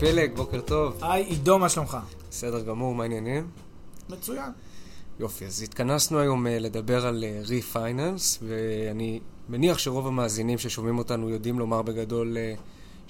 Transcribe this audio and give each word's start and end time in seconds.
פלג, 0.00 0.36
בוקר 0.36 0.60
טוב. 0.60 0.98
היי, 1.02 1.24
עידו, 1.24 1.58
מה 1.58 1.68
שלומך? 1.68 1.98
בסדר 2.30 2.60
גמור, 2.60 2.94
מה 2.94 3.02
העניינים? 3.02 3.46
מצוין. 4.08 4.50
יופי, 5.20 5.46
אז 5.46 5.62
התכנסנו 5.62 6.18
היום 6.18 6.46
אה, 6.46 6.50
לדבר 6.50 7.06
על 7.06 7.24
refinance, 7.48 8.36
אה, 8.36 8.44
ואני 8.48 9.20
מניח 9.48 9.78
שרוב 9.78 10.06
המאזינים 10.06 10.58
ששומעים 10.58 10.98
אותנו 10.98 11.30
יודעים 11.30 11.58
לומר 11.58 11.82
בגדול 11.82 12.36
אה, 12.36 12.60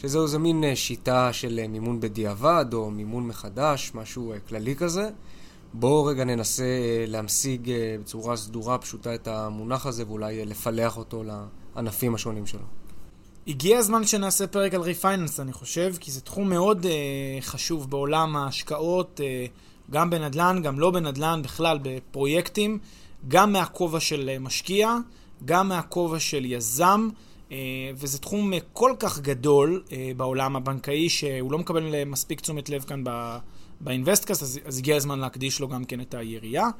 שזהו 0.00 0.22
איזה 0.22 0.38
מין 0.38 0.64
שיטה 0.74 1.32
של 1.32 1.66
מימון 1.68 2.00
בדיעבד, 2.00 2.66
או 2.72 2.90
מימון 2.90 3.26
מחדש, 3.26 3.92
משהו 3.94 4.32
כללי 4.48 4.76
כזה. 4.76 5.10
בואו 5.74 6.04
רגע 6.04 6.24
ננסה 6.24 6.64
להמשיג 7.06 7.72
בצורה 8.00 8.36
סדורה, 8.36 8.78
פשוטה, 8.78 9.14
את 9.14 9.28
המונח 9.28 9.86
הזה, 9.86 10.06
ואולי 10.06 10.44
לפלח 10.44 10.96
אותו 10.96 11.24
לענפים 11.74 12.14
השונים 12.14 12.46
שלו. 12.46 12.64
הגיע 13.48 13.78
הזמן 13.78 14.06
שנעשה 14.06 14.46
פרק 14.46 14.74
על 14.74 14.80
refinance, 14.80 15.40
אני 15.40 15.52
חושב, 15.52 15.94
כי 16.00 16.10
זה 16.10 16.20
תחום 16.20 16.48
מאוד 16.48 16.86
אה, 16.86 16.88
חשוב 17.44 17.90
בעולם 17.90 18.36
ההשקעות, 18.36 19.20
אה, 19.20 19.90
גם 19.90 20.10
בנדל"ן, 20.10 20.60
גם 20.62 20.80
לא 20.80 20.90
בנדל"ן, 20.90 21.40
בכלל 21.44 21.78
בפרויקטים, 21.82 22.78
גם 23.28 23.52
מהכובע 23.52 24.00
של 24.00 24.30
אה, 24.36 24.42
משקיע, 24.42 24.96
גם 25.44 25.68
מהכובע 25.68 26.20
של 26.20 26.44
יזם, 26.44 27.08
אה, 27.48 27.52
וזה 27.94 28.18
תחום 28.18 28.52
אה, 28.52 28.56
כל 28.72 28.92
כך 28.98 29.20
גדול 29.20 29.82
אה, 29.86 29.92
בעולם 30.16 30.56
הבנקאי, 30.56 31.08
שהוא 31.08 31.52
לא 31.52 31.58
מקבל 31.58 31.92
אה, 31.92 32.08
מספיק 32.08 32.40
תשומת 32.40 32.68
לב 32.68 32.82
כאן 32.82 33.04
באינבסטקאסט, 33.80 34.42
אז, 34.42 34.60
אז 34.64 34.78
הגיע 34.78 34.96
הזמן 34.96 35.18
להקדיש 35.18 35.60
לו 35.60 35.68
גם 35.68 35.84
כן 35.84 36.00
את 36.00 36.14
היריעה. 36.14 36.70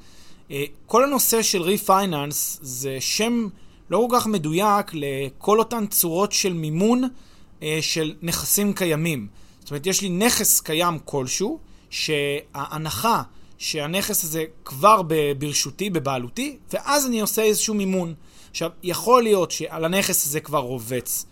אה, 0.49 0.53
כל 0.87 1.05
הנושא 1.05 1.43
של 1.43 1.63
refinance 1.63 2.59
זה 2.63 2.97
שם... 3.01 3.49
לא 3.91 4.07
כל 4.11 4.17
כך 4.19 4.27
מדויק 4.27 4.87
לכל 4.93 5.59
אותן 5.59 5.87
צורות 5.87 6.33
של 6.33 6.53
מימון 6.53 7.03
אה, 7.63 7.79
של 7.81 8.15
נכסים 8.23 8.73
קיימים. 8.73 9.27
זאת 9.61 9.71
אומרת, 9.71 9.87
יש 9.87 10.03
לי 10.03 10.09
נכס 10.09 10.61
קיים 10.61 10.99
כלשהו, 11.05 11.59
שההנחה 11.91 13.23
שהנכס 13.59 14.25
הזה 14.25 14.45
כבר 14.65 15.03
ברשותי, 15.39 15.91
בבעלותי, 15.91 16.57
ואז 16.73 17.07
אני 17.07 17.21
עושה 17.21 17.43
איזשהו 17.43 17.75
מימון. 17.75 18.15
עכשיו, 18.51 18.71
יכול 18.83 19.23
להיות 19.23 19.51
שעל 19.51 19.85
הנכס 19.85 20.27
הזה 20.27 20.41
כבר 20.41 20.59
רובץ 20.59 21.27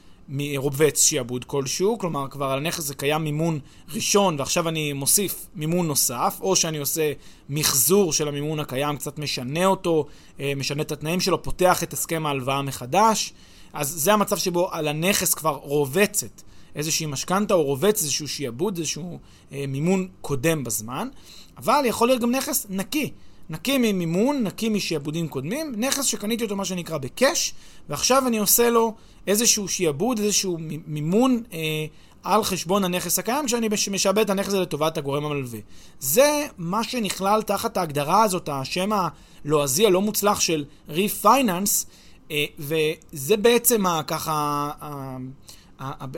רובץ 0.56 1.02
שיעבוד 1.04 1.44
כלשהו, 1.44 1.98
כלומר 1.98 2.28
כבר 2.28 2.46
על 2.46 2.58
הנכס 2.58 2.84
זה 2.84 2.94
קיים 2.94 3.24
מימון 3.24 3.58
ראשון 3.94 4.36
ועכשיו 4.38 4.68
אני 4.68 4.92
מוסיף 4.92 5.46
מימון 5.54 5.86
נוסף, 5.86 6.38
או 6.40 6.56
שאני 6.56 6.78
עושה 6.78 7.12
מחזור 7.48 8.12
של 8.12 8.28
המימון 8.28 8.60
הקיים, 8.60 8.96
קצת 8.96 9.18
משנה 9.18 9.66
אותו, 9.66 10.06
אה, 10.40 10.52
משנה 10.56 10.82
את 10.82 10.92
התנאים 10.92 11.20
שלו, 11.20 11.42
פותח 11.42 11.82
את 11.82 11.92
הסכם 11.92 12.26
ההלוואה 12.26 12.62
מחדש, 12.62 13.32
אז 13.72 13.88
זה 13.88 14.12
המצב 14.12 14.36
שבו 14.36 14.72
על 14.72 14.88
הנכס 14.88 15.34
כבר 15.34 15.54
רובצת 15.62 16.42
איזושהי 16.74 17.06
משכנתה 17.06 17.54
או 17.54 17.62
רובץ 17.62 18.02
איזשהו 18.02 18.28
שיעבוד, 18.28 18.78
איזשהו 18.78 19.18
אה, 19.52 19.64
מימון 19.68 20.08
קודם 20.20 20.64
בזמן, 20.64 21.08
אבל 21.58 21.82
יכול 21.84 22.08
להיות 22.08 22.20
גם 22.20 22.30
נכס 22.30 22.66
נקי. 22.70 23.12
נקי 23.50 23.78
ממימון, 23.78 24.42
נקי 24.42 24.68
משעבודים 24.68 25.28
קודמים, 25.28 25.74
נכס 25.76 26.04
שקניתי 26.04 26.44
אותו 26.44 26.56
מה 26.56 26.64
שנקרא 26.64 26.98
בקאש, 26.98 27.54
ועכשיו 27.88 28.26
אני 28.26 28.38
עושה 28.38 28.70
לו 28.70 28.94
איזשהו 29.26 29.68
שיעבוד, 29.68 30.18
איזשהו 30.18 30.58
מימון 30.86 31.42
אה, 31.52 31.58
על 32.22 32.44
חשבון 32.44 32.84
הנכס 32.84 33.18
הקיים, 33.18 33.46
כשאני 33.46 33.68
משעבד 33.90 34.18
את 34.18 34.30
הנכס 34.30 34.48
הזה 34.48 34.60
לטובת 34.60 34.98
הגורם 34.98 35.24
המלווה. 35.24 35.60
זה 36.00 36.46
מה 36.58 36.84
שנכלל 36.84 37.42
תחת 37.42 37.76
ההגדרה 37.76 38.22
הזאת, 38.22 38.48
השם 38.52 38.90
הלועזי 39.44 39.86
הלא 39.86 40.00
מוצלח 40.00 40.40
של 40.40 40.64
refinance, 40.88 41.86
אה, 42.30 42.44
וזה 42.58 43.36
בעצם 43.36 43.84
ככה... 44.06 44.70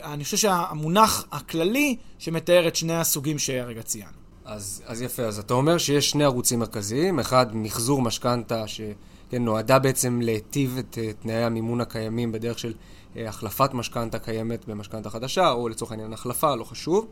אני 0.02 0.24
חושב 0.24 0.36
שהמונח 0.36 1.26
הכללי 1.32 1.96
שמתאר 2.18 2.68
את 2.68 2.76
שני 2.76 2.96
הסוגים 2.96 3.38
שהרגע 3.38 3.82
ציינו. 3.82 4.17
אז, 4.48 4.82
אז 4.86 5.02
יפה, 5.02 5.22
אז 5.22 5.38
אתה 5.38 5.54
אומר 5.54 5.78
שיש 5.78 6.10
שני 6.10 6.24
ערוצים 6.24 6.58
מרכזיים, 6.58 7.18
אחד 7.18 7.56
מחזור 7.56 8.02
משכנתה 8.02 8.64
שנועדה 8.66 9.76
כן, 9.76 9.82
בעצם 9.82 10.20
להיטיב 10.22 10.76
את 10.78 10.98
אה, 10.98 11.22
תנאי 11.22 11.44
המימון 11.44 11.80
הקיימים 11.80 12.32
בדרך 12.32 12.58
של 12.58 12.72
אה, 12.72 13.18
החלפת 13.26 13.74
משכנתה 13.74 14.18
קיימת 14.18 14.68
במשכנתה 14.68 15.10
חדשה, 15.10 15.50
או 15.50 15.68
לצורך 15.68 15.90
העניין 15.90 16.12
החלפה, 16.12 16.54
לא 16.54 16.64
חשוב. 16.64 17.06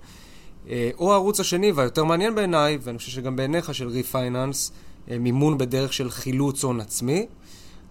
אה, 0.67 0.69
או 0.99 1.13
הערוץ 1.13 1.41
השני, 1.41 1.73
והיותר 1.73 2.05
מעניין 2.05 2.35
בעיניי, 2.35 2.79
ואני 2.83 2.99
חושב 2.99 3.11
שגם 3.11 3.37
בעיניך 3.37 3.75
של 3.75 3.89
refinance, 3.89 4.71
אה, 4.71 5.11
מימון 5.21 5.59
בדרך 5.59 5.93
של 5.93 6.11
חילוץ 6.11 6.65
הון 6.65 6.81
עצמי. 6.81 7.27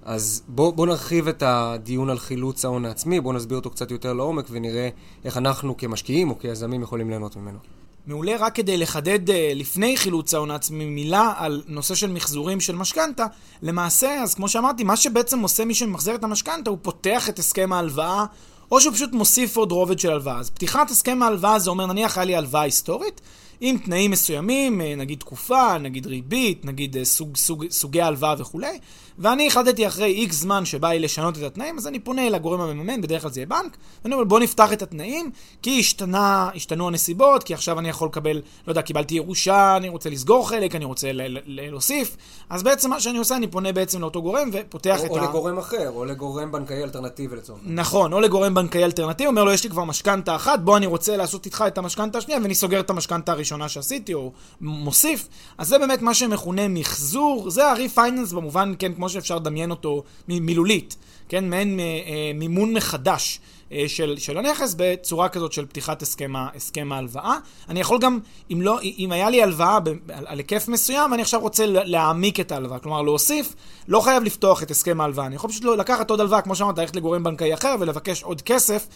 אז 0.04 0.44
בואו 0.48 0.74
בוא 0.74 0.88
נרחיב 0.88 1.28
את 1.28 1.44
הדיון 1.46 2.10
על 2.10 2.20
חילוץ 2.20 2.66
ההון 2.66 2.86
העצמי, 2.86 3.22
בואו 3.22 3.34
נסביר 3.34 3.58
אותו 3.58 3.70
קצת 3.70 3.92
יותר 3.92 4.14
לעומק 4.14 4.46
ונראה 4.50 4.90
איך 5.26 5.38
אנחנו 5.38 5.78
כמשקיעים 5.78 6.30
או 6.30 6.40
כיזמים 6.40 6.82
יכולים 6.82 7.10
ליהנות 7.10 7.36
ממנו. 7.36 7.60
מעולה 8.08 8.36
רק 8.40 8.56
כדי 8.56 8.78
לחדד 8.78 9.30
אה, 9.30 9.52
לפני 9.56 9.98
חילוץ 9.98 10.34
ההון 10.34 10.52
העצמי 10.52 10.86
מילה 10.86 11.34
על 11.38 11.64
נושא 11.68 11.96
של 11.96 12.12
מחזורים 12.12 12.62
של 12.62 12.76
משכנתה. 12.76 13.26
למעשה, 13.62 14.22
אז 14.24 14.34
כמו 14.34 14.50
שאמרתי, 14.50 14.84
מה 14.84 14.96
שבעצם 14.96 15.40
עושה 15.40 15.66
מי 15.66 15.74
שמחזר 15.74 16.16
את 16.16 16.24
המשכנתה, 16.24 16.70
הוא 16.70 16.78
פותח 16.82 17.30
את 17.30 17.40
הסכם 17.40 17.74
ההלוואה, 17.74 18.26
או 18.72 18.82
שהוא 18.82 18.94
פשוט 18.94 19.14
מוסיף 19.14 19.58
עוד 19.58 19.72
רובד 19.72 20.00
של 20.00 20.12
הלוואה. 20.12 20.40
אז 20.40 20.50
פתיחת 20.50 20.92
הסכם 20.92 21.24
ההלוואה 21.24 21.60
זה 21.60 21.70
אומר, 21.70 21.86
נניח 21.86 22.18
היה 22.18 22.26
לי 22.26 22.36
הלוואה 22.36 22.62
היסטורית, 22.62 23.22
עם 23.62 23.78
תנאים 23.78 24.12
מסוימים, 24.12 24.82
אה, 24.82 24.96
נגיד 24.96 25.20
תקופה, 25.20 25.78
נגיד 25.78 26.06
ריבית, 26.06 26.66
נגיד 26.66 26.98
אה, 26.98 27.06
סוג, 27.06 27.38
סוג, 27.38 27.66
סוגי 27.70 28.02
הלוואה 28.02 28.36
וכולי, 28.38 28.80
ואני 29.20 29.48
החלטתי 29.48 29.88
אחרי 29.88 30.06
איקס 30.06 30.36
זמן 30.36 30.66
שבא 30.66 30.90
לי 30.90 31.00
לשנות 31.00 31.38
את 31.38 31.44
התנאים, 31.44 31.78
אז 31.78 31.88
אני 31.88 32.00
פונה 32.00 32.30
לגורם 32.30 32.62
המממן, 32.62 33.02
בדרך 33.02 33.22
כלל 33.22 33.32
זה 33.32 33.40
יהיה 33.40 33.48
בנק, 33.48 33.78
ואני 34.04 34.14
אומר 34.14 34.26
בוא 34.26 34.40
נפתח 34.40 34.74
את 34.74 34.82
התנאים, 34.82 35.32
כי 35.62 35.80
השתנה, 35.80 36.50
השתנו 36.56 36.88
הנסיבות, 36.88 37.44
כי 37.44 37.54
עכשיו 37.54 37.80
אני 37.80 37.90
יכול 37.90 38.08
לקבל, 38.08 38.42
לא 38.68 38.72
יודע, 38.72 38.82
קיבלתי 38.82 39.16
ירושה, 39.16 39.78
אני 39.78 39.90
רוצה 39.90 40.10
לסגור 40.10 40.50
חלק, 40.50 40.76
אני 40.76 40.86
רוצה 40.86 41.08
להוסיף, 41.46 42.18
אז 42.50 42.64
בעצם 42.64 42.90
מה 42.90 43.00
שאני 43.00 43.18
עושה, 43.18 43.36
אני 43.36 43.48
פונה 43.48 43.72
בעצם 43.74 44.02
לאותו 44.02 44.22
גורם 44.22 44.50
ופותח 44.54 45.00
או, 45.00 45.06
את 45.06 45.10
או 45.10 45.18
ה... 45.18 45.22
או 45.22 45.26
לגורם 45.26 45.58
אחר, 45.58 45.90
או 45.90 46.06
לגורם 46.06 46.52
בנקאי 46.52 46.84
אלטרנטיבי 46.84 47.36
לצורך. 47.36 47.60
נכון, 47.66 48.14
או 48.14 48.20
לגורם 48.20 48.54
בנקאי 48.54 48.84
אלטרנטיבי, 48.84 49.28
אומר 49.28 49.44
לו, 49.44 49.52
יש 49.52 49.64
לי 49.64 49.70
כבר 49.70 49.84
משכנתה 49.84 50.36
אחת, 50.36 50.60
בוא 50.60 50.78
אני 50.78 50.86
רוצה 50.86 51.18
לעשות 51.18 51.46
איתך 51.46 51.64
את 51.68 51.78
המשכנתה 51.78 52.18
השנייה, 52.18 52.40
ואני 52.42 52.56
סוגר 52.56 52.80
את 52.80 52.90
המשכנתה 52.90 53.32
הראשונה 53.32 53.70
שעשיתי, 53.70 54.14
או 54.14 54.32
מוסיף. 54.62 55.28
אז 55.58 55.68
זה 55.68 55.80
באמת 55.80 56.02
מה 56.02 56.14
שמכונה 56.14 56.68
מחזור, 56.68 57.50
זה 57.50 57.72
הריפייננס 57.72 58.32
במובן, 58.32 58.74
כן, 58.80 58.94
כמו 58.94 59.05
שאפשר 59.10 59.36
לדמיין 59.36 59.72
אותו. 59.72 59.86
אותו 59.86 60.04
מילולית, 60.28 60.96
כן, 61.30 61.50
מעין 61.50 61.80
אה, 61.80 61.84
אה, 61.84 62.32
מימון 62.36 62.74
מחדש 62.74 63.40
אה, 63.72 63.84
של, 63.88 64.16
של 64.18 64.38
הנכס 64.38 64.76
בצורה 64.78 65.30
כזאת 65.30 65.54
של 65.54 65.66
פתיחת 65.66 66.02
הסכם, 66.02 66.34
הסכם 66.36 66.92
ההלוואה. 66.92 67.38
אני 67.70 67.80
יכול 67.80 68.00
גם, 68.00 68.20
אם, 68.52 68.62
לא, 68.62 68.80
אם 68.82 69.12
היה 69.12 69.30
לי 69.30 69.44
הלוואה 69.44 69.80
ב, 69.80 69.88
על, 69.90 70.26
על 70.28 70.38
היקף 70.38 70.68
מסוים 70.68 71.12
ואני 71.12 71.22
עכשיו 71.22 71.40
רוצה 71.40 71.66
להעמיק 71.68 72.40
את 72.40 72.52
ההלוואה, 72.52 72.80
כלומר 72.80 73.02
להוסיף, 73.02 73.56
לא 73.88 74.00
חייב 74.02 74.24
לפתוח 74.24 74.64
את 74.64 74.72
הסכם 74.72 75.02
ההלוואה, 75.02 75.26
אני 75.26 75.36
יכול 75.36 75.50
פשוט 75.50 75.64
לקחת 75.64 76.10
עוד 76.10 76.20
הלוואה, 76.20 76.42
כמו 76.42 76.56
שאמרת, 76.56 76.78
ללכת 76.78 76.96
לגורם 76.96 77.24
בנקאי 77.24 77.54
אחר 77.54 77.76
ולבקש 77.80 78.24
עוד 78.24 78.42
כסף. 78.42 78.88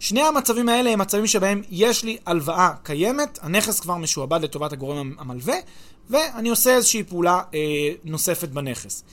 שני 0.00 0.22
המצבים 0.22 0.68
האלה 0.68 0.90
הם 0.90 0.98
מצבים 0.98 1.26
שבהם 1.26 1.62
יש 1.70 2.04
לי 2.04 2.16
הלוואה 2.26 2.70
קיימת, 2.82 3.38
הנכס 3.42 3.80
כבר 3.80 3.96
משועבד 3.96 4.42
לטובת 4.42 4.72
הגורם 4.72 5.14
המלווה, 5.18 5.56
ואני 6.10 6.48
עושה 6.48 6.74
איזושהי 6.74 7.02
פעולה 7.02 7.42
אה, 7.54 7.58
נוספת 8.04 8.48
בנכס. 8.48 9.04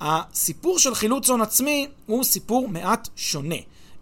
הסיפור 0.00 0.78
של 0.78 0.94
חילוץ 0.94 1.30
הון 1.30 1.40
עצמי 1.40 1.86
הוא 2.06 2.24
סיפור 2.24 2.68
מעט 2.68 3.08
שונה. 3.16 3.56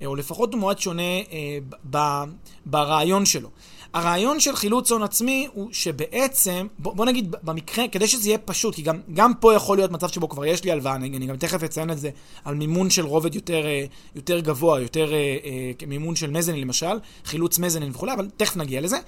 או 0.06 0.16
לפחות 0.16 0.52
הוא 0.52 0.60
מאוד 0.60 0.78
שונה 0.78 1.02
אה, 1.02 1.58
ב- 1.90 2.24
ברעיון 2.66 3.26
שלו. 3.26 3.48
הרעיון 3.94 4.40
של 4.40 4.56
חילוץ 4.56 4.92
הון 4.92 5.02
עצמי 5.02 5.48
הוא 5.52 5.68
שבעצם, 5.72 6.66
בוא, 6.78 6.94
בוא 6.94 7.06
נגיד 7.06 7.34
במקרה, 7.42 7.88
כדי 7.88 8.08
שזה 8.08 8.28
יהיה 8.28 8.38
פשוט, 8.38 8.74
כי 8.74 8.82
גם, 8.82 9.00
גם 9.14 9.32
פה 9.40 9.54
יכול 9.54 9.76
להיות 9.76 9.90
מצב 9.90 10.08
שבו 10.08 10.28
כבר 10.28 10.44
יש 10.44 10.64
לי 10.64 10.72
הלוואה, 10.72 10.94
אני, 10.94 11.16
אני 11.16 11.26
גם 11.26 11.36
תכף 11.36 11.62
אציין 11.62 11.90
את 11.90 11.98
זה, 11.98 12.10
על 12.44 12.54
מימון 12.54 12.90
של 12.90 13.06
רובד 13.06 13.34
יותר, 13.34 13.66
אה, 13.66 13.84
יותר 14.14 14.40
גבוה, 14.40 14.80
יותר 14.80 15.12
אה, 15.12 15.18
אה, 15.44 15.86
מימון 15.86 16.16
של 16.16 16.30
מזנין 16.30 16.60
למשל, 16.60 16.98
חילוץ 17.24 17.58
מזנין 17.58 17.90
וכולי, 17.90 18.12
אבל 18.12 18.28
תכף 18.36 18.56
נגיע 18.56 18.80
לזה. 18.80 18.98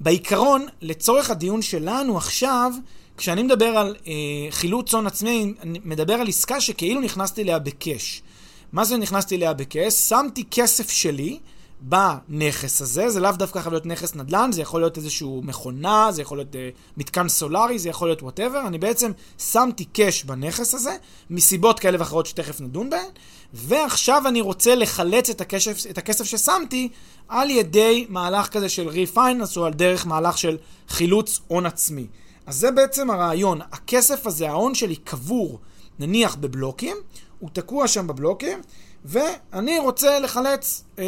בעיקרון, 0.00 0.66
לצורך 0.80 1.30
הדיון 1.30 1.62
שלנו 1.62 2.16
עכשיו, 2.16 2.72
כשאני 3.16 3.42
מדבר 3.42 3.66
על 3.66 3.96
אה, 4.06 4.12
חילוץ 4.50 4.94
הון 4.94 5.06
עצמי, 5.06 5.54
אני 5.62 5.80
מדבר 5.84 6.14
על 6.14 6.28
עסקה 6.28 6.60
שכאילו 6.60 7.00
נכנסתי 7.00 7.42
אליה 7.42 7.58
ב 7.58 7.69
cash. 7.69 8.22
מה 8.72 8.84
זה 8.84 8.96
נכנסתי 8.96 9.36
אליה 9.36 9.52
ב 9.52 9.59
cash? 9.59 9.94
שמתי 9.94 10.44
כסף 10.50 10.90
שלי, 10.90 11.38
בנכס 11.84 12.82
הזה, 12.82 13.10
זה 13.10 13.20
לאו 13.20 13.32
דווקא 13.32 13.60
חייב 13.60 13.72
להיות 13.72 13.86
נכס 13.86 14.14
נדל"ן, 14.14 14.52
זה 14.52 14.62
יכול 14.62 14.80
להיות 14.80 14.96
איזשהו 14.96 15.42
מכונה, 15.44 16.08
זה 16.12 16.22
יכול 16.22 16.38
להיות 16.38 16.54
אה, 16.54 16.56
מתקן 16.96 17.28
סולארי, 17.28 17.78
זה 17.78 17.88
יכול 17.88 18.08
להיות 18.08 18.22
whatever, 18.22 18.66
אני 18.66 18.78
בעצם 18.78 19.10
שמתי 19.38 19.84
cash 19.84 20.24
בנכס 20.24 20.74
הזה, 20.74 20.96
מסיבות 21.30 21.80
כאלה 21.80 21.98
ואחרות 22.00 22.26
שתכף 22.26 22.60
נדון 22.60 22.90
בהן, 22.90 23.06
ועכשיו 23.54 24.22
אני 24.28 24.40
רוצה 24.40 24.74
לחלץ 24.74 25.30
את 25.30 25.40
הכסף, 25.40 25.90
את 25.90 25.98
הכסף 25.98 26.24
ששמתי 26.24 26.88
על 27.28 27.50
ידי 27.50 28.06
מהלך 28.08 28.48
כזה 28.48 28.68
של 28.68 28.88
refinance, 28.88 29.56
או 29.56 29.64
על 29.64 29.72
דרך 29.72 30.06
מהלך 30.06 30.38
של 30.38 30.56
חילוץ 30.88 31.40
הון 31.48 31.66
עצמי. 31.66 32.06
אז 32.46 32.56
זה 32.56 32.70
בעצם 32.70 33.10
הרעיון, 33.10 33.60
הכסף 33.72 34.26
הזה, 34.26 34.50
ההון 34.50 34.74
שלי 34.74 34.96
קבור, 34.96 35.58
נניח 35.98 36.36
בבלוקים, 36.36 36.96
הוא 37.38 37.50
תקוע 37.52 37.88
שם 37.88 38.06
בבלוקים, 38.06 38.60
ואני 39.04 39.78
רוצה 39.78 40.18
לחלץ 40.20 40.84
אה, 40.98 41.04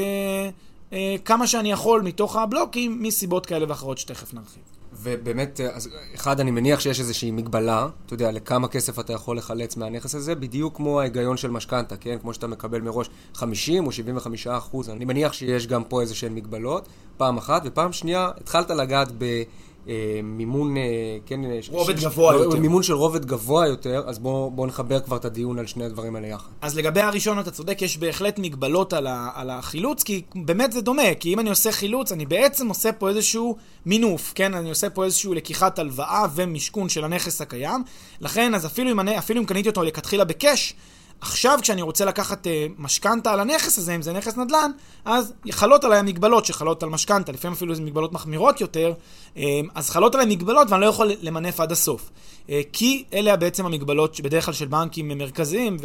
אה, 0.92 1.16
כמה 1.24 1.46
שאני 1.46 1.72
יכול 1.72 2.02
מתוך 2.02 2.36
הבלוקים 2.36 3.02
מסיבות 3.02 3.46
כאלה 3.46 3.66
ואחרות 3.68 3.98
שתכף 3.98 4.34
נרחיב. 4.34 4.62
ובאמת, 4.92 5.60
אה, 5.60 5.70
אז 5.70 5.88
אחד, 6.14 6.40
אני 6.40 6.50
מניח 6.50 6.80
שיש 6.80 7.00
איזושהי 7.00 7.30
מגבלה, 7.30 7.88
אתה 8.06 8.14
יודע, 8.14 8.32
לכמה 8.32 8.68
כסף 8.68 8.98
אתה 8.98 9.12
יכול 9.12 9.36
לחלץ 9.36 9.76
מהנכס 9.76 10.14
הזה, 10.14 10.34
בדיוק 10.34 10.76
כמו 10.76 11.00
ההיגיון 11.00 11.36
של 11.36 11.50
משכנתה, 11.50 11.96
כן? 11.96 12.18
כמו 12.20 12.34
שאתה 12.34 12.46
מקבל 12.46 12.80
מראש 12.80 13.10
50 13.34 13.86
או 13.86 13.92
75 13.92 14.46
אחוז. 14.46 14.88
אני 14.90 15.04
מניח 15.04 15.32
שיש 15.32 15.66
גם 15.66 15.84
פה 15.84 16.00
איזשהן 16.00 16.34
מגבלות, 16.34 16.88
פעם 17.16 17.36
אחת, 17.36 17.62
ופעם 17.64 17.92
שנייה, 17.92 18.30
התחלת 18.40 18.70
לגעת 18.70 19.08
ב... 19.18 19.42
אה, 19.88 20.20
מימון, 20.22 20.76
אה, 20.76 20.82
כן, 21.26 21.44
אה, 21.44 21.58
רובד 21.68 21.98
ש... 21.98 22.04
גבוה 22.04 22.34
יותר. 22.34 22.58
מימון 22.58 22.82
של 22.82 22.92
רובד 22.92 23.24
גבוה 23.24 23.66
יותר, 23.66 24.02
אז 24.06 24.18
בואו 24.18 24.50
בוא 24.50 24.66
נחבר 24.66 25.00
כבר 25.00 25.16
את 25.16 25.24
הדיון 25.24 25.58
על 25.58 25.66
שני 25.66 25.84
הדברים 25.84 26.16
האלה 26.16 26.26
יחד. 26.26 26.48
אז 26.62 26.76
לגבי 26.76 27.00
הראשון, 27.00 27.38
אתה 27.38 27.50
צודק, 27.50 27.82
יש 27.82 27.98
בהחלט 27.98 28.38
מגבלות 28.38 28.92
על, 28.92 29.06
ה, 29.06 29.30
על 29.34 29.50
החילוץ, 29.50 30.02
כי 30.02 30.22
באמת 30.34 30.72
זה 30.72 30.80
דומה, 30.80 31.14
כי 31.20 31.34
אם 31.34 31.40
אני 31.40 31.50
עושה 31.50 31.72
חילוץ, 31.72 32.12
אני 32.12 32.26
בעצם 32.26 32.68
עושה 32.68 32.92
פה 32.92 33.08
איזשהו 33.08 33.56
מינוף, 33.86 34.32
כן? 34.34 34.54
אני 34.54 34.68
עושה 34.68 34.90
פה 34.90 35.04
איזשהו 35.04 35.34
לקיחת 35.34 35.78
הלוואה 35.78 36.26
ומשכון 36.34 36.88
של 36.88 37.04
הנכס 37.04 37.40
הקיים, 37.40 37.82
לכן, 38.20 38.54
אז 38.54 38.66
אפילו 38.66 38.90
אם, 38.90 39.00
אני, 39.00 39.18
אפילו 39.18 39.40
אם 39.40 39.46
קניתי 39.46 39.68
אותו 39.68 39.82
לכתחילה 39.82 40.24
בקאש, 40.24 40.74
עכשיו 41.24 41.58
כשאני 41.62 41.82
רוצה 41.82 42.04
לקחת 42.04 42.46
uh, 42.46 42.48
משכנתה 42.78 43.32
על 43.32 43.40
הנכס 43.40 43.78
הזה, 43.78 43.94
אם 43.94 44.02
זה 44.02 44.12
נכס 44.12 44.36
נדל"ן, 44.36 44.70
אז 45.04 45.32
חלות 45.50 45.84
עליי 45.84 45.98
המגבלות 45.98 46.44
שחלות 46.44 46.82
על 46.82 46.88
משכנתה, 46.88 47.32
לפעמים 47.32 47.56
אפילו 47.56 47.74
זה 47.74 47.82
מגבלות 47.82 48.12
מחמירות 48.12 48.60
יותר, 48.60 48.92
uh, 49.34 49.38
אז 49.74 49.90
חלות 49.90 50.14
עליי 50.14 50.26
מגבלות 50.26 50.70
ואני 50.70 50.80
לא 50.80 50.86
יכול 50.86 51.12
למנף 51.20 51.60
עד 51.60 51.72
הסוף. 51.72 52.10
Uh, 52.46 52.50
כי 52.72 53.04
אלה 53.12 53.36
בעצם 53.36 53.66
המגבלות 53.66 54.20
בדרך 54.20 54.44
כלל 54.44 54.54
של 54.54 54.66
בנקים 54.66 55.08
מרכזיים, 55.08 55.76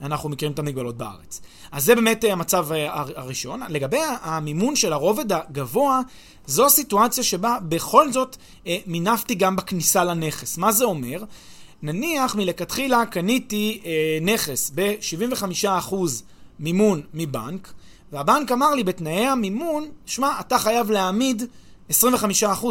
ואנחנו 0.00 0.28
מכירים 0.28 0.52
את 0.52 0.58
המגבלות 0.58 0.96
בארץ. 0.96 1.40
אז 1.72 1.84
זה 1.84 1.94
באמת 1.94 2.24
המצב 2.30 2.68
הראשון. 3.16 3.60
לגבי 3.68 4.00
המימון 4.22 4.76
של 4.76 4.92
הרובד 4.92 5.32
הגבוה, 5.32 6.00
זו 6.46 6.70
סיטואציה 6.70 7.24
שבה 7.24 7.56
בכל 7.68 8.12
זאת 8.12 8.36
מינפתי 8.86 9.34
גם 9.34 9.56
בכניסה 9.56 10.04
לנכס. 10.04 10.58
מה 10.58 10.72
זה 10.72 10.84
אומר? 10.84 11.24
נניח 11.82 12.34
מלכתחילה 12.34 13.06
קניתי 13.06 13.80
אה, 13.84 14.18
נכס 14.22 14.70
ב-75% 14.74 15.94
מימון 16.58 17.02
מבנק, 17.14 17.72
והבנק 18.12 18.52
אמר 18.52 18.74
לי 18.74 18.84
בתנאי 18.84 19.26
המימון, 19.26 19.88
שמע, 20.06 20.30
אתה 20.40 20.58
חייב 20.58 20.90
להעמיד 20.90 21.42
25% 21.90 21.94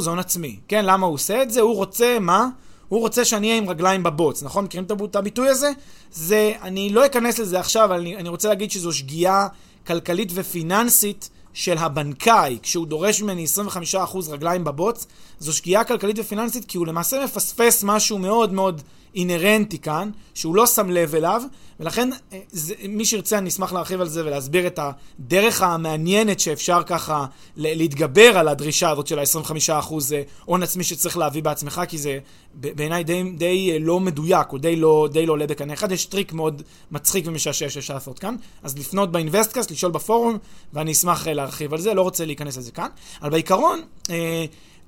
הון 0.06 0.20
עצמי. 0.20 0.60
כן, 0.68 0.86
למה 0.86 1.06
הוא 1.06 1.14
עושה 1.14 1.42
את 1.42 1.52
זה? 1.52 1.62
הוא 1.62 1.76
רוצה, 1.76 2.18
מה? 2.20 2.50
הוא 2.88 3.00
רוצה 3.00 3.26
שאני 3.26 3.48
אהיה 3.48 3.58
עם 3.58 3.70
רגליים 3.70 4.04
בבוץ, 4.04 4.44
נכון? 4.44 4.66
מכירים 4.66 4.88
את 5.06 5.16
הביטוי 5.16 5.50
הזה? 5.50 5.72
זה, 6.12 6.54
אני 6.62 6.90
לא 6.90 7.06
אכנס 7.06 7.40
לזה 7.40 7.60
עכשיו, 7.60 7.86
אבל 7.86 8.00
אני, 8.00 8.16
אני 8.16 8.30
רוצה 8.30 8.50
להגיד 8.50 8.72
שזו 8.72 8.94
שגיאה 8.94 9.48
כלכלית 9.88 10.32
ופיננסית 10.34 11.30
של 11.56 11.78
הבנקאי, 11.78 12.58
כשהוא 12.62 12.88
דורש 12.88 13.22
ממני 13.22 13.46
25% 13.94 13.98
רגליים 14.30 14.64
בבוץ, 14.64 15.06
זו 15.40 15.54
שגיאה 15.54 15.84
כלכלית 15.84 16.20
ופיננסית, 16.20 16.66
כי 16.66 16.78
הוא 16.78 16.88
למעשה 16.88 17.24
מפספס 17.24 17.84
משהו 17.84 18.18
מאוד 18.18 18.54
מאוד 18.54 18.82
אינהרנטי 19.16 19.78
כאן, 19.78 20.10
שהוא 20.34 20.56
לא 20.56 20.68
שם 20.68 20.90
לב 20.90 21.16
אליו, 21.16 21.42
ולכן 21.80 22.10
אה, 22.34 22.40
זה, 22.52 22.74
מי 22.90 23.06
שירצה 23.06 23.38
אני 23.38 23.50
אשמח 23.50 23.74
להרחיב 23.74 24.02
על 24.02 24.08
זה 24.08 24.26
ולהסביר 24.26 24.68
את 24.68 24.80
הדרך 24.80 25.62
המעניינת 25.62 26.40
שאפשר 26.40 26.84
ככה 26.86 27.26
להתגבר 27.58 28.38
על 28.38 28.48
הדרישה 28.48 28.90
הזאת 28.90 29.08
של 29.08 29.20
ה-25% 29.20 29.94
אה, 30.14 30.22
הון 30.46 30.64
עצמי 30.64 30.84
שצריך 30.84 31.18
להביא 31.18 31.44
בעצמך, 31.44 31.82
כי 31.88 31.98
זה 31.98 32.20
בעיניי 32.54 33.04
די, 33.04 33.24
די 33.24 33.72
אה, 33.72 33.80
לא 33.80 34.00
מדויק, 34.00 34.54
או 34.54 34.58
די 34.58 34.76
לא, 34.76 35.08
די 35.12 35.26
לא 35.26 35.34
עולה 35.34 35.48
בקנה 35.48 35.74
אחד. 35.74 35.92
יש 35.92 36.06
טריק 36.06 36.34
מאוד 36.34 36.62
מצחיק 36.92 37.26
ומשעשע 37.28 37.70
שאפשר 37.70 37.94
לעשות 37.94 38.20
כאן, 38.20 38.36
אז 38.64 38.78
לפנות 38.78 39.12
באינבסטקאסט, 39.12 39.72
לשאול 39.72 39.92
בפורום, 39.92 40.38
ואני 40.74 40.92
אשמח 40.92 41.28
להרחיב 41.28 41.74
על 41.74 41.82
זה, 41.82 41.94
לא 41.94 42.02
רוצה 42.02 42.26
להיכנס 42.26 42.58
לזה 42.58 42.72
כאן. 42.72 42.88
אבל 43.22 43.30
בעיקרון, 43.30 43.82
אה, 44.10 44.46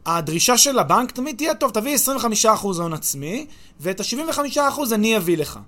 הדרישה 0.07 0.57
של 0.57 0.79
הבנק 0.79 1.11
תמיד 1.11 1.37
תהיה, 1.37 1.55
טוב, 1.55 1.71
תביא 1.71 1.97
25% 2.45 2.47
הון 2.63 2.93
עצמי, 2.93 3.45
ואת 3.79 3.99
ה-75% 3.99 4.59
אני 4.91 5.17
אביא 5.17 5.37
לך. 5.37 5.59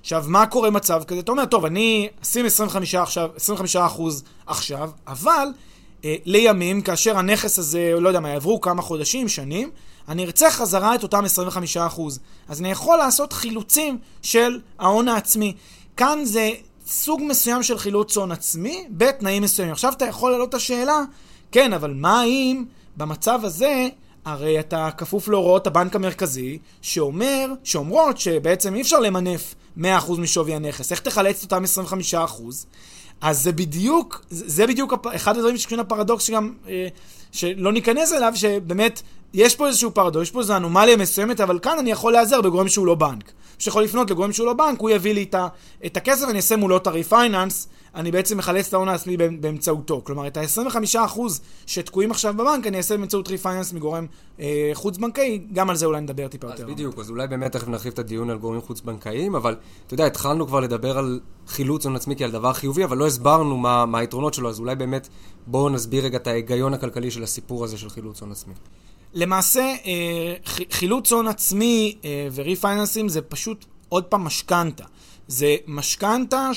עכשיו, 0.00 0.24
מה 0.26 0.46
קורה 0.46 0.70
במצב 0.70 1.02
כזה? 1.06 1.20
אתה 1.20 1.32
אומר, 1.32 1.44
טוב, 1.44 1.64
אני 1.64 2.08
אשים 2.22 2.46
25 2.46 2.94
עכשיו, 2.94 3.30
25% 3.74 3.78
עכשיו, 4.46 4.90
אבל 5.06 5.48
אה, 6.04 6.16
לימים, 6.24 6.82
כאשר 6.82 7.18
הנכס 7.18 7.58
הזה, 7.58 7.92
לא 8.00 8.08
יודע 8.08 8.20
מה, 8.20 8.28
יעברו 8.28 8.60
כמה 8.60 8.82
חודשים, 8.82 9.28
שנים, 9.28 9.70
אני 10.08 10.24
ארצה 10.24 10.50
חזרה 10.50 10.94
את 10.94 11.02
אותם 11.02 11.24
25%. 11.76 12.00
אז 12.48 12.60
אני 12.60 12.70
יכול 12.70 12.98
לעשות 12.98 13.32
חילוצים 13.32 13.98
של 14.22 14.60
ההון 14.78 15.08
העצמי. 15.08 15.54
כאן 15.96 16.18
זה 16.24 16.50
סוג 16.86 17.20
מסוים 17.24 17.62
של 17.62 17.78
חילוץ 17.78 18.16
הון 18.16 18.32
עצמי 18.32 18.86
בתנאים 18.90 19.42
מסוימים. 19.42 19.72
עכשיו 19.72 19.92
אתה 19.92 20.04
יכול 20.04 20.30
להעלות 20.30 20.48
את 20.48 20.54
השאלה, 20.54 21.00
כן, 21.52 21.72
אבל 21.72 21.94
מה 21.94 22.24
אם 22.24 22.64
במצב 22.96 23.40
הזה, 23.42 23.88
הרי 24.24 24.60
אתה 24.60 24.88
כפוף 24.96 25.28
להוראות 25.28 25.66
הבנק 25.66 25.96
המרכזי, 25.96 26.58
שאומר, 26.82 27.46
שאומרות 27.64 28.18
שבעצם 28.18 28.74
אי 28.74 28.80
אפשר 28.80 29.00
למנף 29.00 29.54
100% 29.78 29.82
משווי 30.18 30.54
הנכס. 30.54 30.92
איך 30.92 31.00
תחלץ 31.00 31.44
את 31.44 31.52
אותם 31.52 31.64
25%? 32.12 32.16
אז 33.20 33.42
זה 33.42 33.52
בדיוק, 33.52 34.24
זה 34.30 34.66
בדיוק 34.66 35.06
אחד 35.14 35.36
הדברים 35.36 35.56
שקשורים 35.56 35.84
לפרדוקס 35.84 36.24
שגם, 36.24 36.52
אה, 36.68 36.88
שלא 37.32 37.72
ניכנס 37.72 38.12
אליו, 38.12 38.32
שבאמת 38.36 39.02
יש 39.34 39.56
פה 39.56 39.66
איזשהו 39.66 39.90
פרדוקס, 39.90 40.22
יש 40.22 40.30
פה 40.30 40.40
איזו 40.40 40.56
אנומליה 40.56 40.96
מסוימת, 40.96 41.40
אבל 41.40 41.58
כאן 41.58 41.78
אני 41.78 41.90
יכול 41.90 42.12
להיעזר 42.12 42.40
בגורם 42.40 42.68
שהוא 42.68 42.86
לא 42.86 42.94
בנק. 42.94 43.32
שיכול 43.58 43.82
לפנות 43.82 44.10
לגורם 44.10 44.32
שהוא 44.32 44.46
לא 44.46 44.52
בנק, 44.52 44.80
הוא 44.80 44.90
יביא 44.90 45.14
לי 45.14 45.26
את 45.86 45.96
הכסף, 45.96 46.28
אני 46.28 46.36
אעשה 46.36 46.56
מולו 46.56 46.76
את 46.76 46.86
ה 46.86 46.94
refinance, 46.94 47.68
אני 47.94 48.10
בעצם 48.10 48.38
מחלץ 48.38 48.68
את 48.68 48.74
ההון 48.74 48.88
העצמי 48.88 49.16
באמצעותו. 49.16 50.00
כלומר, 50.04 50.26
את 50.26 50.36
ה-25% 50.36 51.20
שתקועים 51.66 52.10
עכשיו 52.10 52.34
בבנק, 52.34 52.66
אני 52.66 52.76
אעשה 52.76 52.96
באמצעות 52.96 53.28
refinance 53.28 53.72
מגורם 53.72 54.06
אה, 54.40 54.70
חוץ-בנקאי, 54.74 55.40
גם 55.52 55.70
על 55.70 55.76
זה 55.76 55.86
אולי 55.86 56.00
נדבר 56.00 56.28
טיפה 56.28 56.46
יותר. 56.46 56.64
אז 56.64 56.70
בדיוק, 56.70 56.98
אז 56.98 57.10
אולי 57.10 57.26
באמת 57.26 57.52
תכף 57.52 57.68
נרחיב 57.68 57.92
את 57.92 57.98
הדיון 57.98 58.30
על 58.30 58.38
גורמים 58.38 58.60
חוץ-בנקאיים, 58.60 59.34
אבל 59.34 59.56
אתה 59.86 59.94
יודע, 59.94 60.06
התחלנו 60.06 60.46
כבר 60.46 60.60
לדבר 60.60 60.98
על 60.98 61.20
חילוץ 61.46 61.86
הון 61.86 61.96
עצמי 61.96 62.16
כעל 62.16 62.30
דבר 62.30 62.52
חיובי, 62.52 62.84
אבל 62.84 62.96
לא 62.96 63.06
הסברנו 63.06 63.56
מה, 63.56 63.86
מה 63.86 63.98
היתרונות 63.98 64.34
שלו, 64.34 64.48
אז 64.48 64.60
אולי 64.60 64.74
באמת 64.74 65.08
בואו 65.46 65.68
נסביר 65.68 66.04
רגע 66.04 66.16
את 66.16 66.26
ההיגיון 66.26 66.74
הכלכלי 66.74 67.10
של 67.10 67.22
הסיפור 67.22 67.64
הזה 67.64 67.78
של 67.78 67.90
חילוץ 67.90 68.20
הון 68.20 68.32
עצמי. 68.32 68.54
למעשה, 69.16 69.74
אה, 69.86 70.34
חילוץ 70.70 71.12
הון 71.12 71.28
עצמי 71.28 71.96
אה, 72.04 72.28
וריפייננסים 72.34 73.08
זה 73.08 73.22
פשוט 73.22 73.64
עוד 73.88 74.04
פעם 74.04 74.24
משכנתה. 74.24 74.84
זה 75.28 75.56
משכנתה 75.66 76.50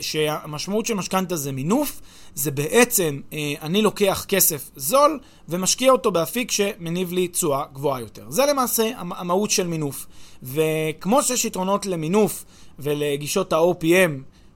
שהמשמעות 0.00 0.86
של 0.86 0.94
משכנתה 0.94 1.36
זה 1.36 1.52
מינוף, 1.52 2.00
זה 2.34 2.50
בעצם 2.50 3.20
אה, 3.32 3.54
אני 3.62 3.82
לוקח 3.82 4.24
כסף 4.28 4.70
זול 4.76 5.20
ומשקיע 5.48 5.92
אותו 5.92 6.10
באפיק 6.10 6.50
שמניב 6.50 7.12
לי 7.12 7.28
תשואה 7.28 7.64
גבוהה 7.72 8.00
יותר. 8.00 8.24
זה 8.28 8.46
למעשה 8.46 8.90
המהות 8.96 9.50
של 9.50 9.66
מינוף. 9.66 10.06
וכמו 10.42 11.22
שיש 11.22 11.44
יתרונות 11.44 11.86
למינוף 11.86 12.44
ולגישות 12.78 13.52
ה-OPM, 13.52 14.10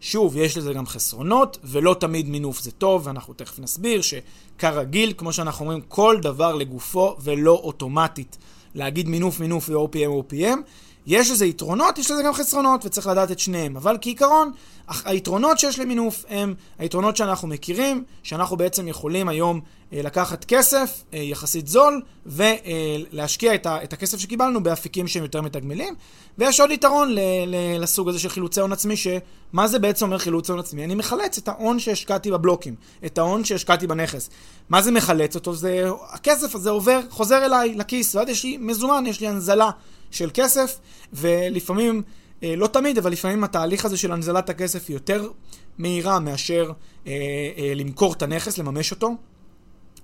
שוב, 0.05 0.37
יש 0.37 0.57
לזה 0.57 0.73
גם 0.73 0.87
חסרונות, 0.87 1.59
ולא 1.65 1.97
תמיד 2.01 2.29
מינוף 2.29 2.61
זה 2.61 2.71
טוב, 2.71 3.07
ואנחנו 3.07 3.35
תכף 3.35 3.59
נסביר 3.59 4.01
שכרגיל, 4.03 5.13
כמו 5.17 5.33
שאנחנו 5.33 5.65
אומרים, 5.65 5.81
כל 5.89 6.17
דבר 6.23 6.55
לגופו 6.55 7.17
ולא 7.21 7.53
אוטומטית 7.53 8.39
להגיד 8.75 9.09
מינוף 9.09 9.41
מינוף 9.41 9.69
ו-OPM 9.69 10.33
OPM. 10.33 10.59
יש 11.07 11.31
לזה 11.31 11.47
יתרונות, 11.47 11.99
יש 11.99 12.11
לזה 12.11 12.23
גם 12.23 12.33
חסרונות, 12.33 12.85
וצריך 12.85 13.07
לדעת 13.07 13.31
את 13.31 13.39
שניהם. 13.39 13.77
אבל 13.77 13.99
כעיקרון, 14.01 14.53
היתרונות 15.05 15.59
שיש 15.59 15.79
למינוף 15.79 16.25
הם 16.29 16.55
היתרונות 16.79 17.17
שאנחנו 17.17 17.49
מכירים, 17.49 18.05
שאנחנו 18.23 18.57
בעצם 18.57 18.89
יכולים 18.89 19.29
היום 19.29 19.61
אה, 19.93 20.03
לקחת 20.03 20.45
כסף 20.45 21.05
אה, 21.15 21.19
יחסית 21.19 21.67
זול, 21.69 22.03
ולהשקיע 22.27 23.55
את, 23.55 23.67
ה, 23.67 23.83
את 23.85 23.93
הכסף 23.93 24.19
שקיבלנו 24.19 24.63
באפיקים 24.63 25.09
שהם 25.09 25.23
יותר 25.23 25.41
מתגמלים. 25.41 25.95
ויש 26.39 26.61
עוד 26.61 26.71
יתרון 26.71 27.15
לסוג 27.81 28.09
הזה 28.09 28.19
של 28.19 28.29
חילוצי 28.29 28.61
הון 28.61 28.73
עצמי, 28.73 28.97
שמה 28.97 29.69
זה 29.69 29.79
בעצם 29.79 30.05
אומר 30.05 30.19
חילוץ 30.19 30.51
הון 30.51 30.59
עצמי? 30.59 30.85
אני 30.85 30.95
מחלץ 30.95 31.39
את 31.39 31.49
ההון 31.49 31.79
שהשקעתי 31.79 32.31
בבלוקים, 32.31 32.75
את 33.07 33.19
ההון 33.19 33.45
שהשקעתי 33.45 33.87
בנכס. 33.87 34.31
מה 34.69 34.83
זה 34.83 34.91
מחלץ 34.91 35.35
אותו? 35.35 35.55
זה, 35.55 35.89
הכסף 36.11 36.55
הזה 36.55 36.71
עובר, 36.71 37.01
חוזר 37.11 37.45
אליי 37.45 37.75
לכיס, 37.75 38.15
ואז 38.15 38.29
יש 38.29 38.45
לי 38.45 38.57
מזומן, 38.57 39.05
יש 39.07 39.21
לי 39.21 39.29
הנזלה 39.29 39.71
של 40.13 40.31
כסף, 40.35 40.79
ולפעמים... 41.13 42.03
אה, 42.43 42.57
לא 42.57 42.67
תמיד, 42.67 42.99
אבל 42.99 43.13
לפעמים 43.13 43.45
התהליך 43.45 43.85
הזה 43.85 43.97
של 43.97 44.13
הנזלת 44.13 44.51
הכסף 44.51 44.89
היא 44.89 44.97
יותר 44.97 45.29
מהירה 45.79 46.21
מאשר 46.21 46.73
אה, 47.07 47.13
אה, 47.59 47.73
למכור 47.75 48.13
את 48.13 48.23
הנכס, 48.23 48.59
לממש 48.59 48.91
אותו. 48.91 49.11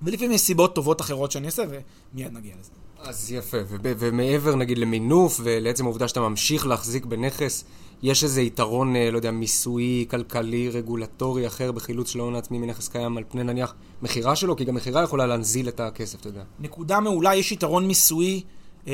ולפעמים 0.02 0.32
יש 0.32 0.40
סיבות 0.40 0.74
טובות 0.74 1.00
אחרות 1.00 1.32
שאני 1.32 1.46
אעשה, 1.46 1.62
ומיד 1.68 2.32
נגיע 2.32 2.54
לזה. 2.60 2.70
אז 2.98 3.32
יפה, 3.32 3.56
ומעבר 3.82 4.54
נגיד 4.54 4.78
למינוף 4.78 5.40
ולעצם 5.42 5.84
העובדה 5.84 6.08
שאתה 6.08 6.20
ממשיך 6.20 6.66
להחזיק 6.66 7.04
בנכס, 7.04 7.64
יש 8.02 8.24
איזה 8.24 8.42
יתרון, 8.42 8.96
אה, 8.96 9.10
לא 9.10 9.16
יודע, 9.16 9.30
מיסויי, 9.30 10.06
כלכלי, 10.10 10.68
רגולטורי 10.68 11.46
אחר 11.46 11.72
בחילוץ 11.72 12.10
של 12.10 12.20
ההון 12.20 12.34
העצמי 12.34 12.58
מנכס 12.58 12.88
קיים 12.88 13.16
על 13.16 13.24
פני 13.28 13.44
נניח 13.44 13.74
מכירה 14.02 14.36
שלו? 14.36 14.56
כי 14.56 14.64
גם 14.64 14.74
מכירה 14.74 15.02
יכולה 15.02 15.26
להנזיל 15.26 15.68
את 15.68 15.80
הכסף, 15.80 16.20
אתה 16.20 16.28
יודע. 16.28 16.42
נקודה 16.60 17.00
מעולה, 17.00 17.34
יש 17.34 17.52
יתרון 17.52 17.86
מיסויי 17.86 18.42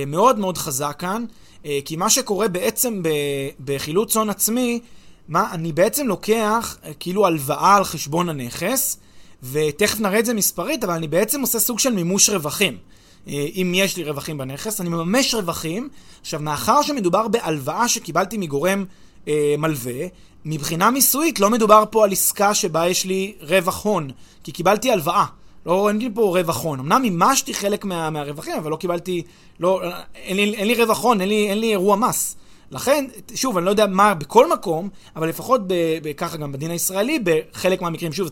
מאוד 0.06 0.38
מאוד 0.38 0.58
חזק 0.58 0.96
כאן. 0.98 1.24
אה, 1.66 1.78
כי 1.84 1.96
מה 1.96 2.10
שקורה 2.10 2.48
בעצם 2.48 3.02
בחילוץ 3.64 4.16
הון 4.16 4.30
עצמי, 4.30 4.80
מה, 5.28 5.52
אני 5.52 5.72
בעצם 5.72 6.06
לוקח 6.06 6.76
אה, 6.84 6.94
כאילו 7.00 7.26
הלוואה 7.26 7.76
על 7.76 7.84
חשבון 7.84 8.28
הנכס, 8.28 8.96
ותכף 9.42 10.00
נראה 10.00 10.18
את 10.18 10.26
זה 10.26 10.34
מספרית, 10.34 10.84
אבל 10.84 10.94
אני 10.94 11.08
בעצם 11.08 11.40
עושה 11.40 11.58
סוג 11.58 11.78
של 11.78 11.92
מימוש 11.92 12.30
רווחים. 12.30 12.76
אה, 13.28 13.46
אם 13.54 13.72
יש 13.74 13.96
לי 13.96 14.04
רווחים 14.04 14.38
בנכס, 14.38 14.80
אני 14.80 14.88
מממש 14.88 15.34
רווחים. 15.34 15.88
עכשיו, 16.20 16.40
מאחר 16.40 16.82
שמדובר 16.82 17.28
בהלוואה 17.28 17.88
שקיבלתי 17.88 18.38
מגורם 18.38 18.84
אה, 19.28 19.54
מלווה, 19.58 20.06
מבחינה 20.44 20.90
מיסויית 20.90 21.40
לא 21.40 21.50
מדובר 21.50 21.84
פה 21.90 22.04
על 22.04 22.12
עסקה 22.12 22.54
שבה 22.54 22.88
יש 22.88 23.04
לי 23.04 23.34
רווח 23.40 23.84
הון, 23.84 24.10
כי 24.44 24.52
קיבלתי 24.52 24.90
הלוואה. 24.90 25.24
לא, 25.66 25.88
אין 25.88 25.98
לי 25.98 26.08
פה 26.14 26.22
רווח 26.38 26.62
הון. 26.62 26.78
אמנם 26.78 27.02
מימשתי 27.02 27.54
חלק 27.54 27.84
מה, 27.84 28.10
מהרווחים, 28.10 28.54
אבל 28.56 28.70
לא 28.70 28.76
קיבלתי, 28.76 29.22
לא, 29.60 29.82
אין 30.14 30.36
לי, 30.36 30.54
אין 30.54 30.66
לי 30.66 30.74
רווח 30.74 31.02
הון, 31.02 31.20
אין 31.20 31.30
אין 31.30 31.58
לי 31.58 31.70
אירוע 31.70 31.96
מס. 31.96 32.36
לכן, 32.74 33.04
שוב, 33.34 33.56
אני 33.56 33.66
לא 33.66 33.70
יודע 33.70 33.86
מה 33.86 34.14
בכל 34.14 34.52
מקום, 34.52 34.88
אבל 35.16 35.28
לפחות 35.28 35.60
ככה 36.16 36.36
גם 36.36 36.52
בדין 36.52 36.70
הישראלי, 36.70 37.18
בחלק 37.24 37.82
מהמקרים, 37.82 38.12
שוב, 38.12 38.30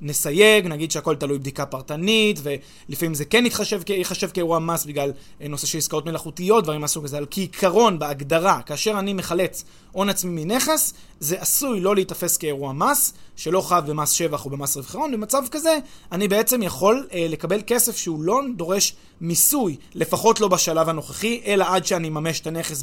נסייג, 0.00 0.66
נגיד 0.66 0.90
שהכל 0.90 1.16
תלוי 1.16 1.38
בדיקה 1.38 1.66
פרטנית, 1.66 2.40
ולפעמים 2.42 3.14
זה 3.14 3.24
כן 3.24 3.46
יתחשב, 3.46 3.80
יחשב 3.88 4.30
כאירוע 4.30 4.58
מס 4.58 4.84
בגלל 4.84 5.12
אה, 5.40 5.48
נושא 5.48 5.66
של 5.66 5.78
עסקאות 5.78 6.06
מלאכותיות, 6.06 6.64
דברים 6.64 6.80
מהסוג 6.80 7.04
הזה, 7.04 7.18
אבל 7.18 7.26
כעיקרון, 7.30 7.98
בהגדרה, 7.98 8.60
כאשר 8.62 8.98
אני 8.98 9.12
מחלץ 9.12 9.64
הון 9.92 10.08
עצמי 10.08 10.44
מנכס, 10.44 10.94
זה 11.20 11.40
עשוי 11.40 11.80
לא 11.80 11.94
להיתפס 11.94 12.36
כאירוע 12.36 12.72
מס, 12.72 13.12
שלא 13.36 13.60
חב 13.60 13.84
במס 13.86 14.10
שבח 14.10 14.44
או 14.44 14.50
במס 14.50 14.76
רווחי 14.76 14.98
הון. 14.98 15.12
במצב 15.12 15.42
כזה, 15.50 15.78
אני 16.12 16.28
בעצם 16.28 16.62
יכול 16.62 17.06
אה, 17.12 17.26
לקבל 17.28 17.60
כסף 17.66 17.96
שהוא 17.96 18.22
לא 18.22 18.40
דורש 18.56 18.96
מיסוי, 19.20 19.76
לפחות 19.94 20.40
לא 20.40 20.48
בשלב 20.48 20.88
הנוכחי, 20.88 21.40
אלא 21.46 21.64
עד 21.68 21.86
שאני 21.86 22.08
אממש 22.08 22.40
את 22.40 22.46
הנכס 22.46 22.82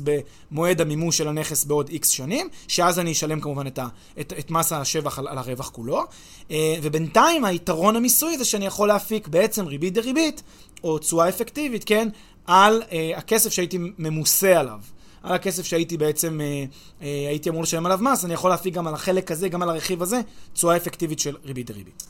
במועד 0.54 0.82
המימוש 0.82 1.18
של 1.18 1.28
הנכס 1.28 1.64
בעוד 1.64 1.90
איקס 1.90 2.10
שנים, 2.10 2.50
שאז 2.68 3.00
אני 3.00 3.12
אשלם 3.12 3.40
כמובן 3.40 3.68
את, 3.68 3.80
ה, 3.80 3.88
את, 4.20 4.34
את 4.40 4.52
מס 4.52 4.72
השבח 4.74 5.20
על, 5.20 5.28
על 5.28 5.38
הרווח 5.38 5.70
כולו. 5.70 6.04
אה, 6.52 6.76
ובינתיים 6.82 7.46
היתרון 7.46 7.96
המיסוי 7.96 8.38
זה 8.38 8.46
שאני 8.46 8.66
יכול 8.66 8.88
להפיק 8.88 9.28
בעצם 9.28 9.66
ריבית 9.66 9.94
דריבית, 9.94 10.44
או 10.84 11.00
תשואה 11.00 11.30
אפקטיבית, 11.30 11.84
כן, 11.84 12.10
על 12.46 12.84
אה, 12.92 13.12
הכסף 13.16 13.50
שהייתי 13.50 13.78
ממוסה 13.98 14.60
עליו. 14.60 14.80
על 15.24 15.36
הכסף 15.36 15.66
שהייתי 15.66 15.98
בעצם, 15.98 16.42
אה, 16.42 16.66
אה, 17.02 17.26
הייתי 17.30 17.50
אמור 17.50 17.64
לשלם 17.64 17.86
עליו 17.86 18.00
מס, 18.02 18.26
אני 18.26 18.34
יכול 18.34 18.50
להפיק 18.50 18.74
גם 18.74 18.88
על 18.88 18.94
החלק 18.94 19.32
הזה, 19.32 19.50
גם 19.50 19.62
על 19.62 19.70
הרכיב 19.70 20.02
הזה, 20.02 20.22
תשואה 20.54 20.78
אפקטיבית 20.78 21.20
של 21.20 21.36
ריבית 21.46 21.68
דריבית. 21.68 22.04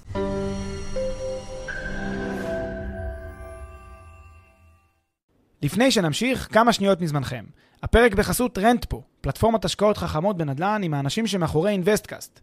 לפני 5.61 5.91
שנמשיך, 5.91 6.47
כמה 6.51 6.73
שניות 6.73 7.01
מזמנכם. 7.01 7.43
הפרק 7.83 8.15
בחסות 8.15 8.57
רנטפו, 8.57 9.01
פלטפורמת 9.21 9.65
השקעות 9.65 9.97
חכמות 9.97 10.37
בנדל"ן 10.37 10.81
עם 10.83 10.93
האנשים 10.93 11.27
שמאחורי 11.27 11.71
אינוויסטקאסט. 11.71 12.39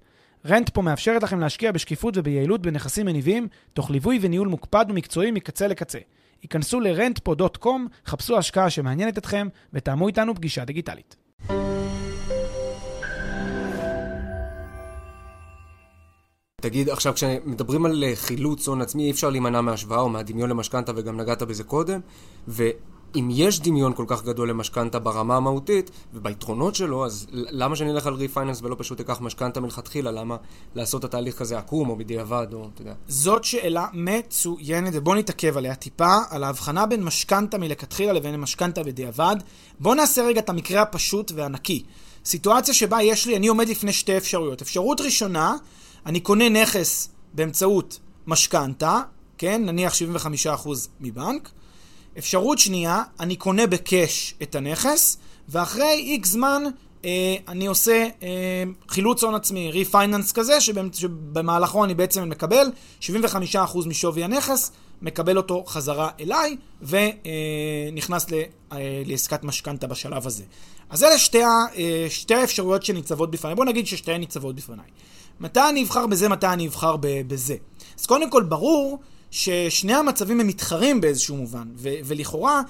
רנטפו 0.46 0.82
מאפשרת 0.82 1.22
לכם 1.22 1.40
להשקיע 1.40 1.72
בשקיפות 1.72 2.16
וביעילות 2.16 2.62
בנכסים 2.62 3.06
מניבים, 3.06 3.48
תוך 3.72 3.90
ליווי 3.90 4.18
וניהול 4.22 4.48
מוקפד 4.48 4.86
ומקצועי 4.88 5.30
מקצה 5.30 5.66
לקצה. 5.66 5.98
היכנסו 6.42 6.80
ל-rentpo.com, 6.80 7.68
חפשו 8.06 8.38
השקעה 8.38 8.70
שמעניינת 8.70 9.18
אתכם 9.18 9.48
ותאמו 9.72 10.08
איתנו 10.08 10.34
פגישה 10.34 10.64
דיגיטלית. 10.64 11.16
תגיד, 16.60 16.88
עכשיו 16.88 17.14
כשמדברים 17.14 17.86
על 17.86 18.04
חילוץ 18.14 18.68
הון 18.68 18.82
עצמי, 18.82 19.04
אי 19.04 19.10
אפשר 19.10 19.30
להימנע 19.30 19.60
מהשוואה 19.60 20.00
או 20.00 20.08
מהדמיון 20.08 20.50
למשכנתה, 20.50 20.92
וגם 20.96 21.20
נגעת 21.20 21.42
בזה 21.42 21.64
קודם, 21.64 22.00
ו... 22.48 22.68
אם 23.16 23.28
יש 23.32 23.60
דמיון 23.60 23.92
כל 23.94 24.04
כך 24.06 24.24
גדול 24.24 24.50
למשכנתה 24.50 24.98
ברמה 24.98 25.36
המהותית 25.36 25.90
וביתרונות 26.14 26.74
שלו, 26.74 27.06
אז 27.06 27.26
למה 27.32 27.76
שאני 27.76 27.90
אלך 27.90 28.06
על 28.06 28.14
ריפייננס 28.14 28.62
ולא 28.62 28.76
פשוט 28.78 29.00
אקח 29.00 29.20
משכנתה 29.20 29.60
מלכתחילה? 29.60 30.10
למה 30.10 30.36
לעשות 30.74 31.00
את 31.00 31.04
התהליך 31.04 31.40
הזה 31.40 31.58
עקום 31.58 31.88
או 31.88 31.96
בדיעבד 31.96 32.46
או 32.52 32.68
אתה 32.74 32.82
יודע? 32.82 32.94
זאת 33.08 33.44
שאלה 33.44 33.86
מצוינת 33.92 34.92
ובוא 34.96 35.16
נתעכב 35.16 35.56
עליה 35.56 35.74
טיפה, 35.74 36.16
על 36.30 36.44
ההבחנה 36.44 36.86
בין 36.86 37.04
משכנתה 37.04 37.58
מלכתחילה 37.58 38.12
לבין 38.12 38.36
משכנתה 38.36 38.82
בדיעבד. 38.82 39.36
בוא 39.80 39.94
נעשה 39.94 40.22
רגע 40.22 40.40
את 40.40 40.48
המקרה 40.48 40.82
הפשוט 40.82 41.32
והנקי. 41.34 41.84
סיטואציה 42.24 42.74
שבה 42.74 43.02
יש 43.02 43.26
לי, 43.26 43.36
אני 43.36 43.48
עומד 43.48 43.68
לפני 43.68 43.92
שתי 43.92 44.16
אפשרויות. 44.16 44.62
אפשרות 44.62 45.00
ראשונה, 45.00 45.56
אני 46.06 46.20
קונה 46.20 46.48
נכס 46.48 47.08
באמצעות 47.34 47.98
משכנתה, 48.26 49.00
כן, 49.38 49.62
נניח 49.64 49.92
75% 49.94 49.98
מבנק. 51.00 51.50
אפשרות 52.20 52.58
שנייה, 52.58 53.02
אני 53.20 53.36
קונה 53.36 53.66
בקאש 53.66 54.34
את 54.42 54.54
הנכס, 54.54 55.18
ואחרי 55.48 55.92
איקס 55.92 56.28
זמן 56.28 56.62
אה, 57.04 57.36
אני 57.48 57.66
עושה 57.66 58.08
אה, 58.22 58.28
חילוץ 58.88 59.24
הון 59.24 59.34
עצמי, 59.34 59.70
ריפייננס 59.70 60.32
כזה, 60.32 60.60
שבמהלכו 60.60 61.84
אני 61.84 61.94
בעצם 61.94 62.28
מקבל 62.28 62.66
75% 63.02 63.06
משווי 63.86 64.24
הנכס, 64.24 64.72
מקבל 65.02 65.36
אותו 65.36 65.64
חזרה 65.66 66.10
אליי, 66.20 66.56
ונכנס 66.82 68.26
אה, 68.32 68.42
אה, 68.72 69.02
לעסקת 69.06 69.44
משכנתה 69.44 69.86
בשלב 69.86 70.26
הזה. 70.26 70.44
אז 70.90 71.04
אלה 71.04 71.18
שתי, 71.18 71.44
אה, 71.44 72.06
שתי 72.08 72.34
האפשרויות 72.34 72.82
שניצבות 72.82 73.30
בפניי. 73.30 73.54
בוא 73.54 73.64
נגיד 73.64 73.86
ששתיהן 73.86 74.20
ניצבות 74.20 74.54
בפניי. 74.54 74.86
מתי 75.40 75.60
אני 75.68 75.82
אבחר 75.82 76.06
בזה, 76.06 76.28
מתי 76.28 76.46
אני 76.46 76.66
אבחר 76.66 76.96
בזה. 77.00 77.56
אז 78.00 78.06
קודם 78.06 78.30
כל, 78.30 78.42
ברור 78.42 78.98
ששני 79.30 79.94
המצבים 79.94 80.40
הם 80.40 80.46
מתחרים 80.46 81.00
באיזשהו 81.00 81.36
מובן, 81.36 81.68
ו- 81.76 81.94
ולכאורה, 82.04 82.62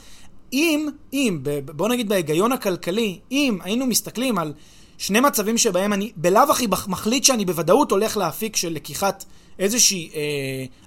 אם, 0.53 0.89
אם, 1.13 1.41
בוא 1.65 1.89
נגיד 1.89 2.09
בהיגיון 2.09 2.53
הכלכלי, 2.53 3.19
אם 3.33 3.59
היינו 3.63 3.87
מסתכלים 3.87 4.39
על 4.39 4.53
שני 4.99 5.21
מצבים 5.21 5.59
שבהם 5.59 5.93
אני 5.93 6.13
בלאו 6.17 6.51
הכי 6.51 6.67
מחליט 6.89 7.25
שאני 7.25 7.45
בוודאות 7.45 7.91
הולך 7.91 8.17
להפיק 8.17 8.57
של 8.57 8.73
לקיחת 8.73 9.25
איזושהי 9.59 10.11
אה, 10.15 10.21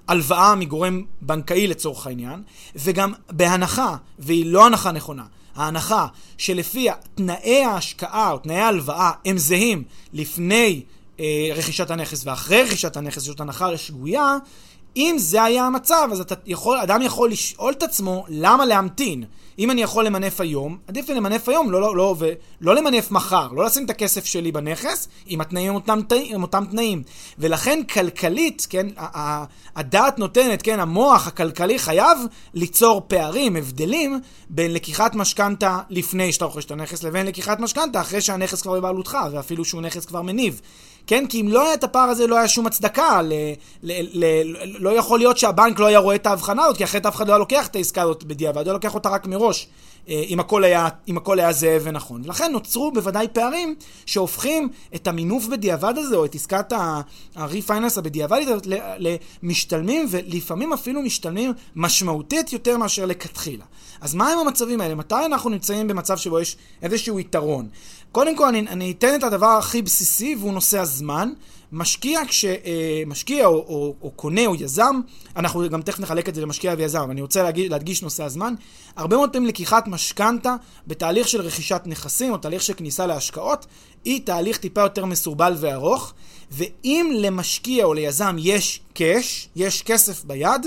הלוואה 0.08 0.54
מגורם 0.54 1.02
בנקאי 1.20 1.66
לצורך 1.66 2.06
העניין, 2.06 2.42
וגם 2.76 3.12
בהנחה, 3.30 3.96
והיא 4.18 4.46
לא 4.46 4.66
הנחה 4.66 4.92
נכונה, 4.92 5.24
ההנחה 5.54 6.06
שלפיה 6.38 6.94
תנאי 7.14 7.64
ההשקעה 7.64 8.32
או 8.32 8.38
תנאי 8.38 8.56
ההלוואה 8.56 9.10
הם 9.24 9.38
זהים 9.38 9.84
לפני 10.12 10.82
אה, 11.20 11.48
רכישת 11.54 11.90
הנכס 11.90 12.26
ואחרי 12.26 12.62
רכישת 12.62 12.96
הנכס, 12.96 13.22
זאת 13.22 13.40
הנחה 13.40 13.76
שגויה, 13.76 14.36
אם 14.96 15.14
זה 15.18 15.42
היה 15.42 15.66
המצב, 15.66 16.08
אז 16.12 16.20
אתה 16.20 16.34
יכול, 16.46 16.78
אדם 16.78 17.02
יכול 17.02 17.30
לשאול 17.30 17.72
את 17.72 17.82
עצמו 17.82 18.24
למה 18.28 18.64
להמתין. 18.64 19.24
אם 19.58 19.70
אני 19.70 19.82
יכול 19.82 20.04
למנף 20.04 20.40
היום, 20.40 20.78
עדיף 20.88 21.08
לי 21.08 21.14
למנף 21.14 21.48
היום, 21.48 21.70
לא, 21.70 21.80
לא, 21.80 21.96
לא, 21.96 22.14
ולא 22.18 22.74
למנף 22.74 23.10
מחר, 23.10 23.48
לא 23.52 23.64
לשים 23.64 23.84
את 23.84 23.90
הכסף 23.90 24.24
שלי 24.24 24.52
בנכס, 24.52 25.08
עם 25.26 25.40
התנאים 25.40 25.68
הם 25.68 25.74
אותם, 25.74 26.00
עם 26.24 26.42
אותם 26.42 26.64
תנאים. 26.70 27.02
ולכן 27.38 27.80
כלכלית, 27.92 28.66
כן, 28.70 28.86
הדעת 29.76 30.18
נותנת, 30.18 30.62
כן, 30.62 30.80
המוח 30.80 31.26
הכלכלי 31.26 31.78
חייב 31.78 32.18
ליצור 32.54 33.02
פערים, 33.08 33.56
הבדלים, 33.56 34.20
בין 34.48 34.72
לקיחת 34.72 35.14
משכנתה 35.14 35.78
לפני 35.90 36.32
שאתה 36.32 36.44
רוכש 36.44 36.64
את 36.64 36.70
הנכס, 36.70 37.02
לבין 37.02 37.26
לקיחת 37.26 37.60
משכנתה 37.60 38.00
אחרי 38.00 38.20
שהנכס 38.20 38.62
כבר 38.62 38.72
בבעלותך, 38.72 39.18
ואפילו 39.32 39.64
שהוא 39.64 39.82
נכס 39.82 40.04
כבר 40.04 40.22
מניב. 40.22 40.60
כן? 41.06 41.26
כי 41.26 41.40
אם 41.40 41.48
לא 41.48 41.64
היה 41.64 41.74
את 41.74 41.84
הפער 41.84 42.08
הזה, 42.08 42.26
לא 42.26 42.36
היה 42.36 42.48
שום 42.48 42.66
הצדקה. 42.66 43.22
ל, 43.22 43.32
ל, 43.82 43.92
ל, 44.24 44.24
לא 44.78 44.90
יכול 44.90 45.18
להיות 45.18 45.38
שהבנק 45.38 45.78
לא 45.78 45.86
היה 45.86 45.98
רואה 45.98 46.14
את 46.14 46.26
ההבחנה 46.26 46.64
הזאת, 46.64 46.76
כי 46.76 46.84
אחרת 46.84 47.06
אף 47.06 47.16
אחד 47.16 47.26
לא 47.28 47.32
היה 47.32 47.38
לוקח 47.38 47.66
את 47.66 47.76
העסקה 47.76 48.02
הזאת 48.02 48.24
בדיעבד, 48.24 48.66
היה 48.66 48.72
לוקח 48.72 48.94
אותה 48.94 49.08
רק 49.08 49.26
מראש. 49.26 49.68
אה, 50.08 50.22
אם 50.28 50.40
הכל 50.40 50.64
היה, 50.64 50.88
אם 51.08 51.16
הכל 51.16 51.40
היה 51.40 51.52
זהה 51.52 51.78
ונכון. 51.82 52.22
ולכן 52.24 52.52
נוצרו 52.52 52.92
בוודאי 52.92 53.26
פערים 53.32 53.74
שהופכים 54.06 54.68
את 54.94 55.06
המינוף 55.06 55.46
בדיעבד 55.46 55.94
הזה, 55.96 56.16
או 56.16 56.24
את 56.24 56.34
עסקת 56.34 56.72
הריפייננס 57.34 57.98
הבדיעבדית 57.98 58.48
הזאת, 58.48 58.66
למשתלמים, 58.98 60.06
ולפעמים 60.10 60.72
אפילו 60.72 61.02
משתלמים 61.02 61.52
משמעותית 61.76 62.52
יותר 62.52 62.76
מאשר 62.76 63.06
לכתחילה. 63.06 63.64
אז 64.00 64.14
מה 64.14 64.28
הם 64.28 64.38
המצבים 64.38 64.80
האלה? 64.80 64.94
מתי 64.94 65.24
אנחנו 65.24 65.50
נמצאים 65.50 65.88
במצב 65.88 66.16
שבו 66.16 66.40
יש 66.40 66.56
איזשהו 66.82 67.20
יתרון? 67.20 67.68
קודם 68.12 68.36
כל, 68.36 68.46
אני, 68.46 68.60
אני 68.60 68.90
אתן 68.90 69.14
את 69.14 69.22
הדבר 69.22 69.46
הכי 69.46 69.82
בסיסי, 69.82 70.36
והוא 70.40 70.52
נושא 70.52 70.80
הזמן. 70.80 71.32
משקיע, 71.72 72.20
כשמשקיע 72.28 73.40
אה, 73.40 73.46
או, 73.46 73.54
או, 73.54 73.94
או 74.02 74.10
קונה 74.10 74.46
או 74.46 74.54
יזם, 74.54 75.00
אנחנו 75.36 75.68
גם 75.68 75.82
תכף 75.82 76.00
נחלק 76.00 76.28
את 76.28 76.34
זה 76.34 76.40
למשקיע 76.40 76.74
ויזם, 76.78 77.10
אני 77.10 77.20
רוצה 77.20 77.42
להגיש, 77.42 77.70
להדגיש 77.70 78.02
נושא 78.02 78.24
הזמן, 78.24 78.54
הרבה 78.96 79.16
מאוד 79.16 79.32
פעמים 79.32 79.48
לקיחת 79.48 79.88
משכנתה 79.88 80.56
בתהליך 80.86 81.28
של 81.28 81.40
רכישת 81.40 81.82
נכסים 81.86 82.32
או 82.32 82.36
תהליך 82.36 82.62
של 82.62 82.74
כניסה 82.74 83.06
להשקעות, 83.06 83.66
היא 84.04 84.20
תהליך 84.26 84.58
טיפה 84.58 84.80
יותר 84.80 85.04
מסורבל 85.04 85.54
וארוך, 85.60 86.14
ואם 86.50 87.12
למשקיע 87.14 87.84
או 87.84 87.94
ליזם 87.94 88.36
יש 88.38 88.80
קאש, 88.94 89.48
יש 89.56 89.82
כסף 89.82 90.24
ביד, 90.24 90.66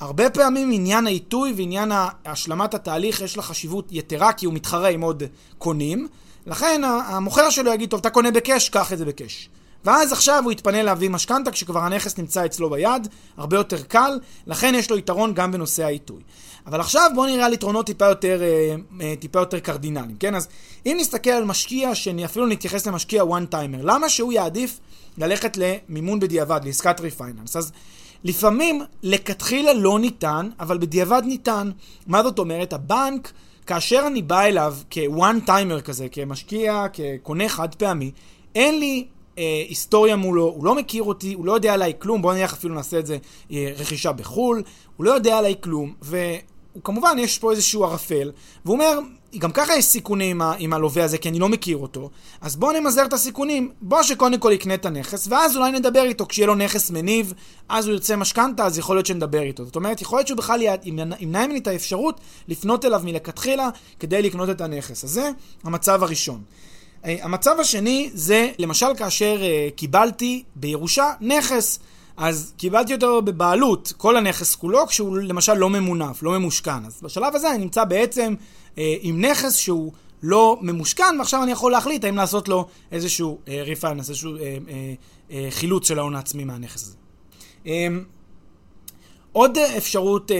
הרבה 0.00 0.30
פעמים 0.30 0.70
עניין 0.72 1.06
העיתוי 1.06 1.52
ועניין 1.56 1.92
השלמת 2.24 2.74
התהליך 2.74 3.20
יש 3.20 3.36
לה 3.36 3.42
חשיבות 3.42 3.88
יתרה, 3.90 4.32
כי 4.32 4.46
הוא 4.46 4.54
מתחרה 4.54 4.88
עם 4.88 5.00
עוד 5.00 5.22
קונים. 5.58 6.08
לכן 6.46 6.82
המוכר 6.84 7.50
שלו 7.50 7.72
יגיד, 7.72 7.90
טוב, 7.90 8.00
אתה 8.00 8.10
קונה 8.10 8.30
ב 8.30 8.36
cash, 8.36 8.68
קח 8.68 8.92
את 8.92 8.98
זה 8.98 9.04
ב 9.04 9.11
cash. 9.11 9.48
ואז 9.84 10.12
עכשיו 10.12 10.42
הוא 10.44 10.52
יתפנה 10.52 10.82
להביא 10.82 11.10
משכנתה 11.10 11.50
כשכבר 11.50 11.80
הנכס 11.80 12.18
נמצא 12.18 12.46
אצלו 12.46 12.70
ביד, 12.70 13.08
הרבה 13.36 13.56
יותר 13.56 13.82
קל, 13.82 14.18
לכן 14.46 14.74
יש 14.74 14.90
לו 14.90 14.98
יתרון 14.98 15.34
גם 15.34 15.52
בנושא 15.52 15.84
העיתוי. 15.84 16.22
אבל 16.66 16.80
עכשיו 16.80 17.10
בואו 17.14 17.26
נראה 17.26 17.46
על 17.46 17.52
יתרונות 17.52 17.86
טיפה 17.86 18.04
יותר, 18.04 18.42
אה, 18.42 18.74
אה, 19.00 19.14
טיפה 19.16 19.38
יותר 19.38 19.58
קרדינליים, 19.58 20.16
כן? 20.20 20.34
אז 20.34 20.48
אם 20.86 20.96
נסתכל 21.00 21.30
על 21.30 21.44
משקיע, 21.44 21.94
שאפילו 21.94 22.46
נתייחס 22.46 22.86
למשקיע 22.86 23.22
one 23.22 23.54
timer, 23.54 23.82
למה 23.82 24.08
שהוא 24.08 24.32
יעדיף 24.32 24.80
ללכת 25.18 25.56
למימון 25.56 26.20
בדיעבד, 26.20 26.60
לעסקת 26.64 27.00
refinance? 27.00 27.56
אז 27.56 27.72
לפעמים 28.24 28.82
לכתחילה 29.02 29.72
לא 29.72 29.98
ניתן, 29.98 30.50
אבל 30.60 30.78
בדיעבד 30.78 31.22
ניתן. 31.24 31.70
מה 32.06 32.22
זאת 32.22 32.38
אומרת? 32.38 32.72
הבנק, 32.72 33.32
כאשר 33.66 34.02
אני 34.06 34.22
בא 34.22 34.40
אליו 34.40 34.74
כ-one 34.90 35.48
timer 35.48 35.80
כזה, 35.84 36.08
כמשקיע, 36.08 36.86
כקונה 36.92 37.48
חד 37.48 37.74
פעמי, 37.74 38.10
אין 38.54 38.78
לי 38.78 39.06
אה, 39.40 39.64
היסטוריה 39.68 40.16
מולו, 40.16 40.44
הוא 40.44 40.64
לא 40.64 40.74
מכיר 40.74 41.02
אותי, 41.02 41.32
הוא 41.32 41.46
לא 41.46 41.52
יודע 41.52 41.74
עליי 41.74 41.92
כלום, 41.98 42.22
בוא 42.22 42.32
נניח 42.32 42.52
אפילו 42.52 42.74
נעשה 42.74 42.98
את 42.98 43.06
זה 43.06 43.18
אה, 43.52 43.72
רכישה 43.76 44.12
בחו"ל, 44.12 44.62
הוא 44.96 45.04
לא 45.04 45.10
יודע 45.10 45.38
עליי 45.38 45.54
כלום, 45.60 45.94
והוא 46.02 46.82
כמובן, 46.84 47.16
יש 47.18 47.38
פה 47.38 47.50
איזשהו 47.50 47.84
ערפל, 47.84 48.32
והוא 48.64 48.74
אומר, 48.74 48.98
גם 49.38 49.52
ככה 49.52 49.76
יש 49.76 49.84
סיכונים 49.84 50.42
עם, 50.42 50.52
עם 50.58 50.72
הלווה 50.72 51.04
הזה, 51.04 51.18
כי 51.18 51.28
אני 51.28 51.38
לא 51.38 51.48
מכיר 51.48 51.76
אותו, 51.76 52.10
אז 52.40 52.56
בוא 52.56 52.72
נמזער 52.72 53.04
את 53.04 53.12
הסיכונים, 53.12 53.70
בוא 53.80 54.02
שקודם 54.02 54.38
כל 54.38 54.52
יקנה 54.52 54.74
את 54.74 54.86
הנכס, 54.86 55.26
ואז 55.30 55.56
אולי 55.56 55.72
נדבר 55.72 56.02
איתו, 56.02 56.26
כשיהיה 56.26 56.46
לו 56.46 56.54
נכס 56.54 56.90
מניב, 56.90 57.34
אז 57.68 57.86
הוא 57.86 57.92
ירצה 57.92 58.16
משכנתה, 58.16 58.66
אז 58.66 58.78
יכול 58.78 58.96
להיות 58.96 59.06
שנדבר 59.06 59.42
איתו. 59.42 59.64
זאת 59.64 59.76
אומרת, 59.76 60.02
יכול 60.02 60.18
להיות 60.18 60.26
שהוא 60.26 60.38
בכלל 60.38 60.60
ימנע 60.84 61.16
ממני 61.20 61.58
את 61.58 61.66
האפשרות 61.66 62.20
לפנות 62.48 62.84
אליו 62.84 63.00
מלכתחילה 63.04 63.68
כדי 64.00 64.22
לקנות 64.22 64.50
את 64.50 64.60
הנכס. 64.60 65.04
אז 65.04 65.10
זה 65.10 65.30
המצב 65.64 66.02
הראשון. 66.02 66.42
אה, 67.04 67.16
המצב 67.22 67.56
השני 67.60 68.10
זה, 68.14 68.50
למשל 68.58 68.86
כאשר 68.96 69.40
uh, 69.40 69.76
קיבלתי 69.76 70.42
בירושה 70.54 71.12
נכס, 71.20 71.78
אז 72.16 72.52
קיבלתי 72.56 72.94
אותו 72.94 73.22
בבעלות, 73.22 73.92
כל 73.96 74.16
הנכס 74.16 74.54
כולו, 74.54 74.86
כשהוא 74.86 75.18
למשל 75.18 75.54
לא 75.54 75.70
ממונף, 75.70 76.22
לא 76.22 76.38
ממושכן. 76.38 76.84
אז 76.86 77.00
בשלב 77.02 77.36
הזה 77.36 77.50
אני 77.50 77.58
נמצא 77.58 77.84
בעצם 77.84 78.34
uh, 78.74 78.78
עם 79.00 79.24
נכס 79.24 79.56
שהוא 79.56 79.92
לא 80.22 80.58
ממושכן, 80.60 81.16
ועכשיו 81.18 81.42
אני 81.42 81.52
יכול 81.52 81.72
להחליט 81.72 82.04
האם 82.04 82.16
לעשות 82.16 82.48
לו 82.48 82.66
איזשהו 82.92 83.38
ריפייננס, 83.48 84.06
uh, 84.06 84.10
איזשהו 84.10 84.36
uh, 84.36 84.40
uh, 84.40 85.30
uh, 85.30 85.34
חילוץ 85.50 85.88
של 85.88 85.98
ההון 85.98 86.16
העצמי 86.16 86.44
מהנכס 86.44 86.82
הזה. 86.82 86.96
Um, 87.64 87.68
עוד 89.32 89.58
אפשרות 89.58 90.30
uh, 90.30 90.34
uh, 90.34 90.36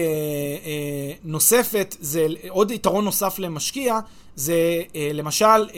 נוספת, 1.23 1.95
זה 1.99 2.27
עוד 2.49 2.71
יתרון 2.71 3.05
נוסף 3.05 3.39
למשקיע, 3.39 3.99
זה 4.41 4.81
uh, 4.87 4.95
למשל 5.13 5.45
uh, 5.69 5.73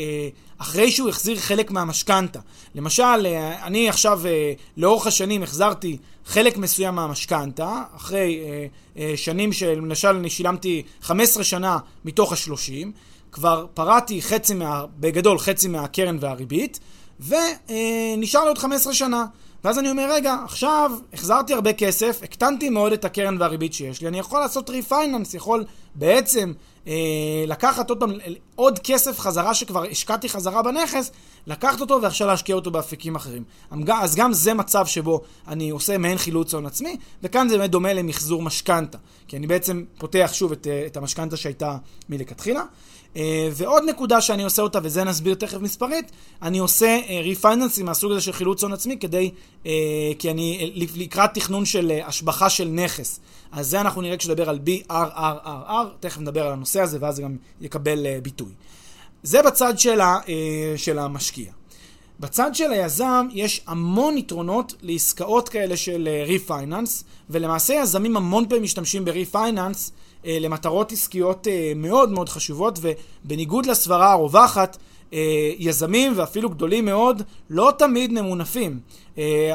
אחרי 0.57 0.91
שהוא 0.91 1.09
החזיר 1.09 1.39
חלק 1.39 1.71
מהמשכנתה. 1.71 2.39
למשל, 2.75 3.03
uh, 3.03 3.65
אני 3.65 3.89
עכשיו 3.89 4.21
uh, 4.23 4.27
לאורך 4.77 5.07
השנים 5.07 5.43
החזרתי 5.43 5.97
חלק 6.25 6.57
מסוים 6.57 6.95
מהמשכנתה, 6.95 7.83
אחרי 7.95 8.39
uh, 8.41 8.97
uh, 8.97 8.99
שנים 9.15 9.53
שלמשל 9.53 10.07
אני 10.07 10.29
שילמתי 10.29 10.83
15 11.01 11.43
שנה 11.43 11.77
מתוך 12.05 12.31
ה-30, 12.31 12.87
כבר 13.31 13.65
פרעתי 13.73 14.21
חצי 14.21 14.53
מה... 14.53 14.85
בגדול 14.99 15.39
חצי 15.39 15.67
מהקרן 15.67 16.17
והריבית, 16.19 16.79
ונשאר 17.19 18.39
uh, 18.39 18.43
לי 18.43 18.49
עוד 18.49 18.57
15 18.57 18.93
שנה. 18.93 19.25
ואז 19.63 19.79
אני 19.79 19.89
אומר, 19.89 20.11
רגע, 20.11 20.35
עכשיו 20.43 20.91
החזרתי 21.13 21.53
הרבה 21.53 21.73
כסף, 21.73 22.19
הקטנתי 22.23 22.69
מאוד 22.69 22.93
את 22.93 23.05
הקרן 23.05 23.37
והריבית 23.39 23.73
שיש 23.73 24.01
לי, 24.01 24.07
אני 24.07 24.19
יכול 24.19 24.39
לעשות 24.39 24.69
ריפייננס, 24.69 25.33
יכול 25.33 25.65
בעצם 25.95 26.53
אה, 26.57 26.72
לקחת 27.47 27.89
עוד 27.89 27.99
פעם, 27.99 28.11
עוד 28.55 28.79
כסף 28.79 29.19
חזרה 29.19 29.53
שכבר 29.53 29.83
השקעתי 29.91 30.29
חזרה 30.29 30.63
בנכס, 30.63 31.11
לקחת 31.47 31.81
אותו 31.81 31.99
ועכשיו 32.01 32.27
להשקיע 32.27 32.55
אותו 32.55 32.71
באפיקים 32.71 33.15
אחרים. 33.15 33.43
אז 34.01 34.15
גם 34.15 34.33
זה 34.33 34.53
מצב 34.53 34.85
שבו 34.85 35.21
אני 35.47 35.69
עושה 35.69 35.97
מעין 35.97 36.17
חילוץ 36.17 36.53
הון 36.53 36.65
עצמי, 36.65 36.97
וכאן 37.23 37.49
זה 37.49 37.57
באמת 37.57 37.69
דומה 37.69 37.93
למחזור 37.93 38.41
משכנתה, 38.41 38.97
כי 39.27 39.37
אני 39.37 39.47
בעצם 39.47 39.83
פותח 39.97 40.29
שוב 40.33 40.51
את, 40.51 40.67
אה, 40.67 40.83
את 40.85 40.97
המשכנתה 40.97 41.37
שהייתה 41.37 41.77
מלכתחילה. 42.09 42.63
אה, 43.15 43.49
ועוד 43.51 43.83
נקודה 43.89 44.21
שאני 44.21 44.43
עושה 44.43 44.61
אותה, 44.61 44.79
וזה 44.83 45.03
נסביר 45.03 45.35
תכף 45.35 45.57
מספרית, 45.61 46.11
אני 46.41 46.59
עושה 46.59 46.99
ריפייננסים 47.23 47.85
מהסוג 47.85 48.11
הזה 48.11 48.21
של 48.21 48.31
חילוץ 48.31 48.63
הון 48.63 48.73
עצמי, 48.73 48.97
כדי, 48.99 49.31
כי 50.19 50.31
אני 50.31 50.71
לקראת 50.95 51.29
תכנון 51.33 51.65
של 51.65 51.99
השבחה 52.05 52.49
של 52.49 52.67
נכס. 52.67 53.19
אז 53.51 53.67
זה 53.67 53.81
אנחנו 53.81 54.01
נראה 54.01 54.17
כשנדבר 54.17 54.49
על 54.49 54.59
BRRRR, 54.65 55.87
תכף 55.99 56.21
נדבר 56.21 56.45
על 56.45 56.53
הנושא 56.53 56.81
הזה 56.81 56.97
ואז 57.01 57.15
זה 57.15 57.21
גם 57.21 57.35
יקבל 57.61 58.19
ביטוי. 58.19 58.51
זה 59.23 59.41
בצד 59.41 59.79
של, 59.79 60.01
ה, 60.01 60.19
של 60.75 60.99
המשקיע. 60.99 61.51
בצד 62.19 62.55
של 62.55 62.71
היזם 62.71 63.27
יש 63.31 63.61
המון 63.67 64.17
יתרונות 64.17 64.73
לעסקאות 64.81 65.49
כאלה 65.49 65.77
של 65.77 66.09
refinance, 66.27 67.03
ולמעשה 67.29 67.73
יזמים 67.73 68.17
המון 68.17 68.45
פעמים 68.49 68.63
משתמשים 68.63 69.05
בריפייננס 69.05 69.91
למטרות 70.25 70.91
עסקיות 70.91 71.47
uh, 71.47 71.49
מאוד 71.75 72.11
מאוד 72.11 72.29
חשובות, 72.29 72.79
ובניגוד 72.81 73.65
לסברה 73.65 74.11
הרווחת, 74.11 74.77
uh, 75.11 75.15
יזמים 75.57 76.13
ואפילו 76.15 76.49
גדולים 76.49 76.85
מאוד 76.85 77.21
לא 77.49 77.71
תמיד 77.77 78.11
ממונפים 78.11 78.79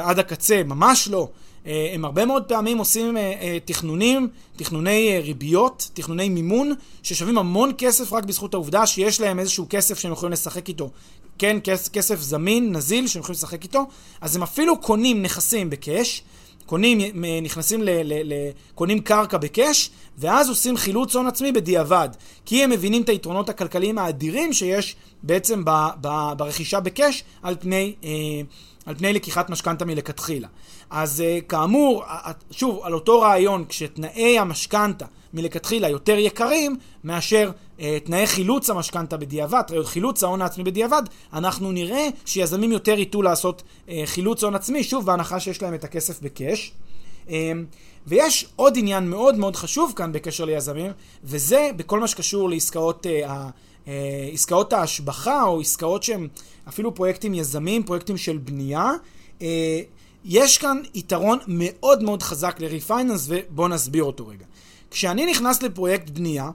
עד 0.03 0.19
הקצה, 0.19 0.63
ממש 0.63 1.07
לא. 1.07 1.27
אה, 1.65 1.91
הם 1.93 2.05
הרבה 2.05 2.25
מאוד 2.25 2.43
פעמים 2.43 2.77
עושים 2.77 3.17
אה, 3.17 3.33
אה, 3.41 3.57
תכנונים, 3.65 4.27
תכנוני 4.55 5.19
ריביות, 5.19 5.89
תכנוני 5.93 6.29
מימון, 6.29 6.73
ששווים 7.03 7.37
המון 7.37 7.71
כסף 7.77 8.13
רק 8.13 8.23
בזכות 8.23 8.53
העובדה 8.53 8.87
שיש 8.87 9.21
להם 9.21 9.39
איזשהו 9.39 9.65
כסף 9.69 9.99
שהם 9.99 10.11
יכולים 10.11 10.33
לשחק 10.33 10.67
איתו. 10.67 10.89
כן, 11.37 11.57
כסף 11.93 12.19
זמין, 12.19 12.75
נזיל, 12.75 13.07
שהם 13.07 13.19
יכולים 13.19 13.37
לשחק 13.37 13.63
איתו. 13.63 13.87
אז 14.21 14.35
הם 14.35 14.43
אפילו 14.43 14.81
קונים 14.81 15.21
נכסים 15.21 15.69
בקאש, 15.69 16.23
קונים, 16.69 17.25
נכנסים 17.41 17.81
ל... 17.83 17.89
ל, 17.89 18.33
ל 18.33 18.33
קונים 18.75 18.99
קרקע 18.99 19.37
בקאש, 19.37 19.89
ואז 20.17 20.49
עושים 20.49 20.77
חילוץ 20.77 21.15
הון 21.15 21.27
עצמי 21.27 21.51
בדיעבד. 21.51 22.09
כי 22.45 22.63
הם 22.63 22.69
מבינים 22.69 23.01
את 23.01 23.09
היתרונות 23.09 23.49
הכלכליים 23.49 23.97
האדירים 23.97 24.53
שיש 24.53 24.95
בעצם 25.23 25.65
ב, 25.65 25.71
ב, 26.01 26.33
ברכישה 26.37 26.79
בקאש 26.79 27.23
על 27.43 27.55
פני... 27.59 27.95
אה, 28.03 28.09
על 28.85 28.95
פני 28.95 29.13
לקיחת 29.13 29.49
משכנתה 29.49 29.85
מלכתחילה. 29.85 30.47
אז 30.89 31.23
uh, 31.23 31.45
כאמור, 31.45 32.03
שוב, 32.51 32.79
על 32.83 32.93
אותו 32.93 33.21
רעיון, 33.21 33.65
כשתנאי 33.69 34.39
המשכנתה 34.39 35.05
מלכתחילה 35.33 35.89
יותר 35.89 36.17
יקרים 36.17 36.75
מאשר 37.03 37.51
uh, 37.77 37.81
תנאי 38.03 38.27
חילוץ 38.27 38.69
המשכנתה 38.69 39.17
בדיעבד, 39.17 39.63
חילוץ 39.83 40.23
ההון 40.23 40.41
העצמי 40.41 40.63
בדיעבד, 40.63 41.03
אנחנו 41.33 41.71
נראה 41.71 42.07
שיזמים 42.25 42.71
יותר 42.71 42.99
ייטו 42.99 43.21
לעשות 43.21 43.63
uh, 43.87 43.91
חילוץ 44.05 44.43
הון 44.43 44.55
עצמי, 44.55 44.83
שוב, 44.83 45.05
בהנחה 45.05 45.39
שיש 45.39 45.61
להם 45.61 45.73
את 45.73 45.83
הכסף 45.83 46.21
בקאש. 46.21 46.71
Uh, 47.27 47.31
ויש 48.07 48.45
עוד 48.55 48.77
עניין 48.77 49.09
מאוד 49.09 49.35
מאוד 49.35 49.55
חשוב 49.55 49.93
כאן 49.95 50.11
בקשר 50.11 50.45
ליזמים, 50.45 50.91
וזה 51.23 51.69
בכל 51.75 51.99
מה 51.99 52.07
שקשור 52.07 52.49
לעסקאות 52.49 53.05
uh, 53.05 53.29
אה, 53.89 54.29
עסקאות 54.33 54.73
ההשבחה 54.73 55.43
או 55.43 55.59
עסקאות 55.59 56.03
שהן 56.03 56.27
אפילו 56.67 56.95
פרויקטים 56.95 57.33
יזמים, 57.33 57.83
פרויקטים 57.83 58.17
של 58.17 58.37
בנייה. 58.37 58.91
אה, 59.41 59.81
יש 60.25 60.57
כאן 60.57 60.81
יתרון 60.93 61.39
מאוד 61.47 62.03
מאוד 62.03 62.23
חזק 62.23 62.55
לריפייננס 62.59 63.25
ובואו 63.29 63.67
נסביר 63.67 64.03
אותו 64.03 64.27
רגע. 64.27 64.45
כשאני 64.91 65.25
נכנס 65.25 65.63
לפרויקט 65.63 66.09
בנייה, 66.09 66.49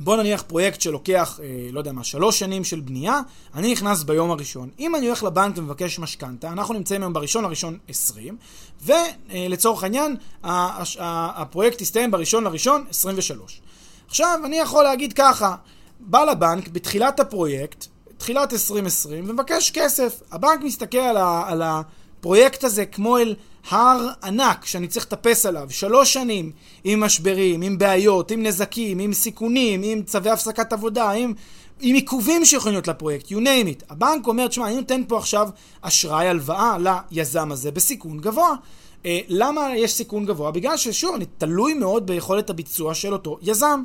בוא 0.00 0.16
נניח 0.16 0.42
פרויקט 0.42 0.80
שלוקח, 0.80 1.40
אה, 1.42 1.68
לא 1.72 1.78
יודע 1.78 1.92
מה, 1.92 2.04
שלוש 2.04 2.38
שנים 2.38 2.64
של 2.64 2.80
בנייה, 2.80 3.20
אני 3.54 3.72
נכנס 3.72 4.02
ביום 4.02 4.30
הראשון. 4.30 4.70
אם 4.78 4.94
אני 4.94 5.06
הולך 5.06 5.22
לבנק 5.22 5.58
ומבקש 5.58 5.98
משכנתה, 5.98 6.48
אנחנו 6.48 6.74
נמצאים 6.74 7.02
היום 7.02 7.12
בראשון 7.12 7.44
לראשון 7.44 7.78
20, 7.88 8.36
ולצורך 8.82 9.82
העניין, 9.82 10.16
הפרויקט 10.42 11.80
יסתיים 11.80 12.10
בראשון 12.10 12.44
לראשון 12.44 12.84
23. 12.90 13.60
עכשיו, 14.08 14.40
אני 14.44 14.56
יכול 14.56 14.84
להגיד 14.84 15.12
ככה, 15.12 15.56
בא 16.00 16.24
לבנק 16.24 16.68
בתחילת 16.68 17.20
הפרויקט, 17.20 17.86
תחילת 18.18 18.52
2020, 18.52 19.30
ומבקש 19.30 19.70
כסף. 19.70 20.20
הבנק 20.32 20.60
מסתכל 20.62 20.98
על, 20.98 21.16
ה, 21.16 21.44
על 21.46 21.62
הפרויקט 21.62 22.64
הזה 22.64 22.86
כמו 22.86 23.18
אל 23.18 23.34
הר 23.70 24.08
ענק 24.22 24.66
שאני 24.66 24.88
צריך 24.88 25.06
לטפס 25.06 25.46
עליו, 25.46 25.66
שלוש 25.70 26.12
שנים, 26.12 26.52
עם 26.84 27.00
משברים, 27.00 27.62
עם 27.62 27.78
בעיות, 27.78 28.30
עם 28.30 28.42
נזקים, 28.42 28.98
עם 28.98 29.12
סיכונים, 29.12 29.80
עם 29.84 30.02
צווי 30.02 30.30
הפסקת 30.30 30.72
עבודה, 30.72 31.10
עם, 31.10 31.32
עם 31.80 31.94
עיכובים 31.94 32.44
שיכולים 32.44 32.74
להיות 32.74 32.88
לפרויקט, 32.88 33.26
you 33.26 33.34
name 33.34 33.80
it. 33.80 33.84
הבנק 33.90 34.26
אומר, 34.26 34.46
תשמע, 34.46 34.66
אני 34.66 34.76
נותן 34.76 35.02
פה 35.08 35.18
עכשיו 35.18 35.48
אשראי, 35.80 36.28
הלוואה 36.28 36.76
ליזם 37.10 37.52
הזה 37.52 37.70
בסיכון 37.70 38.20
גבוה. 38.20 38.54
Uh, 39.02 39.06
למה 39.28 39.76
יש 39.76 39.92
סיכון 39.92 40.26
גבוה? 40.26 40.50
בגלל 40.50 40.76
ששוב, 40.76 41.14
אני 41.14 41.24
תלוי 41.38 41.74
מאוד 41.74 42.06
ביכולת 42.06 42.50
הביצוע 42.50 42.94
של 42.94 43.12
אותו 43.12 43.38
יזם. 43.42 43.82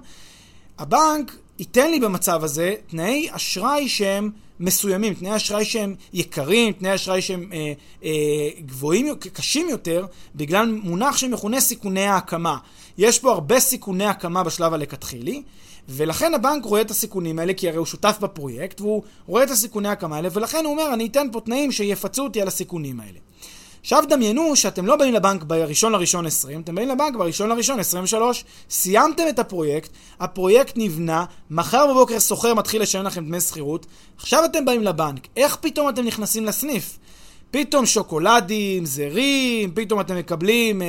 הבנק 0.79 1.35
ייתן 1.61 1.91
לי 1.91 1.99
במצב 1.99 2.43
הזה 2.43 2.73
תנאי 2.87 3.27
אשראי 3.31 3.89
שהם 3.89 4.29
מסוימים, 4.59 5.13
תנאי 5.13 5.35
אשראי 5.35 5.65
שהם 5.65 5.95
יקרים, 6.13 6.73
תנאי 6.73 6.95
אשראי 6.95 7.21
שהם 7.21 7.49
אה, 7.53 7.73
אה, 8.03 8.49
גבוהים, 8.65 9.15
קשים 9.15 9.69
יותר, 9.69 10.05
בגלל 10.35 10.79
מונח 10.83 11.17
שמכונה 11.17 11.61
סיכוני 11.61 12.05
ההקמה. 12.05 12.57
יש 12.97 13.19
פה 13.19 13.31
הרבה 13.31 13.59
סיכוני 13.59 14.05
הקמה 14.05 14.43
בשלב 14.43 14.73
הלכתחילי, 14.73 15.43
ולכן 15.89 16.33
הבנק 16.33 16.65
רואה 16.65 16.81
את 16.81 16.91
הסיכונים 16.91 17.39
האלה, 17.39 17.53
כי 17.53 17.69
הרי 17.69 17.77
הוא 17.77 17.85
שותף 17.85 18.17
בפרויקט, 18.21 18.81
והוא 18.81 19.03
רואה 19.27 19.43
את 19.43 19.49
הסיכוני 19.49 19.89
ההקמה 19.89 20.15
האלה, 20.15 20.29
ולכן 20.33 20.65
הוא 20.65 20.71
אומר, 20.71 20.93
אני 20.93 21.07
אתן 21.07 21.27
פה 21.31 21.41
תנאים 21.41 21.71
שיפצו 21.71 22.23
אותי 22.23 22.41
על 22.41 22.47
הסיכונים 22.47 22.99
האלה. 22.99 23.19
עכשיו 23.81 24.03
דמיינו 24.09 24.55
שאתם 24.55 24.85
לא 24.85 24.95
באים 24.95 25.13
לבנק 25.13 25.43
בראשון 25.43 25.91
לראשון 25.91 26.25
20, 26.25 26.61
אתם 26.61 26.75
באים 26.75 26.89
לבנק 26.89 27.15
בראשון 27.15 27.49
לראשון 27.49 27.79
23. 27.79 28.45
סיימתם 28.69 29.23
את 29.29 29.39
הפרויקט, 29.39 29.89
הפרויקט 30.19 30.73
נבנה, 30.75 31.25
מחר 31.51 31.87
בבוקר 31.87 32.19
סוחר 32.19 32.53
מתחיל 32.53 32.81
לשלם 32.81 33.03
לכם 33.03 33.25
דמי 33.25 33.41
שכירות, 33.41 33.85
עכשיו 34.17 34.45
אתם 34.45 34.65
באים 34.65 34.83
לבנק, 34.83 35.27
איך 35.37 35.55
פתאום 35.55 35.89
אתם 35.89 36.05
נכנסים 36.05 36.45
לסניף? 36.45 36.97
פתאום 37.51 37.85
שוקולדים, 37.85 38.85
זרים, 38.85 39.71
פתאום 39.73 39.99
אתם 39.99 40.15
מקבלים 40.15 40.81
אה, 40.81 40.87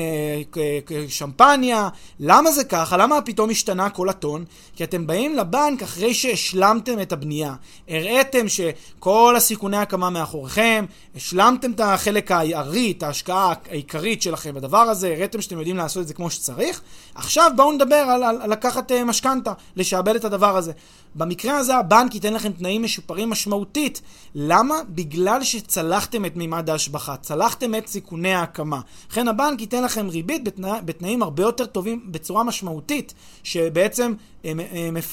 שמפניה. 1.09 1.89
למה 2.21 2.53
זה 2.53 2.65
ככה? 2.65 2.97
למה 2.97 3.21
פתאום 3.21 3.51
השתנה 3.51 3.91
כל 3.91 4.09
הטון? 4.09 4.45
כי 4.77 4.85
אתם 4.85 5.07
באים 5.07 5.37
לבנק 5.37 5.83
אחרי 5.83 6.15
שהשלמתם 6.15 7.01
את 7.01 7.13
הבנייה. 7.13 7.55
הראיתם 7.89 8.47
שכל 8.49 9.35
הסיכוני 9.37 9.77
הקמה 9.77 10.11
מאחוריכם, 10.11 10.85
השלמתם 11.17 11.73
את 11.73 11.81
החלק 11.81 12.31
הארי, 12.31 12.95
את 12.99 13.03
ההשקעה 13.03 13.53
העיקרית 13.71 14.23
שלכם 14.23 14.55
בדבר 14.55 14.79
הזה, 14.79 15.13
הראיתם 15.13 15.41
שאתם 15.41 15.59
יודעים 15.59 15.77
לעשות 15.77 16.03
את 16.03 16.09
זה 16.09 16.15
כמו 16.15 16.31
שצריך. 16.31 16.81
עכשיו 17.15 17.51
בואו 17.57 17.73
נדבר 17.73 17.95
על, 17.95 18.23
על, 18.23 18.39
על 18.43 18.51
לקחת 18.51 18.93
אה, 18.93 19.05
משכנתה, 19.05 19.53
לשעבד 19.77 20.17
את 20.17 20.25
הדבר 20.25 20.57
הזה. 20.57 20.73
במקרה 21.15 21.59
הזה 21.59 21.77
הבנק 21.77 22.15
ייתן 22.15 22.35
לכם 22.35 22.53
תנאים 22.53 22.83
משופרים 22.83 23.31
משמעותית. 23.31 24.03
למה? 24.35 24.75
בגלל 24.89 25.45
שצלחתם 25.45 26.25
את 26.25 26.37
מימד 26.37 26.52
ההשבחה, 26.69 27.17
צלחתם 27.17 27.75
את 27.75 27.87
סיכוני 27.87 28.35
ההקמה. 28.35 28.81
לכן 29.11 29.29
הבנק 29.29 29.61
ייתן 29.61 29.85
לכם 29.85 30.09
ריבית 30.09 30.45
בתנא, 30.45 30.81
בתנאים 30.85 31.23
הרבה 31.23 31.43
יותר 31.43 31.67
טובים 31.67 32.07
בצורה 32.11 32.45
משמעותית, 32.45 33.15
שבעצם 33.43 34.15
אה, 34.45 34.53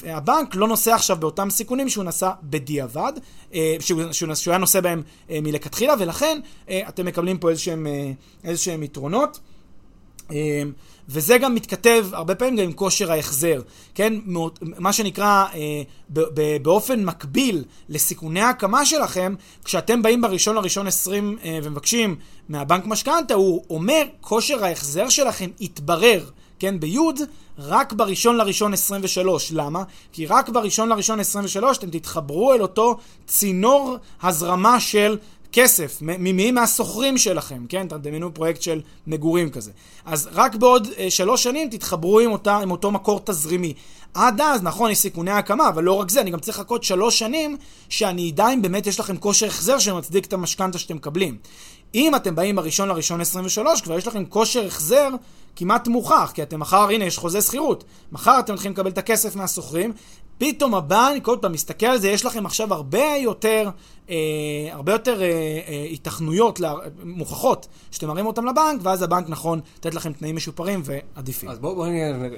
אה, 0.06 0.18
הבנק 0.18 0.56
לא 0.56 0.68
נושא 0.68 0.92
עכשיו 0.94 1.18
באותם 1.18 1.50
סיכונים 1.50 1.90
שהוא 1.90 2.04
נשא 2.04 2.30
בדיעבד, 2.44 3.14
אה, 3.54 3.76
שהוא, 3.80 4.02
שהוא, 4.12 4.34
שהוא 4.36 4.52
היה 4.52 4.60
נושא 4.60 4.82
בהם 4.82 5.04
מלכתחילה, 5.30 5.94
ולכן 6.00 6.40
אתם 6.70 7.06
מקבלים 7.06 7.38
פה 7.38 7.50
איזשהם, 7.50 7.88
איזשהם 8.44 8.84
יתרונות. 8.84 9.40
וזה 11.10 11.38
גם 11.38 11.56
מתכתב 11.56 12.08
הרבה 12.12 12.36
פעמים 12.36 12.56
גם 12.56 12.64
עם 12.64 12.74
כושר 12.74 13.12
ההחזר, 13.12 13.62
כן? 13.96 14.14
מה 14.62 14.94
שנקרא, 14.94 15.46
אה, 15.54 15.82
באופן 16.62 17.06
מקביל 17.06 17.64
לסיכוני 17.90 18.42
ההקמה 18.42 18.86
שלכם, 18.86 19.36
כשאתם 19.64 20.02
באים 20.02 20.22
בראשון 20.22 20.56
לראשון 20.56 20.88
20 20.88 21.38
אה, 21.44 21.60
ומבקשים 21.64 22.16
מהבנק 22.50 22.86
משכנתה, 22.86 23.34
הוא 23.34 23.64
אומר, 23.70 24.04
כושר 24.22 24.66
ההחזר 24.66 25.10
שלכם 25.10 25.50
יתברר. 25.60 26.26
כן, 26.60 26.80
ביוד, 26.80 27.20
רק 27.60 27.94
בראשון 27.94 28.38
לראשון 28.38 28.74
23. 28.74 29.52
למה? 29.52 29.84
כי 30.12 30.26
רק 30.26 30.50
בראשון 30.50 30.90
לראשון 30.90 31.20
23 31.20 31.78
אתם 31.78 31.90
תתחברו 31.90 32.54
אל 32.54 32.62
אותו 32.62 32.98
צינור 33.28 33.98
הזרמה 34.22 34.80
של 34.80 35.18
כסף, 35.52 35.98
ממי 36.02 36.52
מהסוחרים 36.52 37.18
שלכם, 37.18 37.66
כן? 37.70 37.88
תדמיינו 37.88 38.34
פרויקט 38.34 38.62
של 38.62 38.82
מגורים 39.08 39.50
כזה. 39.50 39.72
אז 40.06 40.30
רק 40.32 40.56
בעוד 40.56 40.88
אה, 40.98 41.10
שלוש 41.10 41.44
שנים 41.44 41.70
תתחברו 41.70 42.20
עם, 42.20 42.32
אותה, 42.32 42.58
עם 42.58 42.72
אותו 42.72 42.92
מקור 42.92 43.20
תזרימי. 43.24 43.74
עד 44.14 44.42
אז, 44.42 44.64
נכון, 44.64 44.92
יש 44.92 44.98
סיכוני 44.98 45.32
הקמה, 45.32 45.68
אבל 45.68 45.84
לא 45.84 45.94
רק 45.94 46.10
זה, 46.10 46.22
אני 46.22 46.32
גם 46.32 46.40
צריך 46.40 46.60
לחכות 46.60 46.84
שלוש 46.84 47.20
שנים 47.20 47.58
שאני 47.90 48.30
אדע 48.30 48.50
אם 48.54 48.62
באמת 48.62 48.88
יש 48.88 49.00
לכם 49.00 49.18
כושר 49.18 49.46
החזר 49.46 49.80
שמצדיק 49.80 50.26
את 50.26 50.34
המשכנתה 50.34 50.78
שאתם 50.78 50.96
מקבלים. 50.96 51.38
אם 51.96 52.16
אתם 52.16 52.36
באים 52.36 52.56
בראשון 52.56 52.88
לראשון 52.88 53.22
23, 53.22 53.82
כבר 53.82 53.98
יש 53.98 54.08
לכם 54.08 54.26
כושר 54.26 54.66
החזר 54.66 55.10
כמעט 55.56 55.88
מוכח, 55.88 56.32
כי 56.34 56.44
אתם 56.44 56.60
מחר, 56.60 56.90
הנה, 56.90 57.06
יש 57.06 57.18
חוזה 57.18 57.42
שכירות. 57.42 57.84
מחר 58.12 58.40
אתם 58.40 58.54
מתחילים 58.54 58.74
לקבל 58.74 58.90
את 58.90 58.98
הכסף 58.98 59.36
מהסוחרים, 59.36 59.94
פתאום 60.40 60.76
הבנק, 60.76 61.28
עוד 61.28 61.40
פעם, 61.40 61.52
מסתכל 61.52 61.86
על 61.86 61.98
זה, 61.98 62.10
יש 62.10 62.26
לכם 62.26 62.46
עכשיו 62.46 62.74
הרבה 62.74 63.16
יותר, 63.22 63.70
אה, 64.10 64.16
הרבה 64.72 64.92
יותר 64.92 65.22
אה, 65.22 65.28
אה, 65.68 65.88
היתכנויות 65.92 66.60
לה, 66.60 66.74
מוכחות 67.04 67.68
שאתם 67.92 68.08
מראים 68.08 68.26
אותם 68.26 68.46
לבנק, 68.46 68.80
ואז 68.84 69.02
הבנק 69.02 69.30
נכון 69.30 69.60
לתת 69.78 69.96
לכם 69.96 70.14
תנאים 70.14 70.36
משופרים 70.36 70.82
ועדיפים. 70.84 71.50
אז 71.50 71.60
בואו 71.60 71.76
בוא 71.76 71.88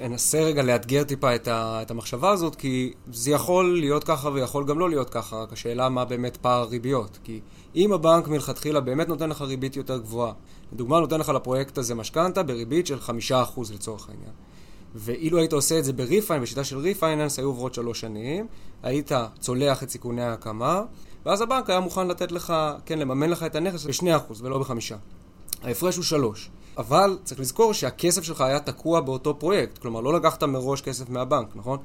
ננסה 0.02 0.42
רגע 0.42 0.64
לאתגר 0.64 1.04
טיפה 1.04 1.36
את, 1.36 1.48
ה, 1.48 1.82
את 1.82 1.92
המחשבה 1.92 2.30
הזאת, 2.30 2.56
כי 2.56 2.94
זה 3.12 3.32
יכול 3.32 3.80
להיות 3.80 4.04
ככה 4.04 4.30
ויכול 4.30 4.66
גם 4.66 4.80
לא 4.80 4.90
להיות 4.90 5.10
ככה, 5.10 5.36
רק 5.36 5.54
השאלה 5.54 5.90
מה 5.90 6.06
באמת 6.06 6.38
פער 6.38 6.62
הריביות. 6.62 7.20
כי 7.24 7.40
אם 7.76 7.94
הבנק 7.94 8.28
מלכתחילה 8.28 8.80
באמת 8.80 9.08
נותן 9.08 9.30
לך 9.30 9.42
ריבית 9.42 9.76
יותר 9.76 9.98
גבוהה, 9.98 10.34
לדוגמה 10.74 11.00
נותן 11.00 11.20
לך 11.20 11.30
לפרויקט 11.30 11.78
הזה 11.78 11.96
משכנתה 11.96 12.44
בריבית 12.44 12.88
של 12.88 13.00
חמישה 13.00 13.42
אחוז 13.42 13.72
לצורך 13.72 14.10
העניין. 14.10 14.32
ואילו 14.96 15.38
היית 15.38 15.54
עושה 15.54 15.80
את 15.80 15.84
זה 15.84 15.94
ב 15.94 16.01
refin, 16.01 16.42
בשיטה 16.42 16.64
של 16.64 16.78
refinance, 16.78 17.40
היו 17.40 17.48
עוברות 17.48 17.74
שלוש 17.74 18.00
שנים, 18.00 18.48
היית 18.84 19.12
צולח 19.40 19.84
את 19.84 19.90
סיכוני 19.90 20.22
ההקמה, 20.22 20.84
ואז 21.26 21.42
הבנק 21.42 21.70
היה 21.70 21.80
מוכן 21.80 22.08
לתת 22.08 22.32
לך, 22.32 22.54
כן, 22.86 23.00
לממן 23.00 23.30
לך 23.30 23.44
את 23.44 23.56
הנכס 23.56 23.86
ב-2% 23.86 24.34
ולא 24.42 24.60
בחמישה. 24.60 24.96
ההפרש 25.64 25.96
הוא 25.96 26.04
שלוש. 26.04 26.50
אבל 26.78 27.18
צריך 27.24 27.40
לזכור 27.42 27.74
שהכסף 27.74 28.24
שלך 28.24 28.42
היה 28.42 28.60
תקוע 28.60 29.02
באותו 29.02 29.40
פרויקט, 29.40 29.78
כלומר 29.78 30.02
לא 30.02 30.14
לקחת 30.14 30.44
מראש 30.44 30.82
כסף 30.82 31.10
מהבנק, 31.10 31.56
נכון? 31.56 31.78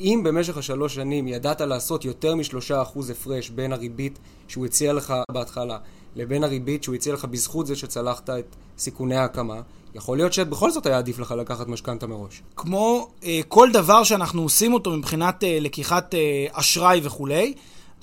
אם 0.00 0.20
במשך 0.24 0.56
השלוש 0.56 0.94
שנים 0.94 1.28
ידעת 1.28 1.60
לעשות 1.60 2.04
יותר 2.04 2.34
משלושה 2.34 2.82
אחוז 2.82 3.10
הפרש 3.10 3.50
בין 3.50 3.72
הריבית 3.72 4.18
שהוא 4.48 4.66
הציע 4.66 4.92
לך 4.92 5.14
בהתחלה 5.30 5.78
לבין 6.16 6.44
הריבית 6.44 6.82
שהוא 6.82 6.94
הציע 6.94 7.14
לך 7.14 7.24
בזכות 7.24 7.66
זה 7.66 7.76
שצלחת 7.76 8.30
את 8.30 8.56
סיכוני 8.78 9.16
ההקמה, 9.16 9.60
יכול 9.96 10.16
להיות 10.16 10.32
שבכל 10.32 10.70
זאת 10.70 10.86
היה 10.86 10.98
עדיף 10.98 11.18
לך 11.18 11.34
לקחת 11.38 11.68
משכנתה 11.68 12.06
מראש. 12.06 12.42
כמו 12.56 13.08
אה, 13.24 13.40
כל 13.48 13.68
דבר 13.72 14.04
שאנחנו 14.04 14.42
עושים 14.42 14.74
אותו 14.74 14.90
מבחינת 14.90 15.44
אה, 15.44 15.58
לקיחת 15.60 16.14
אה, 16.14 16.46
אשראי 16.52 17.00
וכולי, 17.02 17.54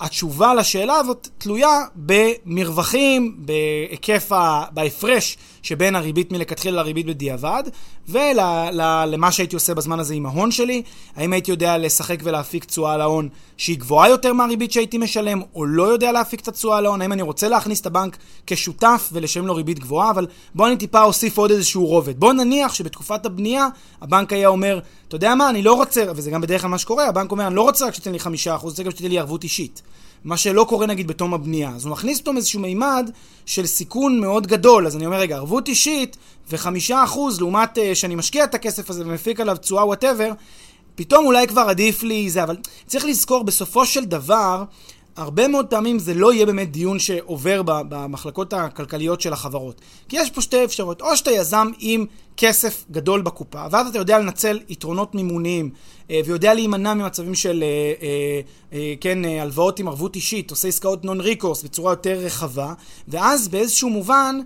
התשובה 0.04 0.54
לשאלה 0.54 0.96
הזאת 0.96 1.28
תלויה 1.38 1.80
במרווחים, 1.96 3.36
בהיקף, 3.38 4.32
ה... 4.32 4.64
בהפרש 4.72 5.36
שבין 5.62 5.96
הריבית 5.96 6.32
מלכתחילה 6.32 6.76
לריבית 6.76 7.06
בדיעבד, 7.06 7.62
ולמה 8.08 9.32
שהייתי 9.32 9.56
עושה 9.56 9.74
בזמן 9.74 10.00
הזה 10.00 10.14
עם 10.14 10.26
ההון 10.26 10.50
שלי, 10.50 10.82
האם 11.16 11.32
הייתי 11.32 11.50
יודע 11.50 11.78
לשחק 11.78 12.18
ולהפיק 12.22 12.64
תשואה 12.64 12.92
על 12.92 13.00
ההון 13.00 13.28
שהיא 13.56 13.78
גבוהה 13.78 14.08
יותר 14.08 14.32
מהריבית 14.32 14.72
שהייתי 14.72 14.98
משלם, 14.98 15.42
או 15.54 15.64
לא 15.64 15.82
יודע 15.82 16.12
להפיק 16.12 16.40
את 16.40 16.48
התשואה 16.48 16.78
על 16.78 16.86
ההון, 16.86 17.02
האם 17.02 17.12
אני 17.12 17.22
רוצה 17.22 17.48
להכניס 17.48 17.80
את 17.80 17.86
הבנק 17.86 18.16
כשותף 18.46 19.10
ולשלם 19.12 19.46
לו 19.46 19.54
ריבית 19.54 19.78
גבוהה, 19.78 20.10
אבל 20.10 20.26
בואו 20.54 20.68
אני 20.68 20.76
טיפה 20.76 21.02
אוסיף 21.02 21.38
עוד 21.38 21.50
איזשהו 21.50 21.86
רובד. 21.86 22.20
בואו 22.20 22.32
נניח 22.32 22.74
שבתקופת 22.74 23.26
הבנייה 23.26 23.68
הבנק 24.00 24.32
היה 24.32 24.48
אומר, 24.48 24.80
אתה 25.08 25.16
יודע 25.16 25.34
מה, 25.34 25.50
אני 25.50 25.62
לא 25.62 25.72
רוצה, 25.72 26.04
וזה 26.16 26.30
גם 26.30 26.40
בדרך 26.40 26.60
כלל 26.60 26.70
מה 26.70 26.78
שקורה, 26.78 27.08
הבנק 27.08 27.30
אומר, 27.30 27.46
אני 27.46 27.54
לא 27.54 27.62
רוצה 27.62 27.86
רק 27.86 27.94
שתיתן 27.94 28.12
לי 28.12 28.18
חמישה 28.18 28.54
אחוז, 28.54 28.72
רוצה 28.72 28.82
גם 28.82 28.90
שתיתן 28.90 29.08
לי 29.08 29.18
ערבות 29.18 29.44
אישית. 29.44 29.82
מה 30.24 30.36
שלא 30.36 30.64
קורה 30.68 30.86
נגיד 30.86 31.06
בתום 31.06 31.34
הבנייה. 31.34 31.70
אז 31.70 31.84
הוא 31.84 31.92
מכניס 31.92 32.20
פתאום 32.20 32.36
איזשהו 32.36 32.60
מימד 32.60 33.10
של 33.46 33.66
סיכון 33.66 34.20
מאוד 34.20 34.46
גדול. 34.46 34.86
אז 34.86 34.96
אני 34.96 35.06
אומר, 35.06 35.20
רגע, 35.20 35.36
ערבות 35.36 35.68
אישית 35.68 36.16
וחמישה 36.50 37.04
אחוז 37.04 37.40
לעומת 37.40 37.78
uh, 37.78 37.80
שאני 37.94 38.14
משקיע 38.14 38.44
את 38.44 38.54
הכסף 38.54 38.90
הזה 38.90 39.02
ומפיק 39.06 39.40
עליו 39.40 39.56
תשואה 39.56 39.86
whatever, 39.86 40.32
פתאום 40.94 41.26
אולי 41.26 41.46
כבר 41.46 41.60
עדיף 41.60 42.02
לי 42.02 42.30
זה, 42.30 42.42
אבל 42.42 42.56
צריך 42.86 43.04
לזכור, 43.04 43.42
בסופו 43.42 43.86
של 43.86 44.04
דבר, 44.04 44.64
הרבה 45.16 45.48
מאוד 45.48 45.66
פעמים 45.66 45.98
זה 45.98 46.14
לא 46.14 46.32
יהיה 46.32 46.46
באמת 46.46 46.72
דיון 46.72 46.98
שעובר 46.98 47.62
במחלקות 47.64 48.52
הכלכליות 48.52 49.20
של 49.20 49.32
החברות. 49.32 49.80
כי 50.08 50.16
יש 50.16 50.30
פה 50.30 50.40
שתי 50.40 50.64
אפשרויות, 50.64 51.00
או 51.00 51.16
שאתה 51.16 51.30
יזם 51.30 51.68
עם 51.78 52.06
כסף 52.36 52.84
גדול 52.90 53.22
בקופה, 53.22 53.64
ואז 53.70 53.86
אתה 53.86 53.98
יודע 53.98 54.18
לנצל 54.18 54.60
יתרונות 54.68 55.14
מימוניים, 55.14 55.70
אה, 56.10 56.20
ויודע 56.24 56.54
להימנע 56.54 56.94
ממצבים 56.94 57.34
של, 57.34 57.64
אה, 58.02 58.40
אה, 58.72 58.94
כן, 59.00 59.24
הלוואות 59.24 59.78
עם 59.78 59.88
ערבות 59.88 60.16
אישית, 60.16 60.50
עושה 60.50 60.68
עסקאות 60.68 61.04
נון 61.04 61.20
ריקורס 61.20 61.62
בצורה 61.62 61.92
יותר 61.92 62.18
רחבה, 62.18 62.72
ואז 63.08 63.48
באיזשהו 63.48 63.90
מובן 63.90 64.40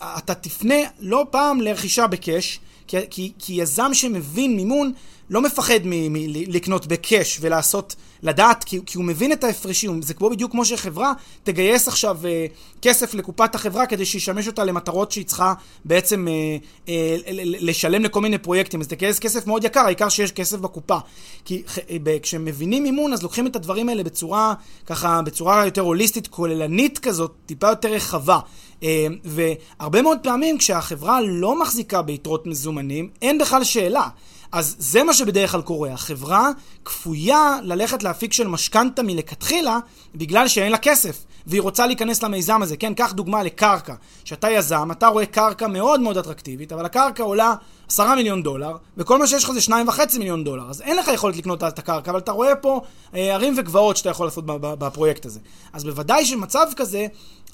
אתה 0.00 0.34
תפנה 0.34 0.74
לא 1.00 1.26
פעם 1.30 1.60
לרכישה 1.60 2.06
בקאש, 2.06 2.60
כי, 2.86 2.96
כי, 3.10 3.32
כי 3.38 3.52
יזם 3.52 3.94
שמבין 3.94 4.56
מימון, 4.56 4.92
לא 5.30 5.42
מפחד 5.42 5.80
מלקנות 5.84 6.86
בקאש 6.86 7.38
ולעשות, 7.40 7.96
לדעת, 8.22 8.64
כי, 8.64 8.80
כי 8.86 8.98
הוא 8.98 9.04
מבין 9.04 9.32
את 9.32 9.44
ההפרשים. 9.44 10.02
זה 10.02 10.14
כמו 10.14 10.30
בדיוק 10.30 10.50
כמו 10.50 10.64
שחברה 10.64 11.12
תגייס 11.42 11.88
עכשיו 11.88 12.18
אה, 12.26 12.46
כסף 12.82 13.14
לקופת 13.14 13.54
החברה 13.54 13.86
כדי 13.86 14.04
שישמש 14.04 14.46
אותה 14.46 14.64
למטרות 14.64 15.12
שהיא 15.12 15.24
צריכה 15.24 15.54
בעצם 15.84 16.28
אה, 16.28 16.56
אה, 16.88 17.16
לשלם 17.44 18.04
לכל 18.04 18.20
מיני 18.20 18.38
פרויקטים. 18.38 18.80
אז 18.80 18.88
תגייס 18.88 19.18
כסף 19.18 19.46
מאוד 19.46 19.64
יקר, 19.64 19.80
העיקר 19.80 20.08
שיש 20.08 20.32
כסף 20.32 20.58
בקופה. 20.58 20.98
כי 21.44 21.62
אה, 21.90 22.18
כשהם 22.22 22.44
מבינים 22.44 22.82
מימון, 22.82 23.12
אז 23.12 23.22
לוקחים 23.22 23.46
את 23.46 23.56
הדברים 23.56 23.88
האלה 23.88 24.02
בצורה, 24.02 24.54
ככה, 24.86 25.22
בצורה 25.22 25.64
יותר 25.64 25.80
הוליסטית, 25.80 26.26
כוללנית 26.26 26.98
כזאת, 26.98 27.32
טיפה 27.46 27.68
יותר 27.68 27.92
רחבה. 27.92 28.38
אה, 28.82 29.06
והרבה 29.24 30.02
מאוד 30.02 30.18
פעמים 30.22 30.58
כשהחברה 30.58 31.20
לא 31.20 31.60
מחזיקה 31.60 32.02
ביתרות 32.02 32.46
מזומנים, 32.46 33.10
אין 33.22 33.38
בכלל 33.38 33.64
שאלה. 33.64 34.08
אז 34.52 34.76
זה 34.78 35.02
מה 35.02 35.14
שבדרך 35.14 35.52
כלל 35.52 35.62
קורה. 35.62 35.92
החברה 35.92 36.50
כפויה 36.84 37.58
ללכת 37.62 38.02
להפיק 38.02 38.32
של 38.32 38.48
משכנתה 38.48 39.02
מלכתחילה, 39.02 39.78
בגלל 40.14 40.48
שאין 40.48 40.72
לה 40.72 40.78
כסף, 40.78 41.24
והיא 41.46 41.62
רוצה 41.62 41.86
להיכנס 41.86 42.22
למיזם 42.22 42.62
הזה. 42.62 42.76
כן, 42.76 42.94
קח 42.94 43.12
דוגמה 43.12 43.42
לקרקע. 43.42 43.94
שאתה 44.24 44.50
יזם, 44.50 44.90
אתה 44.90 45.06
רואה 45.06 45.26
קרקע 45.26 45.66
מאוד 45.66 46.00
מאוד 46.00 46.18
אטרקטיבית, 46.18 46.72
אבל 46.72 46.84
הקרקע 46.84 47.22
עולה 47.22 47.54
עשרה 47.88 48.14
מיליון 48.14 48.42
דולר, 48.42 48.76
וכל 48.96 49.18
מה 49.18 49.26
שיש 49.26 49.44
לך 49.44 49.50
זה 49.50 49.60
שניים 49.60 49.88
וחצי 49.88 50.18
מיליון 50.18 50.44
דולר. 50.44 50.70
אז 50.70 50.80
אין 50.80 50.96
לך 50.96 51.08
יכולת 51.08 51.36
לקנות 51.36 51.64
את 51.64 51.78
הקרקע, 51.78 52.10
אבל 52.10 52.18
אתה 52.18 52.32
רואה 52.32 52.56
פה 52.56 52.80
אה, 53.14 53.34
ערים 53.34 53.54
וגבעות 53.56 53.96
שאתה 53.96 54.10
יכול 54.10 54.26
לעשות 54.26 54.44
בפרויקט 54.62 55.26
הזה. 55.26 55.40
אז 55.72 55.84
בוודאי 55.84 56.24
שמצב 56.24 56.66
כזה, 56.76 57.06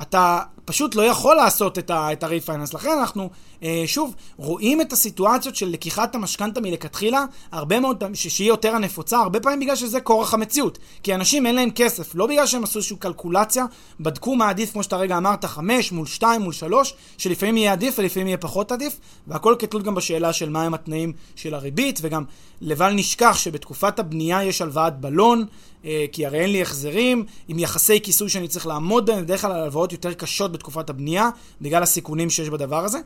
אתה 0.02 0.40
פשוט 0.64 0.94
לא 0.94 1.02
יכול 1.02 1.36
לעשות 1.36 1.78
את 1.78 1.90
ה-refinance. 1.90 2.74
לכן 2.74 2.90
אנחנו, 3.00 3.30
אה, 3.62 3.82
שוב, 3.86 4.14
רואים 4.36 4.80
את 4.80 4.92
הסיטואציות 4.92 5.56
של 5.56 5.68
לקיחת 5.68 6.14
המשכנתה 6.14 6.60
מלכתחילה, 6.60 7.24
הרבה 7.52 7.80
מאוד 7.80 8.04
שהיא 8.14 8.48
יותר 8.48 8.74
הנפוצה, 8.74 9.18
הרבה 9.18 9.40
פעמים 9.40 9.60
בגלל 9.60 9.76
שזה 9.76 10.00
כורח 10.00 10.34
המציאות. 10.34 10.78
כי 11.02 11.14
אנשים 11.14 11.46
אין 11.46 11.54
להם 11.54 11.70
כסף, 11.70 12.14
לא 12.14 12.26
בגלל 12.26 12.46
שהם 12.46 12.64
עשו 12.64 12.78
איזושהי 12.78 12.96
קלקולציה, 12.96 13.64
בדקו 14.00 14.36
מה 14.36 14.48
עדיף, 14.48 14.72
כמו 14.72 14.82
שאתה 14.82 14.96
רגע 14.96 15.16
אמרת, 15.16 15.44
חמש 15.44 15.92
מול 15.92 16.06
שתיים 16.06 16.40
מול 16.40 16.52
שלוש, 16.52 16.94
שלפעמים 17.18 17.56
יהיה 17.56 17.72
עדיף 17.72 17.98
ולפעמים 17.98 18.26
יהיה 18.26 18.38
פחות 18.38 18.72
עדיף, 18.72 19.00
והכל 19.26 19.56
כתלות 19.58 19.82
גם 19.82 19.94
בשאלה 19.94 20.32
של 20.32 20.48
מהם 20.48 20.74
התנאים 20.74 21.12
של 21.36 21.54
הריבית, 21.54 21.98
וגם 22.02 22.24
לבל 22.60 22.92
נשכח 22.92 23.36
שבתקופת 23.36 23.98
הבנייה 23.98 24.44
יש 24.44 24.62
הלוואת 24.62 25.00
בלון, 25.00 25.44
כי 26.12 26.26
הרי 26.26 26.40
אין 26.40 26.50
לי 26.50 26.62
החזרים, 26.62 27.24
עם 27.48 27.58
יחסי 27.58 28.00
כיסוי 28.00 28.28
שאני 28.28 28.48
צריך 28.48 28.66
לעמוד 28.66 29.06
בהם, 29.06 29.22
בדרך 29.22 29.40
כלל 29.40 29.52
הלוואות 29.52 29.92
יותר 29.92 30.12
קשות 30.12 30.52
בתקופת 30.52 30.90
הבנייה, 30.90 31.30
בגלל 31.60 31.82
הסיכונים 31.82 32.30
שיש 32.30 32.48
בדבר 32.48 32.84
הזה. 32.84 32.98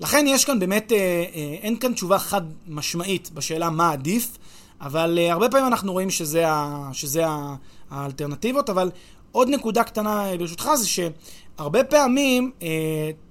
לכן 0.00 0.24
יש 0.28 0.44
כאן 0.44 0.58
באמת, 0.58 0.92
אה, 0.92 0.98
אה, 0.98 1.56
אין 1.62 1.76
כאן 1.76 1.92
תשובה 1.92 2.18
חד 2.18 2.42
משמעית 2.68 3.30
בשאלה 3.34 3.70
מה 3.70 3.92
עדיף, 3.92 4.38
אבל 4.80 5.18
הרבה 5.30 5.48
פעמים 5.48 5.66
אנחנו 5.66 5.92
רואים 5.92 6.10
שזה, 6.10 6.48
ה, 6.48 6.88
שזה 6.92 7.26
ה, 7.26 7.54
האלטרנטיבות, 7.90 8.70
אבל 8.70 8.90
עוד 9.32 9.48
נקודה 9.48 9.84
קטנה 9.84 10.30
ברשותך 10.38 10.70
זה 10.74 10.88
שהרבה 10.88 11.84
פעמים, 11.84 12.50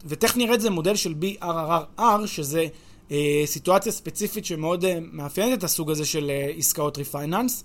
ותכף 0.06 0.38
נראה 0.38 0.54
את 0.54 0.62
זה 0.62 0.70
מודל 0.70 0.96
של 0.96 1.14
BRRR, 1.22 2.26
שזה 2.26 2.66
סיטואציה 3.46 3.92
ספציפית 3.92 4.46
שמאוד 4.46 4.86
מאפיינת 5.12 5.60
את 5.60 5.64
הסוג 5.64 5.92
הזה 5.92 6.06
של 6.06 6.32
עסקאות 6.58 6.98
ריפייננס. 6.98 7.64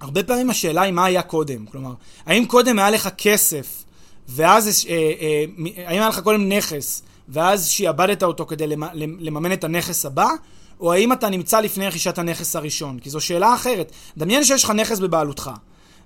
הרבה 0.00 0.22
פעמים 0.22 0.50
השאלה 0.50 0.82
היא 0.82 0.92
מה 0.92 1.04
היה 1.04 1.22
קודם. 1.22 1.66
כלומר, 1.66 1.92
האם 2.26 2.46
קודם 2.46 2.78
היה 2.78 2.90
לך 2.90 3.08
כסף, 3.18 3.84
ואז, 4.28 4.86
אה, 4.88 4.94
אה, 4.94 5.44
האם 5.86 6.00
היה 6.00 6.08
לך 6.08 6.20
קודם 6.20 6.48
נכס, 6.48 7.02
ואז 7.28 7.68
שעבדת 7.68 8.22
אותו 8.22 8.46
כדי 8.46 8.66
לממן 8.94 9.52
את 9.52 9.64
הנכס 9.64 10.06
הבא, 10.06 10.28
או 10.80 10.92
האם 10.92 11.12
אתה 11.12 11.28
נמצא 11.28 11.60
לפני 11.60 11.88
רכישת 11.88 12.18
הנכס 12.18 12.56
הראשון? 12.56 12.98
כי 12.98 13.10
זו 13.10 13.20
שאלה 13.20 13.54
אחרת. 13.54 13.92
דמיין 14.16 14.44
שיש 14.44 14.64
לך 14.64 14.70
נכס 14.70 14.98
בבעלותך, 14.98 15.50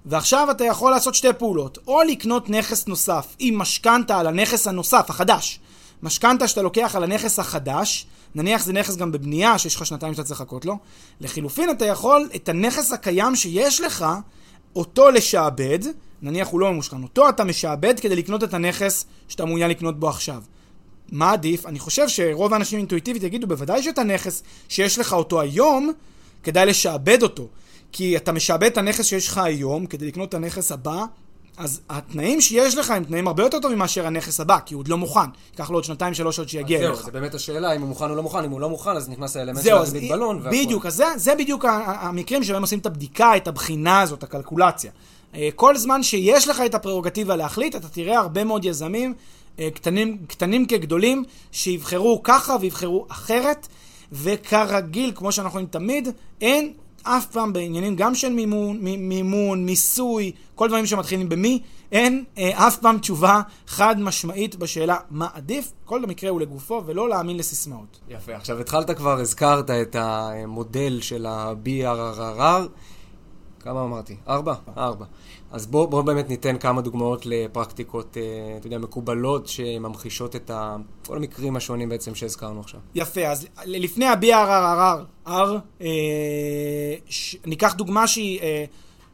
ועכשיו 0.07 0.51
אתה 0.51 0.65
יכול 0.65 0.91
לעשות 0.91 1.15
שתי 1.15 1.33
פעולות. 1.39 1.79
או 1.87 2.03
לקנות 2.03 2.51
נכס 2.51 2.87
נוסף 2.87 3.27
עם 3.39 3.59
משכנתה 3.59 4.19
על 4.19 4.27
הנכס 4.27 4.67
הנוסף, 4.67 5.07
החדש. 5.09 5.61
משכנתה 6.03 6.49
שאתה 6.49 6.63
לוקח 6.63 6.97
על 6.97 7.05
הנכס 7.05 7.39
החדש, 7.39 8.07
נניח 8.35 8.65
זה 8.65 8.73
נכס 8.73 8.97
גם 8.97 9.13
בבנייה, 9.13 9.59
שיש 9.59 9.77
לך 9.77 9.87
שנתיים 9.87 10.15
שאתה 10.15 10.25
צריך 10.25 10.41
לחכות 10.41 10.65
לו. 10.65 10.79
לחילופין, 11.21 11.71
אתה 11.71 11.85
יכול 11.85 12.29
את 12.35 12.49
הנכס 12.49 12.93
הקיים 12.93 13.37
שיש 13.37 13.81
לך, 13.81 14.07
אותו 14.77 15.11
לשעבד, 15.11 15.79
נניח 16.23 16.49
הוא 16.49 16.61
לא 16.61 16.73
ממושכן, 16.73 17.03
אותו 17.03 17.29
אתה 17.29 17.45
משעבד 17.45 18.01
כדי 18.01 18.17
לקנות 18.17 18.45
את 18.45 18.55
הנכס 18.55 19.05
שאתה 19.29 19.45
מעוניין 19.45 19.71
לקנות 19.71 20.01
בו 20.01 20.09
עכשיו. 20.09 20.43
מה 21.13 21.33
עדיף? 21.33 21.67
אני 21.67 21.79
חושב 21.79 22.09
שרוב 22.09 22.53
האנשים 22.53 22.79
אינטואיטיבית 22.79 23.23
יגידו, 23.23 23.47
בוודאי 23.47 23.83
שאת 23.83 23.99
הנכס 23.99 24.43
שיש 24.69 24.99
לך 24.99 25.13
אותו 25.13 25.41
היום, 25.41 25.93
כדאי 26.43 26.67
לשעבד 26.67 27.23
אותו. 27.23 27.49
כי 27.93 28.17
אתה 28.17 28.33
משעבד 28.33 28.67
את 28.67 28.79
הנכס 28.79 29.07
שיש 29.07 29.29
לך 29.29 29.39
היום 29.39 29.87
כדי 29.87 30.07
לקנות 30.07 30.29
את 30.29 30.35
הנכס 30.35 30.73
הבא, 30.73 31.05
אז 31.61 31.81
התנאים 31.91 32.41
שיש 32.41 32.77
לך 32.77 32.91
הם 32.91 33.05
תנאים 33.05 33.29
הרבה 33.29 33.43
יותר 33.43 33.61
טובים 33.61 33.79
מאשר 33.79 34.07
הנכס 34.07 34.41
הבא, 34.41 34.59
כי 34.67 34.75
הוא 34.75 34.81
עוד 34.81 34.89
לא 34.89 34.99
מוכן. 34.99 35.21
ייקח 35.51 35.71
לו 35.71 35.77
עוד 35.77 35.85
שנתיים, 35.85 36.15
שלוש 36.15 36.39
עוד 36.39 36.49
שיגיע 36.49 36.79
אליך. 36.79 36.95
זהו, 36.95 37.05
זה 37.05 37.11
באמת 37.11 37.35
השאלה, 37.35 37.77
אם 37.77 37.81
הוא 37.81 37.89
מוכן 37.89 38.11
או 38.11 38.15
לא 38.15 38.23
מוכן. 38.23 38.45
אם 38.45 38.51
הוא 38.51 38.61
לא 38.61 38.69
מוכן, 38.69 38.91
אז 38.91 39.09
נכנס 39.09 39.37
האלמנט 39.37 39.65
של 39.65 39.73
הריבית 39.73 40.11
בלון. 40.11 40.43
בדיוק, 40.51 40.87
אז 40.87 40.95
זה, 40.95 41.05
זה 41.17 41.35
בדיוק 41.35 41.65
המקרים 41.87 42.45
שבהם 42.45 42.63
עושים 42.63 42.79
את 42.79 42.87
הבדיקה, 42.87 43.37
את 43.37 43.49
הבחינה 43.49 44.01
הזאת, 44.01 44.23
הקלקולציה. 44.23 44.91
אה, 45.35 45.49
כל 45.55 45.77
זמן 45.77 46.03
שיש 46.03 46.49
לך 46.49 46.63
את 46.67 46.75
הפררוגטיבה 46.75 47.37
להחליט, 47.37 47.77
אתה 47.77 47.89
תראה 47.89 48.19
הרבה 48.19 48.45
מאוד 48.45 48.65
יזמים, 48.65 49.15
אה, 49.59 49.69
קטנים, 49.75 50.19
קטנים 50.27 50.67
כגדולים, 50.67 51.25
שיבחרו 51.53 52.21
ככה 52.23 52.57
ויבחרו 52.61 53.07
אחרת. 53.09 53.69
וכרגיל, 54.13 55.13
כמו 55.15 55.33
שאנחנו 55.33 55.55
רואים 55.55 55.67
תמיד, 55.67 56.09
אין 56.41 56.73
אף 57.03 57.27
פעם 57.27 57.53
בעניינים 57.53 57.97
גם 57.97 58.15
של 58.15 58.33
מימון, 58.33 58.79
מימון, 58.81 59.67
מיסוי, 59.67 60.33
כל 60.55 60.69
דברים 60.69 60.87
שמתחילים 60.87 61.29
במי, 61.29 61.63
אין 61.93 62.25
אה, 62.39 62.69
אף 62.69 62.77
פעם 62.77 62.99
תשובה 62.99 63.41
חד 63.67 64.01
משמעית 64.01 64.57
בשאלה 64.57 64.97
מה 65.11 65.29
עדיף, 65.35 65.73
כל 65.85 66.05
המקרה 66.05 66.31
הוא 66.31 66.41
לגופו 66.41 66.83
ולא 66.87 67.09
להאמין 67.09 67.37
לסיסמאות. 67.37 68.01
יפה, 68.09 68.37
עכשיו 68.37 68.61
התחלת 68.61 68.91
כבר, 68.91 69.21
הזכרת 69.21 69.71
את 69.71 69.97
המודל 69.99 71.01
של 71.01 71.27
ה-BRRR, 71.27 72.69
כמה 73.61 73.85
אמרתי? 73.85 74.17
ארבע? 74.29 74.55
ארבע. 74.77 75.05
אז 75.51 75.67
בואו 75.67 75.87
בוא 75.87 76.03
באמת 76.03 76.29
ניתן 76.29 76.59
כמה 76.59 76.81
דוגמאות 76.81 77.27
לפרקטיקות, 77.27 78.17
אה, 78.17 78.57
אתה 78.57 78.67
יודע, 78.67 78.79
מקובלות 78.79 79.47
שממחישות 79.49 80.37
את 80.37 80.51
ה... 80.51 80.77
כל 81.07 81.17
המקרים 81.17 81.57
השונים 81.57 81.89
בעצם 81.89 82.15
שהזכרנו 82.15 82.61
עכשיו. 82.61 82.81
יפה, 82.95 83.27
אז 83.27 83.47
לפני 83.65 84.07
ה-BRRR, 84.07 85.31
אה, 85.81 85.87
ש... 87.07 87.37
ניקח 87.47 87.75
דוגמה 87.75 88.07
שהיא 88.07 88.41
אה, 88.41 88.65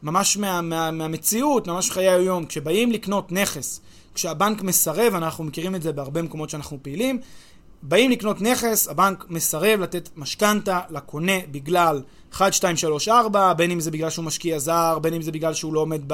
ממש 0.03 0.37
מה, 0.37 0.61
מה, 0.61 0.91
מהמציאות, 0.91 1.67
ממש 1.67 1.91
חיי 1.91 2.09
היום. 2.09 2.45
כשבאים 2.45 2.91
לקנות 2.91 3.31
נכס, 3.31 3.81
כשהבנק 4.15 4.61
מסרב, 4.61 5.13
אנחנו 5.15 5.43
מכירים 5.43 5.75
את 5.75 5.81
זה 5.81 5.91
בהרבה 5.91 6.21
מקומות 6.21 6.49
שאנחנו 6.49 6.77
פעילים, 6.81 7.19
באים 7.81 8.11
לקנות 8.11 8.41
נכס, 8.41 8.87
הבנק 8.87 9.25
מסרב 9.29 9.79
לתת 9.79 10.09
משכנתה 10.15 10.79
לקונה 10.89 11.37
בגלל 11.51 12.01
1, 12.33 12.53
2, 12.53 12.77
3, 12.77 13.07
4, 13.07 13.53
בין 13.53 13.71
אם 13.71 13.79
זה 13.79 13.91
בגלל 13.91 14.09
שהוא 14.09 14.25
משקיע 14.25 14.59
זר, 14.59 14.99
בין 14.99 15.13
אם 15.13 15.21
זה 15.21 15.31
בגלל 15.31 15.53
שהוא 15.53 15.73
לא 15.73 15.79
עומד 15.79 16.01
ב, 16.07 16.13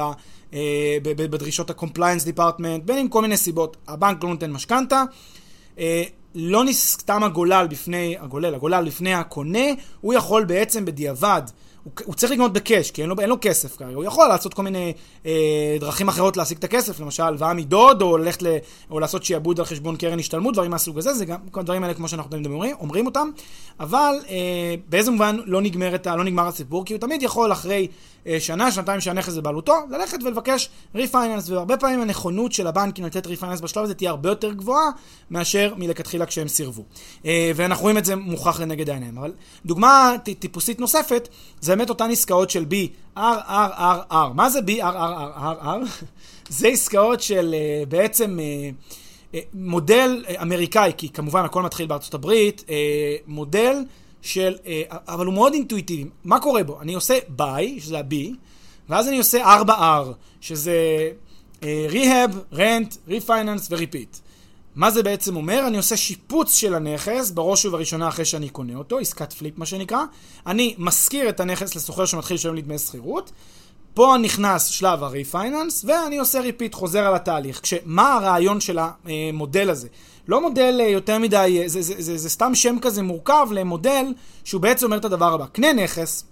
אה, 0.53 0.97
בדרישות 1.03 1.69
ה-compliance 1.69 2.37
department, 2.37 2.81
בין 2.85 2.97
אם 2.97 3.07
כל 3.07 3.21
מיני 3.21 3.37
סיבות. 3.37 3.77
הבנק 3.87 4.23
לא 4.23 4.29
נותן 4.29 4.51
משכנתה. 4.51 5.03
אה, 5.79 6.03
לא 6.35 6.63
נסתם 6.63 7.23
הגולל 7.23 7.67
בפני, 7.69 8.15
הגולל, 8.19 8.55
הגולל 8.55 8.81
לפני 8.81 9.13
הקונה, 9.13 9.67
הוא 10.01 10.13
יכול 10.13 10.43
בעצם 10.43 10.85
בדיעבד 10.85 11.41
הוא, 11.83 11.93
הוא 12.05 12.15
צריך 12.15 12.31
לקנות 12.31 12.53
בקאש, 12.53 12.91
כי 12.91 13.01
אין 13.01 13.09
לו, 13.09 13.15
אין 13.19 13.29
לו 13.29 13.37
כסף 13.41 13.77
כרגע. 13.77 13.95
הוא 13.95 14.03
יכול 14.03 14.27
לעשות 14.27 14.53
כל 14.53 14.63
מיני 14.63 14.93
אה, 15.25 15.77
דרכים 15.79 16.07
אחרות 16.07 16.37
להשיג 16.37 16.57
את 16.57 16.63
הכסף, 16.63 16.99
למשל 16.99 17.23
הלוואה 17.23 17.53
מדוד, 17.53 18.01
או 18.01 18.17
ללכת 18.17 18.41
ל... 18.41 18.47
או 18.91 18.99
לעשות 18.99 19.23
שיעבוד 19.23 19.59
על 19.59 19.65
חשבון 19.65 19.95
קרן 19.95 20.19
השתלמות, 20.19 20.53
דברים 20.53 20.71
מהסוג 20.71 20.97
הזה, 20.97 21.13
זה 21.13 21.25
גם 21.25 21.37
כל 21.51 21.59
הדברים 21.59 21.83
האלה 21.83 21.93
כמו 21.93 22.07
שאנחנו 22.07 22.31
תמיד 22.31 22.45
אומרים, 22.45 22.75
אומרים 22.79 23.05
אותם, 23.05 23.29
אבל 23.79 24.15
אה, 24.29 24.75
באיזה 24.89 25.11
מובן 25.11 25.37
לא, 25.45 25.61
נגמרת, 25.61 26.07
לא 26.07 26.23
נגמר 26.23 26.47
הסיפור, 26.47 26.85
כי 26.85 26.93
הוא 26.93 27.01
תמיד 27.01 27.23
יכול 27.23 27.51
אחרי 27.51 27.87
שנה, 28.39 28.71
שנתיים 28.71 29.01
שהנכס 29.01 29.33
בבעלותו, 29.33 29.73
ללכת 29.89 30.23
ולבקש 30.23 30.69
refinance, 30.95 31.49
והרבה 31.49 31.77
פעמים 31.77 32.01
הנכונות 32.01 32.51
של 32.51 32.67
הבנקים 32.67 33.05
לתת 33.05 33.27
refinance 33.27 33.61
בשלב 33.61 33.83
הזה 33.83 33.93
תהיה 33.93 34.09
הרבה 34.09 34.29
יותר 34.29 34.53
גבוהה 34.53 34.85
מאשר 35.31 35.73
מלכתחילה 35.77 36.25
כשהם 36.25 36.47
סירבו. 36.47 36.83
אה, 37.25 37.51
ואנחנו 37.55 37.81
רואים 37.81 37.97
את 37.97 38.05
זה 38.05 38.15
מוכח 38.15 38.59
לנגד 38.59 38.89
העיניים. 38.89 39.17
אבל 39.17 39.33
דוגמה 39.65 40.15
טיפוסית 40.39 40.79
נוספת, 40.79 41.29
זה 41.61 41.75
באמת 41.75 41.89
אותן 41.89 42.11
עסקאות 42.11 42.49
של 42.49 42.65
BRRRR. 43.15 44.33
מה 44.33 44.49
זה 44.49 44.59
BRRRR? 44.59 46.03
זה 46.49 46.67
עסקאות 46.67 47.21
של 47.21 47.55
אה, 47.57 47.85
בעצם... 47.85 48.39
מודל 49.53 50.25
אמריקאי, 50.41 50.91
כי 50.97 51.09
כמובן 51.09 51.45
הכל 51.45 51.61
מתחיל 51.61 51.87
בארצות 51.87 52.13
הברית, 52.13 52.63
מודל 53.27 53.75
של, 54.23 54.55
אה, 54.65 54.81
אבל 54.89 55.25
הוא 55.25 55.33
מאוד 55.33 55.53
אינטואיטיבי. 55.53 56.09
מה 56.23 56.39
קורה 56.39 56.63
בו? 56.63 56.81
אני 56.81 56.93
עושה 56.93 57.17
buy, 57.37 57.79
שזה 57.79 57.99
ה-B, 57.99 58.15
ואז 58.89 59.07
אני 59.07 59.17
עושה 59.17 59.61
4R, 59.61 60.07
שזה 60.41 61.09
Rehab, 61.61 62.53
Rent, 62.53 63.09
Refinance 63.09 63.67
ו-Repeat. 63.69 64.19
מה 64.75 64.91
זה 64.91 65.03
בעצם 65.03 65.35
אומר? 65.35 65.67
אני 65.67 65.77
עושה 65.77 65.97
שיפוץ 65.97 66.55
של 66.55 66.75
הנכס, 66.75 67.31
בראש 67.31 67.65
ובראשונה 67.65 68.07
אחרי 68.07 68.25
שאני 68.25 68.49
קונה 68.49 68.75
אותו, 68.75 68.99
עסקת 68.99 69.33
פליפ 69.33 69.57
מה 69.57 69.65
שנקרא. 69.65 70.03
אני 70.47 70.75
משכיר 70.77 71.29
את 71.29 71.39
הנכס 71.39 71.75
לשוכר 71.75 72.05
שמתחיל 72.05 72.35
לשלם 72.35 72.55
לי 72.55 72.61
דמי 72.61 72.79
שכירות. 72.79 73.31
פה 73.93 74.15
נכנס 74.21 74.65
שלב 74.65 75.03
ה 75.03 75.11
refinance, 75.11 75.85
ואני 75.87 76.17
עושה 76.17 76.41
repeat, 76.41 76.73
חוזר 76.73 76.99
על 76.99 77.15
התהליך. 77.15 77.59
כשמה 77.61 78.13
הרעיון 78.13 78.61
של 78.61 78.79
המודל 78.79 79.69
הזה? 79.69 79.87
לא 80.27 80.41
מודל 80.41 80.77
אה, 80.81 80.87
יותר 80.87 81.19
מדי, 81.19 81.63
זה, 81.65 81.81
זה, 81.81 81.93
זה, 81.95 82.01
זה, 82.01 82.17
זה 82.17 82.29
סתם 82.29 82.55
שם 82.55 82.77
כזה 82.81 83.01
מורכב 83.01 83.47
למודל 83.51 84.05
שהוא 84.43 84.61
בעצם 84.61 84.85
אומר 84.85 84.97
את 84.97 85.05
הדבר 85.05 85.33
הבא. 85.33 85.45
קנה 85.45 85.73
נכס, 85.73 86.23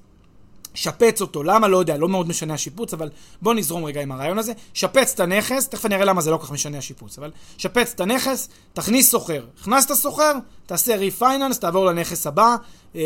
שפץ 0.73 1.21
אותו, 1.21 1.43
למה? 1.43 1.67
לא 1.67 1.77
יודע, 1.77 1.97
לא 1.97 2.09
מאוד 2.09 2.27
משנה 2.27 2.53
השיפוץ, 2.53 2.93
אבל 2.93 3.09
בוא 3.41 3.53
נזרום 3.53 3.83
רגע 3.83 4.01
עם 4.01 4.11
הרעיון 4.11 4.37
הזה. 4.37 4.53
שפץ 4.73 5.13
את 5.13 5.19
הנכס, 5.19 5.67
תכף 5.67 5.85
אני 5.85 5.95
אראה 5.95 6.05
למה 6.05 6.21
זה 6.21 6.31
לא 6.31 6.37
כל 6.37 6.43
כך 6.43 6.51
משנה 6.51 6.77
השיפוץ, 6.77 7.17
אבל 7.17 7.31
שפץ 7.57 7.91
את 7.95 7.99
הנכס, 7.99 8.49
תכניס 8.73 9.11
שוכר. 9.11 9.45
הכנסת 9.61 9.93
שוכר, 9.93 10.33
תעשה 10.65 10.95
refinance, 10.95 11.59
תעבור 11.59 11.85
לנכס 11.85 12.27
הבא, 12.27 12.55
אה, 12.95 12.99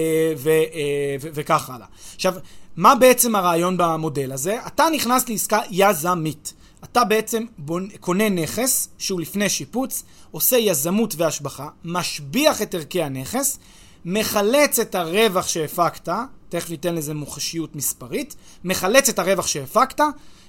אה, 0.45 1.15
וכך 1.19 1.69
הלאה. 1.69 1.87
עכשיו, 2.15 2.33
מה 2.75 2.95
בעצם 2.95 3.35
הרעיון 3.35 3.77
במודל 3.77 4.31
הזה? 4.31 4.57
אתה 4.67 4.85
נכנס 4.93 5.29
לעסקה 5.29 5.59
יזמית. 5.71 6.53
אתה 6.91 7.03
בעצם 7.03 7.45
בונ... 7.57 7.87
קונה 7.99 8.29
נכס 8.29 8.89
שהוא 8.97 9.21
לפני 9.21 9.49
שיפוץ, 9.49 10.03
עושה 10.31 10.57
יזמות 10.57 11.13
והשבחה, 11.17 11.69
משביח 11.83 12.61
את 12.61 12.75
ערכי 12.75 13.03
הנכס, 13.03 13.59
מחלץ 14.05 14.79
את 14.79 14.95
הרווח 14.95 15.47
שהפקת, 15.47 16.09
תכף 16.49 16.69
ניתן 16.69 16.95
לזה 16.95 17.13
מוחשיות 17.13 17.75
מספרית, 17.75 18.35
מחלץ 18.63 19.09
את 19.09 19.19
הרווח 19.19 19.47
שהפקת 19.47 20.01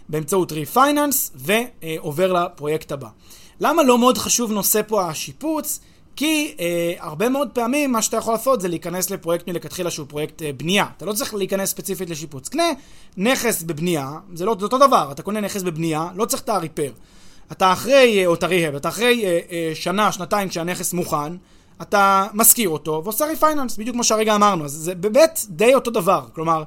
באמצעות 0.09 0.53
refinance 0.53 1.31
ועובר 1.35 2.33
לפרויקט 2.33 2.93
הבא. 2.93 3.09
למה 3.61 3.83
לא 3.83 3.99
מאוד 3.99 4.19
חשוב 4.19 4.53
נושא 4.53 4.81
פה 4.87 5.09
השיפוץ? 5.09 5.81
כי 6.17 6.55
אה, 6.61 6.95
הרבה 6.99 7.29
מאוד 7.29 7.49
פעמים 7.53 7.93
מה 7.93 8.03
שאתה 8.03 8.17
יכול 8.17 8.35
לעשות 8.35 8.61
זה 8.61 8.69
להיכנס 8.69 9.11
לפרויקט 9.11 9.49
מלכתחילה 9.49 9.91
שהוא 9.91 10.07
פרויקט 10.09 10.43
אה, 10.43 10.51
בנייה. 10.53 10.87
אתה 10.97 11.07
לא 11.07 11.13
צריך 11.13 11.35
להיכנס 11.35 11.71
ספציפית 11.71 12.11
לשיפוץ. 12.11 12.49
קנה 12.49 12.65
נכס 13.17 13.63
בבנייה, 13.63 14.11
זה 14.35 14.45
לא 14.45 14.57
זה 14.59 14.65
אותו 14.65 14.79
דבר, 14.79 15.09
אתה 15.13 15.23
קונה 15.23 15.41
נכס 15.41 15.63
בבנייה, 15.63 16.09
לא 16.15 16.25
צריך 16.25 16.43
את 16.43 16.49
ה 16.49 16.54
repair. 16.54 16.93
אתה 17.53 17.73
אחרי, 17.73 18.21
אה, 18.21 18.27
או 18.27 18.35
את 18.35 18.43
ה 18.43 18.47
rehab, 18.47 18.75
אתה 18.75 18.89
אחרי 18.89 19.25
אה, 19.25 19.41
אה, 19.51 19.71
שנה, 19.75 20.13
שנתיים 20.13 20.49
כשהנכס 20.49 20.93
מוכן, 20.93 21.37
אתה 21.83 22.27
משכיר 22.35 22.69
אותו 22.69 23.01
ועושה 23.05 23.25
refinance, 23.25 23.77
בדיוק 23.77 23.95
כמו 23.95 24.05
שהרגע 24.05 24.35
אמרנו. 24.35 24.65
אז 24.65 24.71
זה 24.73 24.95
באמת 24.95 25.41
די 25.49 25.75
אותו 25.75 25.91
דבר. 25.91 26.25
כלומר, 26.35 26.63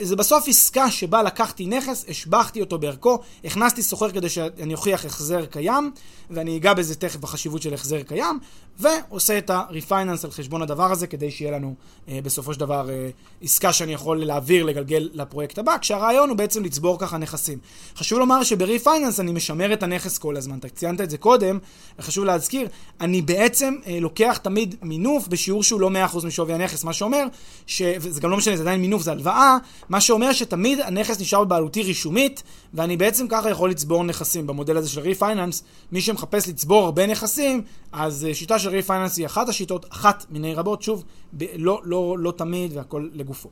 זה 0.00 0.16
בסוף 0.16 0.48
עסקה 0.48 0.90
שבה 0.90 1.22
לקחתי 1.22 1.66
נכס, 1.66 2.04
השבחתי 2.08 2.60
אותו 2.60 2.78
בערכו, 2.78 3.18
הכנסתי 3.44 3.82
סוחר 3.82 4.10
כדי 4.10 4.28
שאני 4.28 4.74
אוכיח 4.74 5.04
החזר 5.04 5.46
קיים, 5.46 5.90
ואני 6.30 6.56
אגע 6.56 6.74
בזה 6.74 6.94
תכף 6.94 7.16
בחשיבות 7.16 7.62
של 7.62 7.74
החזר 7.74 8.02
קיים, 8.02 8.38
ועושה 8.78 9.38
את 9.38 9.50
ה-refinance 9.50 10.24
על 10.24 10.30
חשבון 10.30 10.62
הדבר 10.62 10.92
הזה, 10.92 11.06
כדי 11.06 11.30
שיהיה 11.30 11.52
לנו 11.52 11.74
אה, 12.08 12.18
בסופו 12.22 12.54
של 12.54 12.60
דבר 12.60 12.90
אה, 12.90 13.10
עסקה 13.42 13.72
שאני 13.72 13.92
יכול 13.92 14.24
להעביר, 14.24 14.64
לגלגל 14.64 15.08
לפרויקט 15.12 15.58
הבא, 15.58 15.78
כשהרעיון 15.80 16.28
הוא 16.28 16.36
בעצם 16.36 16.64
לצבור 16.64 16.98
ככה 16.98 17.18
נכסים. 17.18 17.58
חשוב 17.96 18.18
לומר 18.18 18.42
שב-refinance 18.42 19.20
אני 19.20 19.32
משמר 19.32 19.72
את 19.72 19.82
הנכס 19.82 20.18
כל 20.18 20.36
הזמן, 20.36 20.58
אתה 20.58 20.68
ציינת 20.68 21.00
את 21.00 21.10
זה 21.10 21.18
קודם, 21.18 21.58
חשוב 22.00 22.24
להזכיר, 22.24 22.68
אני 23.00 23.22
בעצם 23.22 23.74
אה, 23.86 24.00
לוקח 24.00 24.38
תמיד 24.42 24.74
מינוף 24.82 25.28
בשיעור 25.28 25.62
שהוא 25.62 25.80
לא 25.80 25.90
100% 26.12 26.26
משווי 26.26 26.54
הנכס, 26.54 26.84
מה 26.84 26.92
שאומר, 26.92 27.24
ש... 27.66 27.82
וזה 28.00 28.20
גם 28.20 28.30
לא 28.30 28.36
משנה, 28.36 28.56
זה 28.56 28.62
עדיין 28.62 28.80
מינוף, 28.80 29.02
זה 29.02 29.10
הלוואה, 29.10 29.56
מה 29.88 30.00
שאומר 30.00 30.32
שתמיד 30.32 30.80
הנכס 30.80 31.20
נשאר 31.20 31.44
בבעלותי 31.44 31.82
רישומית, 31.82 32.42
ואני 32.74 32.96
בעצם 32.96 33.28
ככה 33.28 33.50
יכול 33.50 33.70
לצבור 33.70 34.04
נכסים. 34.04 34.46
במודל 34.46 34.76
הזה 34.76 34.88
של 34.88 35.00
refinance, 35.00 35.62
מי 35.92 36.00
שמחפש 36.00 36.48
לצבור 36.48 36.84
הרבה 36.84 37.06
נכסים, 37.06 37.62
אז 37.92 38.24
אה, 38.24 38.34
שיטה 38.34 38.58
של 38.58 38.68
refinance 38.68 39.18
היא 39.18 39.26
אחת 39.26 39.48
השיטות, 39.48 39.86
אחת 39.92 40.26
מיני 40.30 40.54
רבות, 40.54 40.82
שוב, 40.82 41.04
ב- 41.32 41.44
לא, 41.56 41.80
לא, 41.84 42.16
לא 42.18 42.32
תמיד 42.36 42.76
והכל 42.76 43.08
לגופו. 43.12 43.48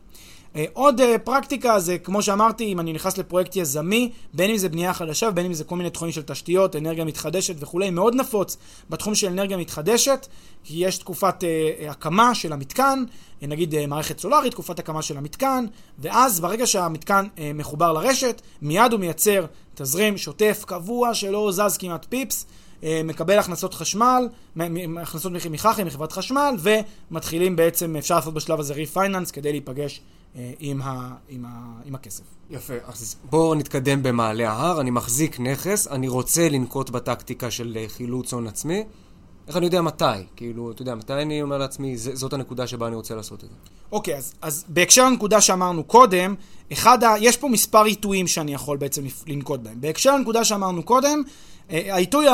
Uh, 0.58 0.60
עוד 0.72 1.00
uh, 1.00 1.04
פרקטיקה 1.24 1.80
זה, 1.80 1.98
כמו 1.98 2.22
שאמרתי, 2.22 2.64
אם 2.72 2.80
אני 2.80 2.92
נכנס 2.92 3.18
לפרויקט 3.18 3.56
יזמי, 3.56 4.10
בין 4.34 4.50
אם 4.50 4.56
זה 4.56 4.68
בנייה 4.68 4.94
חדשה 4.94 5.28
ובין 5.28 5.46
אם 5.46 5.52
זה 5.52 5.64
כל 5.64 5.76
מיני 5.76 5.90
תחומים 5.90 6.12
של 6.12 6.22
תשתיות, 6.22 6.76
אנרגיה 6.76 7.04
מתחדשת 7.04 7.54
וכולי, 7.58 7.90
מאוד 7.90 8.14
נפוץ 8.14 8.56
בתחום 8.90 9.14
של 9.14 9.26
אנרגיה 9.26 9.56
מתחדשת, 9.56 10.26
כי 10.64 10.86
יש 10.86 10.98
תקופת 10.98 11.34
uh, 11.42 11.90
הקמה 11.90 12.34
של 12.34 12.52
המתקן, 12.52 13.04
נגיד 13.42 13.74
uh, 13.74 13.86
מערכת 13.86 14.18
סולארית, 14.18 14.52
תקופת 14.52 14.78
הקמה 14.78 15.02
של 15.02 15.16
המתקן, 15.16 15.64
ואז 15.98 16.40
ברגע 16.40 16.66
שהמתקן 16.66 17.26
uh, 17.36 17.40
מחובר 17.54 17.92
לרשת, 17.92 18.42
מיד 18.62 18.92
הוא 18.92 19.00
מייצר 19.00 19.44
תזרים 19.74 20.16
שוטף 20.16 20.64
קבוע 20.66 21.14
שלא 21.14 21.50
זז 21.52 21.76
כמעט 21.76 22.06
פיפס. 22.08 22.46
מקבל 23.04 23.38
הכנסות 23.38 23.74
חשמל, 23.74 24.28
הכנסות 25.02 25.32
מחח"י, 25.50 25.84
מחברת 25.84 26.12
חשמל, 26.12 26.54
ומתחילים 26.58 27.56
בעצם, 27.56 27.96
אפשר 27.96 28.14
לעשות 28.14 28.34
בשלב 28.34 28.60
הזה 28.60 28.74
refinance 28.74 29.30
כדי 29.30 29.50
להיפגש 29.52 30.00
אה, 30.00 30.17
עם, 30.58 30.82
ה, 30.82 31.14
עם, 31.28 31.44
ה, 31.44 31.72
עם 31.84 31.94
הכסף. 31.94 32.22
יפה, 32.50 32.74
אז 32.86 33.16
בואו 33.30 33.54
נתקדם 33.54 34.02
במעלה 34.02 34.50
ההר, 34.50 34.80
אני 34.80 34.90
מחזיק 34.90 35.40
נכס, 35.40 35.86
אני 35.86 36.08
רוצה 36.08 36.48
לנקוט 36.48 36.90
בטקטיקה 36.90 37.50
של 37.50 37.76
אה, 37.80 37.84
חילוץ 37.88 38.32
הון 38.32 38.46
עצמי. 38.46 38.84
איך 39.48 39.56
אני 39.56 39.66
יודע 39.66 39.82
מתי? 39.82 40.04
כאילו, 40.36 40.70
אתה 40.70 40.82
יודע, 40.82 40.94
מתי 40.94 41.12
אני 41.12 41.42
אומר 41.42 41.58
לעצמי, 41.58 41.96
זאת 41.96 42.32
הנקודה 42.32 42.66
שבה 42.66 42.86
אני 42.86 42.96
רוצה 42.96 43.14
לעשות 43.14 43.44
את 43.44 43.48
זה? 43.48 43.54
אוקיי, 43.92 44.16
אז, 44.16 44.34
אז 44.42 44.64
בהקשר 44.68 45.04
לנקודה 45.06 45.40
שאמרנו 45.40 45.84
קודם, 45.84 46.34
אחד 46.72 47.04
ה... 47.04 47.14
יש 47.20 47.36
פה 47.36 47.48
מספר 47.48 47.84
עיתויים 47.84 48.26
שאני 48.26 48.54
יכול 48.54 48.76
בעצם 48.76 49.04
לנקוט 49.26 49.60
בהם. 49.60 49.80
בהקשר 49.80 50.16
לנקודה 50.16 50.44
שאמרנו 50.44 50.82
קודם, 50.82 51.22
אה, 51.70 51.94
העיתוי, 51.94 52.26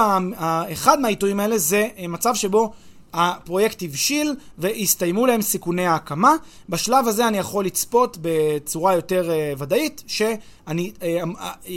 אחד 0.72 1.00
מהעיתויים 1.00 1.40
האלה 1.40 1.58
זה 1.58 1.88
מצב 2.08 2.34
שבו 2.34 2.72
הפרויקט 3.14 3.82
הבשיל 3.82 4.34
והסתיימו 4.58 5.26
להם 5.26 5.42
סיכוני 5.42 5.86
ההקמה. 5.86 6.34
בשלב 6.68 7.08
הזה 7.08 7.28
אני 7.28 7.38
יכול 7.38 7.64
לצפות 7.64 8.18
בצורה 8.20 8.94
יותר 8.94 9.30
uh, 9.30 9.62
ודאית 9.62 10.02
שאני 10.06 10.92
uh, 10.98 11.02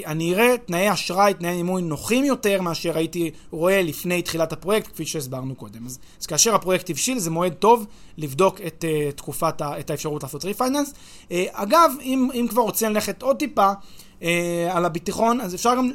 אני 0.06 0.34
אראה 0.34 0.58
תנאי 0.65 0.93
אשראי, 0.93 1.34
תנאי 1.34 1.56
מימון 1.56 1.89
נוחים 1.89 2.26
יותר 2.26 2.62
מאשר 2.62 2.97
הייתי 2.97 3.32
רואה 3.52 3.82
לפני 3.82 4.21
תחילת 4.21 4.54
הפרויקט, 4.54 4.88
כפי 4.88 5.06
שהסברנו 5.06 5.56
קודם. 5.56 5.86
אז, 5.86 6.00
אז 6.21 6.26
כאשר 6.26 6.56
הפרויקט 6.56 6.89
הבשיל 6.89 7.19
זה 7.19 7.30
מועד 7.30 7.54
טוב 7.54 7.86
לבדוק 8.17 8.62
את 8.67 8.86
uh, 8.88 9.12
תקופת, 9.15 9.62
ה, 9.62 9.80
את 9.80 9.89
האפשרות 9.89 10.23
לעשות 10.23 10.45
refinance. 10.45 10.93
Uh, 11.30 11.34
אגב, 11.52 11.91
אם, 12.02 12.30
אם 12.34 12.47
כבר 12.50 12.62
רוצים 12.62 12.89
ללכת 12.89 13.21
עוד 13.21 13.38
טיפה, 13.38 13.71
אה, 14.23 14.69
על 14.71 14.86
הביטחון, 14.86 15.41
אז 15.41 15.56
אפשר 15.56 15.75
גם 15.75 15.91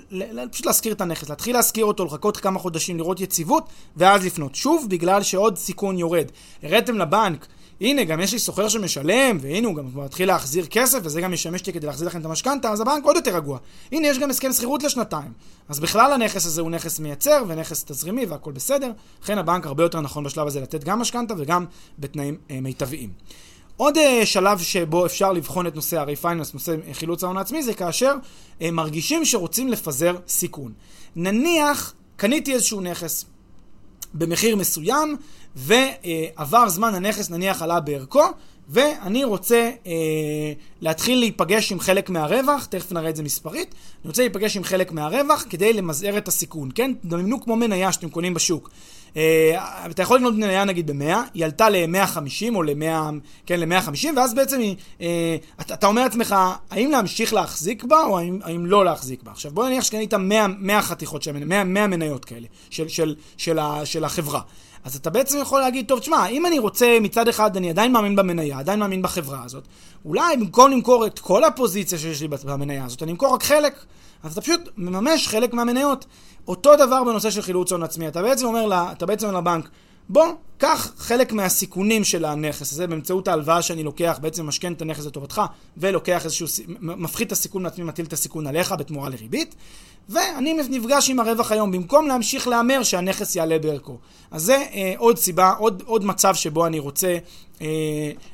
פשוט 0.50 0.66
להשכיר 0.66 0.92
את 0.92 1.00
הנכס, 1.00 1.28
להתחיל 1.28 1.56
להשכיר 1.56 1.84
אותו, 1.84 2.04
לחכות 2.04 2.36
כמה 2.36 2.58
חודשים, 2.58 2.96
לראות 2.96 3.20
יציבות, 3.20 3.68
ואז 3.96 4.24
לפנות. 4.24 4.54
שוב, 4.54 4.86
בגלל 4.90 5.22
שעוד 5.22 5.58
סיכון 5.58 5.98
יורד. 5.98 6.26
הראיתם 6.62 6.98
לבנק, 6.98 7.46
הנה, 7.80 8.04
גם 8.04 8.20
יש 8.20 8.32
לי 8.32 8.38
שוכר 8.38 8.68
שמשלם, 8.68 9.38
והנה 9.40 9.68
הוא 9.68 9.76
גם 9.76 9.84
מתחיל 9.94 10.28
להחזיר 10.28 10.66
כסף, 10.66 10.98
וזה 11.02 11.20
גם 11.20 11.32
ישמש 11.32 11.66
לי 11.66 11.72
כדי 11.72 11.86
להחזיר 11.86 12.08
לכם 12.08 12.20
את 12.20 12.24
המשכנתה, 12.24 12.70
אז 12.70 12.80
הבנק 12.80 13.04
עוד 13.04 13.16
יותר 13.16 13.36
רגוע. 13.36 13.58
הנה, 13.92 14.08
יש 14.08 14.18
גם 14.18 14.30
הסכם 14.30 14.52
שכירות 14.52 14.82
לשנתיים. 14.82 15.32
אז 15.68 15.80
בכלל 15.80 16.12
הנכס 16.12 16.46
הזה 16.46 16.60
הוא 16.60 16.70
נכס 16.70 17.00
מייצר, 17.00 17.44
ונכס 17.48 17.84
תזרימי, 17.84 18.26
והכל 18.26 18.52
בסדר. 18.52 18.92
לכן 19.22 19.38
הבנק 19.38 19.66
הרבה 19.66 19.82
יותר 19.82 20.00
נכון 20.00 20.24
בשלב 20.24 20.46
הזה 20.46 20.60
לתת 20.60 20.84
גם 20.84 20.98
משכנתה 20.98 21.34
וגם 21.38 21.64
בתנאים 21.98 22.36
אה, 22.50 22.60
מיטביים. 22.60 23.10
עוד 23.82 23.96
uh, 23.96 24.00
שלב 24.24 24.58
שבו 24.58 25.06
אפשר 25.06 25.32
לבחון 25.32 25.66
את 25.66 25.74
נושא 25.74 25.98
הריפייננס, 25.98 26.54
נושא 26.54 26.76
חילוץ 26.92 27.24
ההון 27.24 27.36
העצמי, 27.36 27.62
זה 27.62 27.74
כאשר 27.74 28.14
uh, 28.14 28.70
מרגישים 28.72 29.24
שרוצים 29.24 29.68
לפזר 29.68 30.16
סיכון. 30.28 30.72
נניח, 31.16 31.94
קניתי 32.16 32.54
איזשהו 32.54 32.80
נכס 32.80 33.24
במחיר 34.14 34.56
מסוים, 34.56 35.16
ועבר 35.56 36.68
זמן 36.68 36.94
הנכס 36.94 37.30
נניח 37.30 37.62
עלה 37.62 37.80
בערכו, 37.80 38.24
ואני 38.68 39.24
רוצה 39.24 39.70
אה, 39.86 39.92
להתחיל 40.80 41.18
להיפגש 41.18 41.72
עם 41.72 41.80
חלק 41.80 42.10
מהרווח, 42.10 42.64
תכף 42.64 42.92
נראה 42.92 43.10
את 43.10 43.16
זה 43.16 43.22
מספרית, 43.22 43.74
אני 44.02 44.08
רוצה 44.08 44.22
להיפגש 44.22 44.56
עם 44.56 44.64
חלק 44.64 44.92
מהרווח 44.92 45.44
כדי 45.50 45.72
למזער 45.72 46.18
את 46.18 46.28
הסיכון, 46.28 46.70
כן? 46.74 46.92
דמיינו 47.04 47.40
כמו 47.40 47.56
מניה 47.56 47.92
שאתם 47.92 48.10
קונים 48.10 48.34
בשוק. 48.34 48.70
אה, 49.16 49.86
אתה 49.90 50.02
יכול 50.02 50.16
לקנות 50.16 50.34
מניה 50.34 50.64
נגיד 50.64 50.90
ב-100, 50.90 51.16
היא 51.34 51.44
עלתה 51.44 51.68
ל-150 51.68 52.54
או 52.54 52.62
ל-100, 52.62 53.12
כן, 53.46 53.60
ל-150, 53.60 54.08
ואז 54.16 54.34
בעצם 54.34 54.60
היא, 54.60 54.76
אה, 55.00 55.36
אתה, 55.60 55.74
אתה 55.74 55.86
אומר 55.86 56.02
לעצמך, 56.02 56.36
האם 56.70 56.90
להמשיך 56.90 57.34
להחזיק 57.34 57.84
בה 57.84 58.04
או 58.04 58.18
האם, 58.18 58.38
האם 58.42 58.66
לא 58.66 58.84
להחזיק 58.84 59.22
בה. 59.22 59.30
עכשיו 59.30 59.50
בוא 59.50 59.66
נניח 59.68 59.84
שקנית 59.84 60.14
100, 60.14 60.46
100 60.58 60.82
חתיכות 60.82 61.22
של 61.22 61.44
100, 61.44 61.64
100 61.64 61.86
מניות 61.86 62.24
כאלה, 62.24 62.46
של, 62.70 62.88
של, 62.88 63.14
של, 63.36 63.58
של, 63.58 63.84
של 63.84 64.04
החברה. 64.04 64.40
אז 64.84 64.96
אתה 64.96 65.10
בעצם 65.10 65.38
יכול 65.42 65.60
להגיד, 65.60 65.86
טוב, 65.88 65.98
תשמע, 65.98 66.26
אם 66.26 66.46
אני 66.46 66.58
רוצה, 66.58 66.98
מצד 67.00 67.28
אחד 67.28 67.56
אני 67.56 67.70
עדיין 67.70 67.92
מאמין 67.92 68.16
במניה, 68.16 68.58
עדיין 68.58 68.78
מאמין 68.78 69.02
בחברה 69.02 69.44
הזאת, 69.44 69.64
אולי 70.04 70.36
במקום 70.36 70.70
למכור 70.70 71.06
את 71.06 71.18
כל 71.18 71.44
הפוזיציה 71.44 71.98
שיש 71.98 72.20
לי 72.20 72.28
במניה 72.28 72.84
הזאת, 72.84 73.02
אני 73.02 73.12
אמכור 73.12 73.34
רק 73.34 73.42
חלק. 73.42 73.84
אז 74.22 74.32
אתה 74.32 74.40
פשוט 74.40 74.68
מממש 74.76 75.28
חלק 75.28 75.54
מהמניות. 75.54 76.04
אותו 76.48 76.76
דבר 76.76 77.04
בנושא 77.04 77.30
של 77.30 77.42
חילוץ 77.42 77.72
הון 77.72 77.82
עצמי. 77.82 78.08
אתה 78.08 78.22
בעצם 78.22 78.46
אומר, 78.46 78.66
לה, 78.66 78.92
אתה 78.92 79.06
בעצם 79.06 79.26
אומר 79.26 79.38
לבנק, 79.38 79.68
בוא, 80.08 80.26
קח 80.58 80.92
חלק 80.96 81.32
מהסיכונים 81.32 82.04
של 82.04 82.24
הנכס 82.24 82.72
הזה 82.72 82.86
באמצעות 82.86 83.28
ההלוואה 83.28 83.62
שאני 83.62 83.82
לוקח, 83.82 84.18
בעצם 84.20 84.46
משכן 84.46 84.72
את 84.72 84.82
הנכס 84.82 85.06
לטובתך, 85.06 85.42
ולוקח 85.76 86.24
איזשהו, 86.24 86.46
מפחית 86.80 87.26
את 87.26 87.32
הסיכון 87.32 87.62
מעצמי, 87.62 87.84
מטיל 87.84 88.04
את 88.04 88.12
הסיכון 88.12 88.46
עליך 88.46 88.72
בתמורה 88.72 89.08
לריבית, 89.08 89.54
ואני 90.08 90.54
נפגש 90.54 91.10
עם 91.10 91.20
הרווח 91.20 91.52
היום, 91.52 91.72
במקום 91.72 92.08
להמשיך 92.08 92.48
להמר 92.48 92.82
שהנכס 92.82 93.36
יעלה 93.36 93.58
בערכו. 93.58 93.98
אז 94.30 94.42
זה 94.42 94.54
אה, 94.54 94.94
עוד 94.96 95.18
סיבה, 95.18 95.52
עוד, 95.58 95.82
עוד 95.86 96.04
מצב 96.04 96.34
שבו 96.34 96.66
אני 96.66 96.78
רוצה 96.78 97.18
אה, 97.62 97.66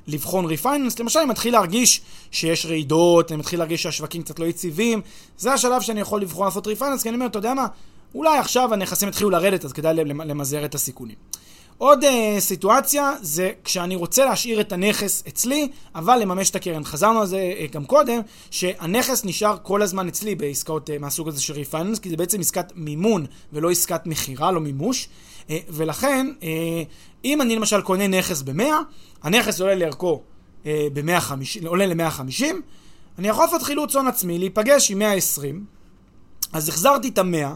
לבחון 0.06 0.44
ריפייננס. 0.44 0.98
למשל, 0.98 1.18
אני 1.18 1.28
מתחיל 1.28 1.52
להרגיש 1.52 2.00
שיש 2.30 2.66
רעידות, 2.66 3.32
אני 3.32 3.38
מתחיל 3.38 3.58
להרגיש 3.58 3.82
שהשווקים 3.82 4.22
קצת 4.22 4.38
לא 4.38 4.44
יציבים, 4.44 5.00
זה 5.38 5.52
השלב 5.52 5.82
שאני 5.82 6.00
יכול 6.00 6.22
לבחון 6.22 6.44
לעשות 6.44 6.66
refinance, 6.66 7.02
כי 7.02 7.08
אני 7.08 7.16
אומר, 7.16 7.26
אתה 7.26 7.38
יודע 7.38 7.54
מה, 7.54 7.66
אולי 8.14 8.38
עכשיו 8.38 8.74
הנכסים 8.74 9.08
יתחילו 9.08 9.30
לרדת, 9.30 9.64
אז 9.64 9.72
כדאי 9.72 9.94
למזער 10.04 10.64
את 10.64 10.74
הסיכונים. 10.74 11.16
עוד 11.78 12.04
uh, 12.04 12.06
סיטואציה 12.38 13.12
זה 13.22 13.50
כשאני 13.64 13.96
רוצה 13.96 14.24
להשאיר 14.24 14.60
את 14.60 14.72
הנכס 14.72 15.24
אצלי, 15.28 15.68
אבל 15.94 16.18
לממש 16.18 16.50
את 16.50 16.56
הקרן. 16.56 16.84
חזרנו 16.84 17.20
על 17.20 17.26
זה 17.26 17.52
uh, 17.58 17.72
גם 17.72 17.84
קודם, 17.84 18.20
שהנכס 18.50 19.24
נשאר 19.24 19.56
כל 19.62 19.82
הזמן 19.82 20.08
אצלי 20.08 20.34
בעסקאות 20.34 20.90
uh, 20.90 20.92
מהסוג 21.00 21.28
הזה 21.28 21.42
של 21.42 21.52
refinance, 21.52 21.98
כי 21.98 22.10
זה 22.10 22.16
בעצם 22.16 22.40
עסקת 22.40 22.72
מימון 22.74 23.26
ולא 23.52 23.70
עסקת 23.70 24.06
מכירה, 24.06 24.52
לא 24.52 24.60
מימוש. 24.60 25.08
Uh, 25.46 25.50
ולכן, 25.68 26.26
uh, 26.40 26.44
אם 27.24 27.42
אני 27.42 27.56
למשל 27.56 27.80
קונה 27.80 28.06
נכס 28.06 28.42
ב-100, 28.42 28.62
הנכס 29.22 29.60
עולה 29.60 29.74
לערכו 29.74 30.22
uh, 30.62 30.66
ב-150, 30.92 31.66
עולה 31.66 31.86
ל-150, 31.86 32.44
אני 33.18 33.28
יכול 33.28 33.44
לעשות 33.44 33.62
חילוץ 33.62 33.96
הון 33.96 34.06
עצמי, 34.06 34.38
להיפגש 34.38 34.90
עם 34.90 34.98
120, 34.98 35.64
אז 36.52 36.68
החזרתי 36.68 37.08
את 37.08 37.18
ה-100, 37.18 37.46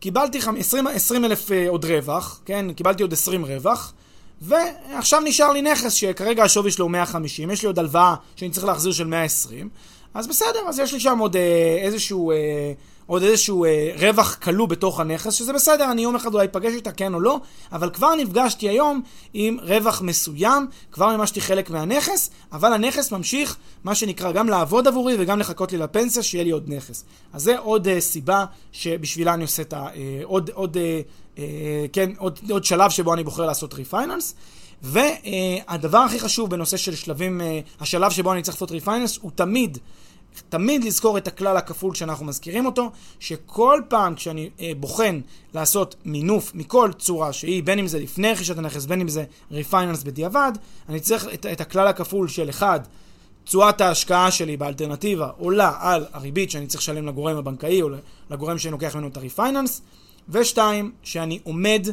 קיבלתי 0.00 0.38
20, 0.58 0.86
20 0.86 1.24
אלף 1.24 1.52
אה, 1.52 1.68
עוד 1.68 1.84
רווח, 1.84 2.40
כן? 2.44 2.72
קיבלתי 2.72 3.02
עוד 3.02 3.12
20 3.12 3.44
רווח, 3.44 3.92
ועכשיו 4.42 5.20
נשאר 5.20 5.52
לי 5.52 5.62
נכס 5.62 5.92
שכרגע 5.92 6.44
השווי 6.44 6.70
שלו 6.70 6.84
הוא 6.84 6.90
150, 6.90 7.50
יש 7.50 7.62
לי 7.62 7.66
עוד 7.66 7.78
הלוואה 7.78 8.14
שאני 8.36 8.50
צריך 8.50 8.66
להחזיר 8.66 8.92
של 8.92 9.06
120, 9.06 9.68
אז 10.14 10.26
בסדר, 10.26 10.60
אז 10.68 10.78
יש 10.78 10.92
לי 10.92 11.00
שם 11.00 11.18
עוד 11.18 11.36
אה, 11.36 11.78
איזשהו... 11.82 12.30
אה, 12.30 12.36
עוד 13.10 13.22
איזשהו 13.22 13.64
אה, 13.64 13.92
רווח 13.98 14.34
כלוא 14.34 14.68
בתוך 14.68 15.00
הנכס, 15.00 15.34
שזה 15.34 15.52
בסדר, 15.52 15.90
אני 15.90 16.02
יום 16.02 16.16
אחד 16.16 16.34
אולי 16.34 16.46
אפגש 16.46 16.72
איתה, 16.72 16.92
כן 16.92 17.14
או 17.14 17.20
לא, 17.20 17.40
אבל 17.72 17.90
כבר 17.90 18.14
נפגשתי 18.14 18.68
היום 18.68 19.02
עם 19.34 19.56
רווח 19.62 20.02
מסוים, 20.02 20.66
כבר 20.92 21.08
מימשתי 21.08 21.40
חלק 21.40 21.70
מהנכס, 21.70 22.30
אבל 22.52 22.72
הנכס 22.72 23.12
ממשיך, 23.12 23.56
מה 23.84 23.94
שנקרא, 23.94 24.32
גם 24.32 24.48
לעבוד 24.48 24.88
עבורי 24.88 25.16
וגם 25.18 25.38
לחכות 25.38 25.72
לי 25.72 25.78
לפנסיה, 25.78 26.22
שיהיה 26.22 26.44
לי 26.44 26.50
עוד 26.50 26.64
נכס. 26.66 27.04
אז 27.32 27.42
זה 27.42 27.58
עוד 27.58 27.88
אה, 27.88 28.00
סיבה 28.00 28.44
שבשבילה 28.72 29.34
אני 29.34 29.42
עושה 29.42 29.62
את 29.62 29.72
ה... 29.72 29.86
אה, 29.94 30.20
עוד, 30.24 30.50
עוד, 30.54 30.76
אה, 30.76 31.00
אה, 31.38 31.86
כן, 31.92 32.10
עוד, 32.18 32.38
עוד 32.50 32.64
שלב 32.64 32.90
שבו 32.90 33.14
אני 33.14 33.24
בוחר 33.24 33.46
לעשות 33.46 33.74
refinance. 33.74 34.34
והדבר 34.82 35.98
הכי 35.98 36.20
חשוב 36.20 36.50
בנושא 36.50 36.76
של 36.76 36.94
שלבים, 36.94 37.40
אה, 37.40 37.60
השלב 37.80 38.10
שבו 38.10 38.32
אני 38.32 38.42
צריך 38.42 38.56
לעשות 38.56 38.70
refinance 38.70 39.18
הוא 39.22 39.30
תמיד 39.34 39.78
תמיד 40.48 40.84
לזכור 40.84 41.18
את 41.18 41.28
הכלל 41.28 41.56
הכפול 41.56 41.92
כשאנחנו 41.92 42.26
מזכירים 42.26 42.66
אותו, 42.66 42.90
שכל 43.20 43.80
פעם 43.88 44.14
כשאני 44.14 44.50
אה, 44.60 44.72
בוחן 44.76 45.20
לעשות 45.54 45.94
מינוף 46.04 46.54
מכל 46.54 46.90
צורה 46.98 47.32
שהיא, 47.32 47.62
בין 47.62 47.78
אם 47.78 47.86
זה 47.86 47.98
לפני 47.98 48.32
רכישת 48.32 48.58
הנכס, 48.58 48.86
בין 48.86 49.00
אם 49.00 49.08
זה 49.08 49.24
refinance 49.50 50.02
בדיעבד, 50.02 50.52
אני 50.88 51.00
צריך 51.00 51.26
את, 51.34 51.46
את 51.46 51.60
הכלל 51.60 51.86
הכפול 51.86 52.28
של 52.28 52.50
אחד, 52.50 52.80
תשואת 53.44 53.80
ההשקעה 53.80 54.30
שלי 54.30 54.56
באלטרנטיבה 54.56 55.30
עולה 55.38 55.72
על 55.78 56.06
הריבית 56.12 56.50
שאני 56.50 56.66
צריך 56.66 56.82
לשלם 56.82 57.06
לגורם 57.06 57.36
הבנקאי 57.36 57.82
או 57.82 57.88
לגורם 58.30 58.58
שאני 58.58 58.72
לוקח 58.72 58.94
ממנו 58.96 59.08
את 59.08 59.16
ה 59.16 59.22
refinance, 59.22 59.82
ושתיים, 60.28 60.92
שאני 61.02 61.38
עומד 61.44 61.86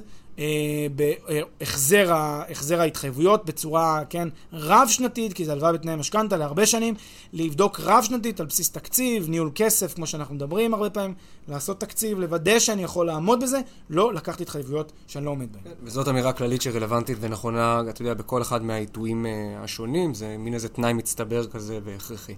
בהחזר 0.96 2.80
ההתחייבויות 2.80 3.46
בצורה, 3.46 4.02
כן, 4.10 4.28
רב-שנתית, 4.54 5.34
כי 5.34 5.46
זה 5.46 5.52
הלוואה 5.52 5.74
בתנאי 5.74 5.96
משכנתה 5.96 6.38
להרבה 6.38 6.66
שנים, 6.66 6.94
לבדוק 7.34 7.80
רב-שנתית 7.80 8.40
על 8.40 8.46
בסיס 8.46 8.72
תקציב, 8.72 9.30
ניהול 9.30 9.52
כסף, 9.56 9.94
כמו 9.94 10.08
שאנחנו 10.08 10.36
מדברים 10.36 10.74
הרבה 10.74 10.90
פעמים, 10.90 11.14
לעשות 11.48 11.80
תקציב, 11.80 12.20
לוודא 12.20 12.60
שאני 12.60 12.84
יכול 12.84 13.08
לעמוד 13.08 13.44
בזה, 13.44 13.60
לא 13.90 14.14
לקחת 14.14 14.42
התחייבויות 14.42 14.92
שאני 15.08 15.26
לא 15.26 15.30
עומד 15.30 15.54
בהן. 15.54 15.74
וזאת 15.84 16.08
אמירה 16.08 16.34
כללית 16.34 16.62
שרלוונטית 16.62 17.18
ונכונה, 17.22 17.82
אתה 17.90 18.02
יודע, 18.02 18.14
בכל 18.14 18.42
אחד 18.42 18.64
מהעיתויים 18.64 19.26
אה, 19.26 19.32
השונים, 19.64 20.14
זה 20.14 20.36
מין 20.40 20.54
איזה 20.54 20.70
תנאי 20.70 20.94
מצטבר 20.94 21.48
כזה 21.48 21.80
והכרחי. 21.84 22.36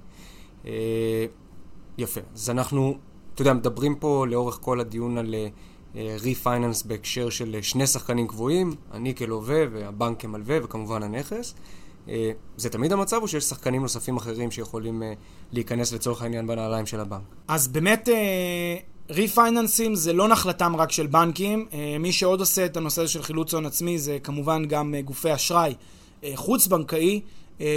אה, 0.65 1.25
יפה. 1.97 2.21
אז 2.35 2.49
אנחנו, 2.49 2.97
אתה 3.33 3.41
יודע, 3.41 3.53
מדברים 3.53 3.95
פה 3.95 4.25
לאורך 4.29 4.57
כל 4.61 4.79
הדיון 4.79 5.17
על... 5.17 5.35
ריפייננס 5.95 6.83
בהקשר 6.83 7.29
של 7.29 7.55
שני 7.61 7.87
שחקנים 7.87 8.27
קבועים, 8.27 8.75
אני 8.91 9.15
כלווה 9.15 9.63
והבנק 9.71 10.21
כמלווה 10.21 10.57
וכמובן 10.63 11.03
הנכס. 11.03 11.55
אה, 12.09 12.31
זה 12.57 12.69
תמיד 12.69 12.91
המצב 12.91 13.19
או 13.21 13.27
שיש 13.27 13.43
שחקנים 13.43 13.81
נוספים 13.81 14.17
אחרים 14.17 14.51
שיכולים 14.51 15.03
אה, 15.03 15.13
להיכנס 15.51 15.93
לצורך 15.93 16.21
העניין 16.21 16.47
בנעליים 16.47 16.85
של 16.85 16.99
הבנק? 16.99 17.21
אז 17.47 17.67
באמת 17.67 18.09
ריפייננסים 19.09 19.91
אה, 19.91 19.95
זה 19.95 20.13
לא 20.13 20.27
נחלתם 20.27 20.75
רק 20.75 20.91
של 20.91 21.07
בנקים. 21.07 21.67
מי 21.99 22.11
שעוד 22.11 22.39
עושה 22.39 22.65
את 22.65 22.77
הנושא 22.77 23.07
של 23.07 23.23
חילוץ 23.23 23.53
הון 23.53 23.65
עצמי 23.65 23.99
זה 23.99 24.17
כמובן 24.23 24.65
גם 24.65 24.95
גופי 25.05 25.33
אשראי 25.33 25.73
חוץ-בנקאי, 26.35 27.21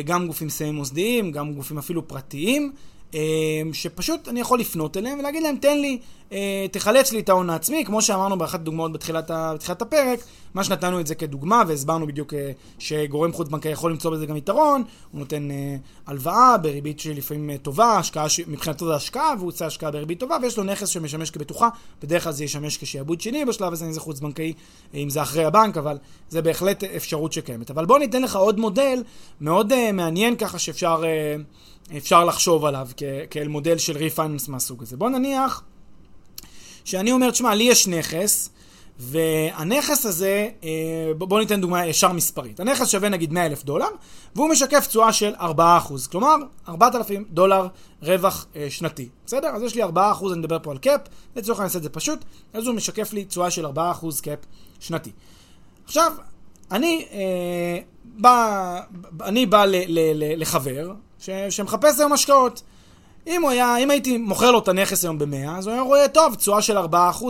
גם 0.05 0.27
גופים 0.27 0.49
סמי 0.49 0.71
מוסדיים, 0.71 1.33
גם 1.33 1.55
גופים 1.55 1.79
אפילו 1.79 2.09
פרטיים. 2.09 2.73
אמ, 3.15 3.19
שפשוט 3.73 4.29
אני 4.29 4.41
יכול 4.41 4.61
לפנות 4.61 4.97
אליהם 4.97 5.19
ולהגיד 5.19 5.43
להם, 5.43 5.57
תן 5.57 5.79
לי, 5.79 5.99
אה, 6.33 6.67
תחלץ 6.71 7.13
לי 7.13 7.21
את 7.21 7.29
ההון 7.29 7.51
העצמי, 7.51 7.85
כמו 7.85 8.03
שאמרנו 8.03 8.39
באחת 8.39 8.61
הדוגמאות 8.61 8.93
בתחילת, 8.93 9.31
בתחילת 9.35 9.83
הפרק, 9.83 10.21
מה 10.55 10.65
שנתנו 10.65 11.01
את 11.01 11.07
זה 11.07 11.15
כדוגמה, 11.15 11.63
והסברנו 11.69 12.07
בדיוק 12.07 12.35
אה, 12.35 12.51
שגורם 12.79 13.33
חוץ-בנקאי 13.33 13.73
יכול 13.73 13.91
למצוא 13.91 14.11
בזה 14.11 14.27
גם 14.27 14.37
יתרון, 14.37 14.83
הוא 15.13 15.19
נותן 15.19 15.51
אה, 15.51 15.77
הלוואה 16.07 16.59
בריבית 16.59 17.01
שלפעמים 17.01 17.57
טובה, 17.57 17.99
השקעה, 17.99 18.27
מבחינתו 18.47 18.87
זה 18.87 18.95
השקעה, 18.95 19.35
והוא 19.39 19.49
עושה 19.49 19.67
השקעה 19.67 19.91
בריבית 19.91 20.21
טובה, 20.21 20.37
ויש 20.43 20.59
לו 20.59 20.65
נכס 20.65 20.89
שמשמש 20.89 21.31
כבטוחה, 21.31 21.69
בדרך 22.03 22.25
כלל 22.25 22.33
זה 22.33 22.45
ישמש 22.45 22.77
כשעבוד 22.77 23.21
שני 23.21 23.45
בשלב 23.45 23.73
הזה, 23.73 23.85
אם 23.85 23.93
זה 23.93 24.01
חוץ-בנקאי, 24.01 24.53
אם 24.95 25.11
זה 25.11 25.23
אחרי 25.23 25.45
הבנק, 25.45 25.77
אבל 25.77 25.99
זה 26.29 26.43
בהחלט 26.43 26.85
אפשרות 26.85 27.33
שקיימת. 27.33 27.71
אבל 27.71 27.87
בוא 27.87 27.99
ניתן 27.99 28.23
לך 28.23 28.37
עוד 28.37 28.59
מודל 28.59 29.03
מאוד 29.41 29.91
מעניין 29.93 30.37
ככה 30.37 30.59
שאפשר... 30.59 31.03
אפשר 31.97 32.25
לחשוב 32.25 32.65
עליו 32.65 32.89
כאל 33.31 33.49
מודל 33.49 33.79
של 33.79 33.97
ריפייננס 33.97 34.49
מהסוג 34.49 34.83
הזה. 34.83 34.97
בוא 34.97 35.09
נניח 35.09 35.63
שאני 36.85 37.13
אומר, 37.13 37.31
תשמע, 37.31 37.55
לי 37.55 37.65
יש 37.65 37.89
נכס, 37.89 38.51
והנכס 38.99 40.07
הזה, 40.07 40.49
אה, 40.65 40.71
בוא 41.19 41.41
ניתן 41.41 41.61
דוגמה 41.61 41.87
ישר 41.87 42.13
מספרית. 42.13 42.61
הנכס 42.61 42.89
שווה 42.89 43.09
נגיד 43.09 43.33
100 43.33 43.47
אלף 43.47 43.65
דולר, 43.65 43.87
והוא 44.35 44.49
משקף 44.49 44.87
תשואה 44.87 45.13
של 45.13 45.35
4%. 45.35 46.09
כלומר, 46.11 46.37
4,000 46.69 47.25
דולר 47.31 47.67
רווח 48.03 48.47
אה, 48.57 48.67
שנתי. 48.71 49.09
בסדר? 49.27 49.49
אז 49.49 49.63
יש 49.63 49.75
לי 49.75 49.85
4%, 49.85 49.87
אני 50.33 50.39
מדבר 50.39 50.59
פה 50.63 50.71
על 50.71 50.79
cap, 50.79 51.01
לצורך 51.37 51.61
העניין 51.61 51.77
את 51.77 51.83
זה 51.83 51.89
פשוט, 51.89 52.25
אז 52.53 52.67
הוא 52.67 52.75
משקף 52.75 53.13
לי 53.13 53.25
תשואה 53.25 53.51
של 53.51 53.67
4% 53.67 53.71
cap 54.23 54.39
שנתי. 54.81 55.11
עכשיו, 55.85 56.13
אני 56.71 57.07
אה, 57.13 57.79
בא, 58.05 58.81
אני 59.21 59.47
בא 59.47 59.65
ל, 59.65 59.75
ל, 59.75 59.99
ל, 60.15 60.41
לחבר, 60.41 60.93
ש, 61.23 61.31
שמחפש 61.51 62.01
היום 62.01 62.13
השקעות. 62.13 62.63
אם, 63.27 63.49
היה, 63.49 63.77
אם 63.77 63.91
הייתי 63.91 64.19
מוכר 64.19 64.51
לו 64.51 64.59
את 64.59 64.69
הנכס 64.69 65.05
היום 65.05 65.19
ב-100, 65.19 65.51
אז 65.59 65.67
הוא 65.67 65.73
היה 65.73 65.83
רואה, 65.83 66.09
טוב, 66.09 66.35
תשואה 66.35 66.63
של 66.63 66.79
4% 66.79 66.83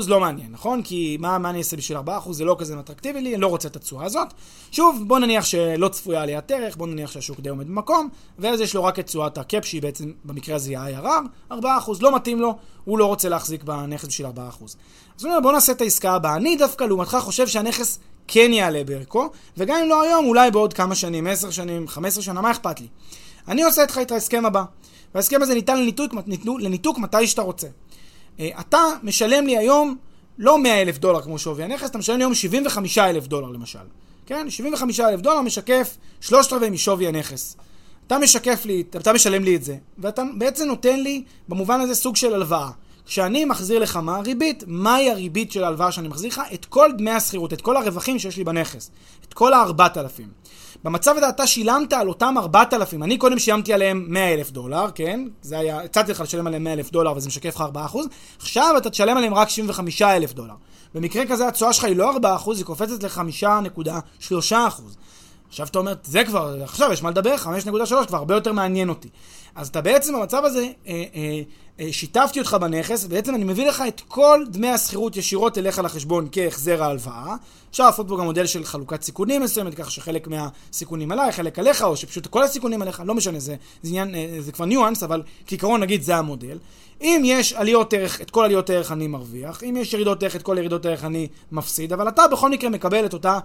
לא 0.07 0.21
מעניין, 0.21 0.53
נכון? 0.53 0.83
כי 0.83 1.17
מה, 1.21 1.39
מה 1.39 1.51
אני 1.51 1.59
אעשה 1.59 1.77
בשביל 1.77 1.99
4%? 1.99 2.33
זה 2.33 2.45
לא 2.45 2.57
כזה 2.59 2.81
אטרקטיבי 2.81 3.21
לי, 3.21 3.35
אני 3.35 3.43
לא 3.43 3.47
רוצה 3.47 3.69
את 3.69 3.77
התשואה 3.77 4.05
הזאת. 4.05 4.29
שוב, 4.71 5.03
בוא 5.07 5.19
נניח 5.19 5.45
שלא 5.45 5.89
צפויה 5.89 6.23
עליית 6.23 6.51
ערך, 6.51 6.77
בוא 6.77 6.87
נניח 6.87 7.11
שהשוק 7.11 7.41
די 7.41 7.49
עומד 7.49 7.69
במקום, 7.69 8.09
ואז 8.39 8.61
יש 8.61 8.75
לו 8.75 8.85
רק 8.85 8.99
את 8.99 9.07
תשואת 9.07 9.39
הקאפ, 9.39 9.65
שהיא 9.65 9.83
בעצם, 9.83 10.13
במקרה 10.25 10.57
הזה 10.57 10.71
היא 10.71 10.97
ה-IRR, 10.97 11.53
4%, 11.53 11.55
לא 12.01 12.17
מתאים 12.17 12.41
לו, 12.41 12.55
הוא 12.85 12.99
לא 12.99 13.07
רוצה 13.07 13.29
להחזיק 13.29 13.63
בנכס 13.63 14.09
בשביל 14.09 14.27
4%. 14.27 14.31
אז 14.31 15.25
הוא 15.25 15.31
אומר, 15.31 15.41
בוא 15.41 15.53
נעשה 15.53 15.73
את 15.73 15.81
העסקה 15.81 16.13
הבאה. 16.13 16.37
אני 16.37 16.57
דווקא, 16.57 16.85
לעומתך, 16.85 17.17
חושב 17.21 17.47
שהנכס 17.47 17.99
כן 18.29 18.53
יעלה 18.53 18.85
בערכו, 18.85 19.31
וגם 19.57 19.77
אם 19.83 19.89
לא 19.89 20.03
היום, 20.03 20.27
אולי 20.27 20.51
בעוד 20.51 20.73
כמה 20.73 20.95
שנים, 20.95 21.27
10 21.27 21.51
שנים, 21.51 21.89
15 21.89 22.23
שנה, 22.23 22.41
מה 22.41 22.51
אכפת 22.51 22.81
לי? 22.81 22.87
אני 23.49 23.63
עושה 23.63 23.83
איתך 23.83 23.99
את 24.03 24.13
ההסכם 24.13 24.47
הבא, 24.47 24.65
וההסכם 25.15 25.43
הזה 25.43 25.55
ניתן 25.55 25.81
לניתוק, 25.81 26.15
לניתוק 26.59 26.99
מתי 26.99 27.27
שאתה 27.27 27.43
רוצה. 27.43 27.67
אה, 28.41 28.49
אתה 28.61 28.79
משלם 29.03 29.47
לי 29.47 29.59
היום 29.59 29.97
לא 30.39 30.59
100 30.59 30.83
אלף 30.83 30.99
דולר 30.99 31.23
כמו 31.23 31.39
שווי 31.39 31.65
הנכס, 31.65 31.91
אתה 31.91 31.99
משלם 31.99 32.19
לי 32.19 32.25
היום 32.25 32.35
75 32.35 32.99
אלף 32.99 33.27
דולר 33.27 33.49
למשל. 33.49 33.79
כן? 34.27 34.51
75 34.51 35.01
אלף 35.01 35.21
דולר 35.21 35.41
משקף 35.41 35.97
שלושת 36.21 36.53
רבעי 36.53 36.71
משווי 36.71 37.07
הנכס. 37.07 37.57
אתה 38.07 38.19
משקף 38.19 38.65
לי, 38.65 38.83
אתה 38.91 39.13
משלם 39.13 39.45
לי 39.45 39.57
את 39.57 39.65
זה, 39.65 39.77
ואתה 39.99 40.23
בעצם 40.39 40.65
נותן 40.65 41.01
לי 41.01 41.25
במובן 41.49 41.81
הזה 41.81 41.95
סוג 41.95 42.17
של 42.17 42.35
הלוואה. 42.35 42.71
כשאני 43.07 43.45
מחזיר 43.45 43.79
לך 43.79 43.97
מה 43.97 44.17
הריבית, 44.17 44.65
מהי 44.67 45.11
הריבית 45.11 45.53
של 45.53 45.65
ההלוואה 45.65 45.93
שאני 45.93 46.09
מחזיר 46.09 46.31
לך? 46.31 46.41
את 46.55 46.65
כל 46.65 46.91
דמי 46.99 47.11
השכירות, 47.11 47.53
את 47.53 47.61
כל 47.61 47.77
הרווחים 47.77 48.19
שיש 48.19 48.37
לי 48.37 48.45
בנכס. 48.45 48.91
את 49.29 49.35
כל 49.35 49.53
ה-4,000. 49.53 50.42
במצב 50.85 51.15
הזה 51.17 51.29
אתה 51.29 51.47
שילמת 51.47 51.93
על 51.93 52.09
אותם 52.09 52.35
4,000, 52.39 53.03
אני 53.03 53.19
קודם 53.19 53.39
שילמתי 53.39 53.73
עליהם 53.73 54.07
100 54.09 54.35
אלף 54.35 54.51
דולר, 54.51 54.87
כן? 54.95 55.21
זה 55.43 55.59
היה, 55.59 55.81
הצעתי 55.81 56.13
לך 56.13 56.21
לשלם 56.21 56.47
עליהם 56.47 56.65
100 56.65 56.73
אלף 56.73 56.91
דולר 56.91 57.17
וזה 57.17 57.29
משקף 57.29 57.55
לך 57.57 57.65
4%, 57.95 57.99
עכשיו 58.39 58.75
אתה 58.77 58.91
תשלם 58.91 59.17
עליהם 59.17 59.35
רק 59.35 59.49
75 59.49 60.03
אלף 60.03 60.33
דולר. 60.33 60.55
במקרה 60.95 61.27
כזה 61.27 61.49
התשואה 61.49 61.73
שלך 61.73 61.85
היא 61.85 61.97
לא 61.97 62.13
4%, 62.47 62.51
היא 62.57 62.65
קופצת 62.65 63.03
ל-5.3%. 63.03 64.53
עכשיו 65.49 65.67
אתה 65.67 65.79
אומר, 65.79 65.95
זה 66.05 66.25
כבר, 66.25 66.63
עכשיו 66.63 66.93
יש 66.93 67.03
מה 67.03 67.11
לדבר, 67.11 67.35
5.3 67.37 68.07
כבר 68.07 68.19
הרבה 68.19 68.35
יותר 68.35 68.53
מעניין 68.53 68.89
אותי. 68.89 69.09
אז 69.55 69.69
אתה 69.69 69.81
בעצם 69.81 70.15
במצב 70.15 70.45
הזה, 70.45 70.69
אה, 70.87 71.05
אה, 71.15 71.41
אה, 71.81 71.93
שיתפתי 71.93 72.39
אותך 72.39 72.57
בנכס, 72.61 73.05
ובעצם 73.05 73.35
אני 73.35 73.45
מביא 73.45 73.67
לך 73.67 73.83
את 73.89 74.01
כל 74.09 74.45
דמי 74.49 74.69
השכירות 74.69 75.17
ישירות 75.17 75.59
אליך 75.59 75.79
לחשבון 75.79 76.29
כהחזר 76.33 76.83
ההלוואה. 76.83 77.35
אפשר 77.71 77.87
לעשות 77.87 78.09
פה 78.09 78.19
גם 78.19 78.25
מודל 78.25 78.47
של 78.47 78.65
חלוקת 78.65 79.03
סיכונים 79.03 79.43
מסוימת, 79.43 79.75
ככה 79.75 79.91
שחלק 79.91 80.29
מהסיכונים 80.29 81.13
עליי, 81.13 81.33
חלק 81.33 81.59
עליך, 81.59 81.83
או 81.83 81.97
שפשוט 81.97 82.27
כל 82.27 82.43
הסיכונים 82.43 82.83
עליך, 82.83 83.03
לא 83.07 83.15
משנה, 83.15 83.41
זה, 83.41 83.57
זה 83.83 83.89
עניין, 83.89 84.15
אה, 84.15 84.37
זה 84.39 84.53
כבר 84.53 84.65
ניואנס, 84.65 85.03
אבל 85.03 85.23
כעיקרון 85.47 85.81
נגיד 85.81 86.03
זה 86.03 86.17
המודל. 86.17 86.59
אם 87.03 87.23
יש 87.25 87.53
עליות 87.53 87.95
ערך, 87.95 88.21
את 88.21 88.31
כל 88.31 88.45
עליות 88.45 88.71
ערך 88.71 88.93
אני 88.93 89.07
מרוויח, 89.07 89.63
אם 89.65 89.77
יש 89.77 89.93
ירידות 89.93 90.23
ערך, 90.23 90.37
את 90.37 90.43
כל 90.43 90.57
ירידות 90.59 90.87
ערך 90.87 91.05
אני 91.05 91.29
מפסיד, 91.53 91.93
אבל 91.93 92.09
אתה 92.09 92.29
בכל 92.29 92.51
מקרה 92.51 92.71
מקבל 92.71 93.07
את 93.07 93.13
אותה 93.13 93.39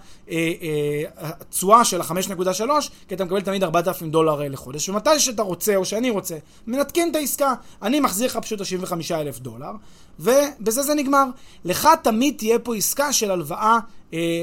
תשואה 1.50 1.76
אה, 1.76 1.80
אה, 1.80 1.86
של 1.86 2.02
ה-5.3, 2.02 2.62
כי 3.08 3.16
אתה 3.16 3.26
מקבל 3.26 3.42
תמיד 3.42 3.64
4,000 3.64 4.12
דולר 4.12 4.42
אה, 4.42 4.50
לחודש, 4.50 4.90
ומתי 4.90 5.20
שאתה 5.20 5.42
רוצה, 5.42 5.76
או 5.76 5.86
שאני 5.98 6.10
רוצה, 6.10 6.38
מנתקים 6.68 7.12
את 7.12 7.16
העסקה. 7.16 7.54
אני 7.82 8.00
מחזיר 8.00 8.28
לך 8.28 8.38
פשוט 8.38 8.66
75,000 8.66 9.40
דולר, 9.40 9.72
ובזה 10.20 10.84
זה 10.84 10.94
נגמר. 10.94 11.26
לך 11.66 11.90
תמיד 12.04 12.36
תהיה 12.38 12.60
פה 12.60 12.76
עסקה 12.76 13.14
של 13.14 13.32
הלוואה 13.32 13.60
אה, 13.62 13.80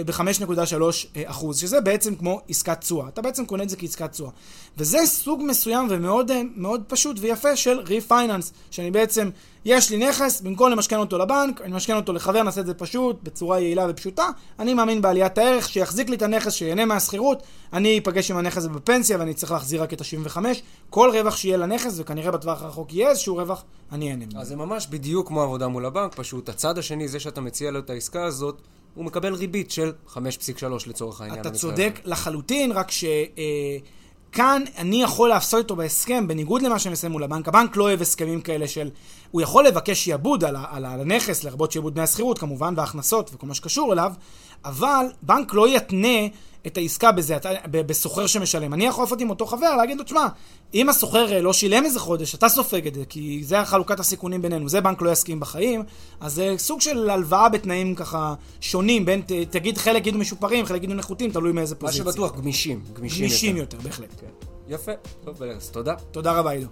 ב-5.3 0.06 0.52
אה, 1.16 1.22
אחוז, 1.24 1.58
שזה 1.58 1.80
בעצם 1.80 2.14
כמו 2.14 2.40
עסקת 2.48 2.80
תשואה. 2.80 3.08
אתה 3.08 3.22
בעצם 3.22 3.46
קונה 3.46 3.62
את 3.62 3.68
זה 3.68 3.76
כעסקת 3.76 4.10
תשואה. 4.12 4.30
וזה 4.78 4.98
סוג 5.04 5.42
מסוים 5.46 5.86
ומאוד 5.90 6.30
אה, 6.30 6.42
מאוד 6.56 6.82
פשוט 6.88 7.16
ויפה 7.20 7.56
של 7.56 7.80
refinance, 7.80 8.52
שאני 8.70 8.90
בעצם, 8.90 9.30
יש 9.64 9.90
לי 9.90 10.08
נכס, 10.08 10.40
במקום 10.40 10.70
למשכן 10.70 10.96
אותו 10.96 11.18
לבנק, 11.18 11.60
אני 11.60 11.72
משכן 11.72 11.96
אותו 11.96 12.12
לחבר, 12.12 12.42
נעשה 12.42 12.60
את 12.60 12.66
זה 12.66 12.74
פשוט, 12.74 13.22
בצורה 13.22 13.60
יעילה 13.60 13.86
ופשוטה. 13.88 14.28
אני 14.58 14.74
מאמין 14.74 15.02
בעליית 15.02 15.38
הערך, 15.38 15.68
שיחזיק 15.68 16.08
לי 16.08 16.16
את 16.16 16.22
הנכס, 16.22 16.52
שיהנה 16.52 16.84
מהשכירות, 16.84 17.42
אני 17.72 17.98
אפגש 17.98 18.30
עם 18.30 18.36
הנכס 18.36 18.66
בפנסיה 18.66 19.18
ואני 19.18 19.34
צריך 19.34 19.52
להחזיר 19.52 19.82
רק 19.82 19.92
את 19.92 20.00
ה-75. 20.00 20.38
כל 20.90 21.10
רווח 21.12 21.36
שיהיה 21.36 21.56
לנכס, 21.56 21.94
וכנראה 21.96 22.30
בטווח 22.30 22.62
הרחוק 22.62 22.92
יהיה 22.92 23.10
איזשהו 23.10 23.36
רווח, 23.36 23.64
אני 23.92 24.10
אהנה 24.10 24.26
ממנו. 24.26 24.40
אז 24.40 24.48
זה 24.48 24.56
ממש 24.56 24.86
בדיוק 24.86 25.28
כמו 25.28 25.42
עבודה 25.42 25.68
מול 25.68 25.86
הבנק, 25.86 26.14
פשוט 26.14 26.48
הצד 26.48 26.78
השני, 26.78 27.08
זה 27.08 27.20
שאתה 27.20 27.40
מציע 27.40 27.70
לו 27.70 27.78
את 27.78 27.90
העסקה 27.90 28.24
הזאת, 28.24 28.62
הוא 28.94 29.04
מקבל 29.04 29.34
ריבית 29.34 29.70
של 29.70 29.92
5.3 30.14 30.18
לצורך 30.86 31.20
העניין. 31.20 31.40
אתה 31.40 31.50
צודק 31.50 32.00
לחלוטין, 32.04 32.72
רק 32.72 32.90
שכאן 32.90 34.62
אה, 34.66 34.80
אני 34.80 35.02
יכול 35.02 35.28
לעשות 35.28 35.58
איתו 35.58 35.76
בהסכם, 35.76 36.28
בניגוד 36.28 36.62
למה 36.62 36.78
שאני 36.78 36.92
עושה 36.92 37.08
מול 37.08 37.22
הבנק. 37.22 37.48
הבנק 37.48 37.76
לא 37.76 37.84
אוהב 37.84 38.00
הסכמים 38.00 38.40
כאלה 38.40 38.68
של... 38.68 38.90
הוא 39.30 39.40
יכול 39.40 39.66
לבקש 39.66 40.04
שיעבוד 40.04 40.44
על, 40.44 40.56
על, 40.70 40.84
על 40.84 41.00
הנכס, 41.00 41.44
לרבות 41.44 41.72
שיעבוד 41.72 41.94
דמי 41.94 42.02
השכירות 42.02 42.38
כמובן, 42.38 42.74
וההכנסות 42.76 43.30
וכל 43.34 43.46
מה 43.46 43.54
שקשור 43.54 43.92
אליו, 43.92 44.12
אבל 44.64 45.06
בנק 45.22 45.54
לא 45.54 45.68
יתנה 45.68 46.18
את 46.66 46.76
העסקה 46.76 47.12
בזה, 47.12 47.36
בסוחר 47.70 48.26
שמשלם. 48.26 48.74
אני 48.74 48.86
יכול 48.86 49.04
לעשות 49.04 49.20
עם 49.20 49.30
אותו 49.30 49.46
חבר, 49.46 49.76
להגיד 49.76 49.98
לו, 49.98 50.04
תשמע, 50.04 50.26
אם 50.74 50.88
הסוחר 50.88 51.32
אה, 51.32 51.40
לא 51.40 51.52
שילם 51.52 51.84
איזה 51.84 52.00
חודש, 52.00 52.34
אתה 52.34 52.48
סופג 52.48 52.86
את 52.86 52.94
זה, 52.94 53.04
כי 53.08 53.40
זה 53.44 53.64
חלוקת 53.64 54.00
הסיכונים 54.00 54.42
בינינו, 54.42 54.68
זה 54.68 54.80
בנק 54.80 55.02
לא 55.02 55.10
יסכים 55.10 55.40
בחיים, 55.40 55.82
אז 56.20 56.34
זה 56.34 56.54
סוג 56.58 56.80
של 56.80 57.10
הלוואה 57.10 57.48
בתנאים 57.48 57.94
ככה 57.94 58.34
שונים, 58.60 59.04
בין, 59.04 59.22
ת, 59.22 59.32
תגיד 59.50 59.78
חלק 59.78 59.96
יגידו 59.96 60.18
משופרים, 60.18 60.66
חלק 60.66 60.76
יגידו 60.76 60.94
נחותים, 60.94 61.30
תלוי 61.30 61.52
מאיזה 61.52 61.74
פוזיציה. 61.74 62.04
מה 62.04 62.12
שבטוח, 62.12 62.36
גמישים. 62.36 62.82
גמישים, 62.92 63.20
גמישים 63.20 63.56
יותר. 63.56 63.76
יותר, 63.76 63.88
בהחלט. 63.88 64.20
כן. 64.20 64.46
יפה, 64.68 64.92
טוב, 65.24 65.42
אז 65.42 65.70
תודה. 65.70 65.94
תודה 66.10 66.32
רבה, 66.32 66.50
עידו. 66.50 66.68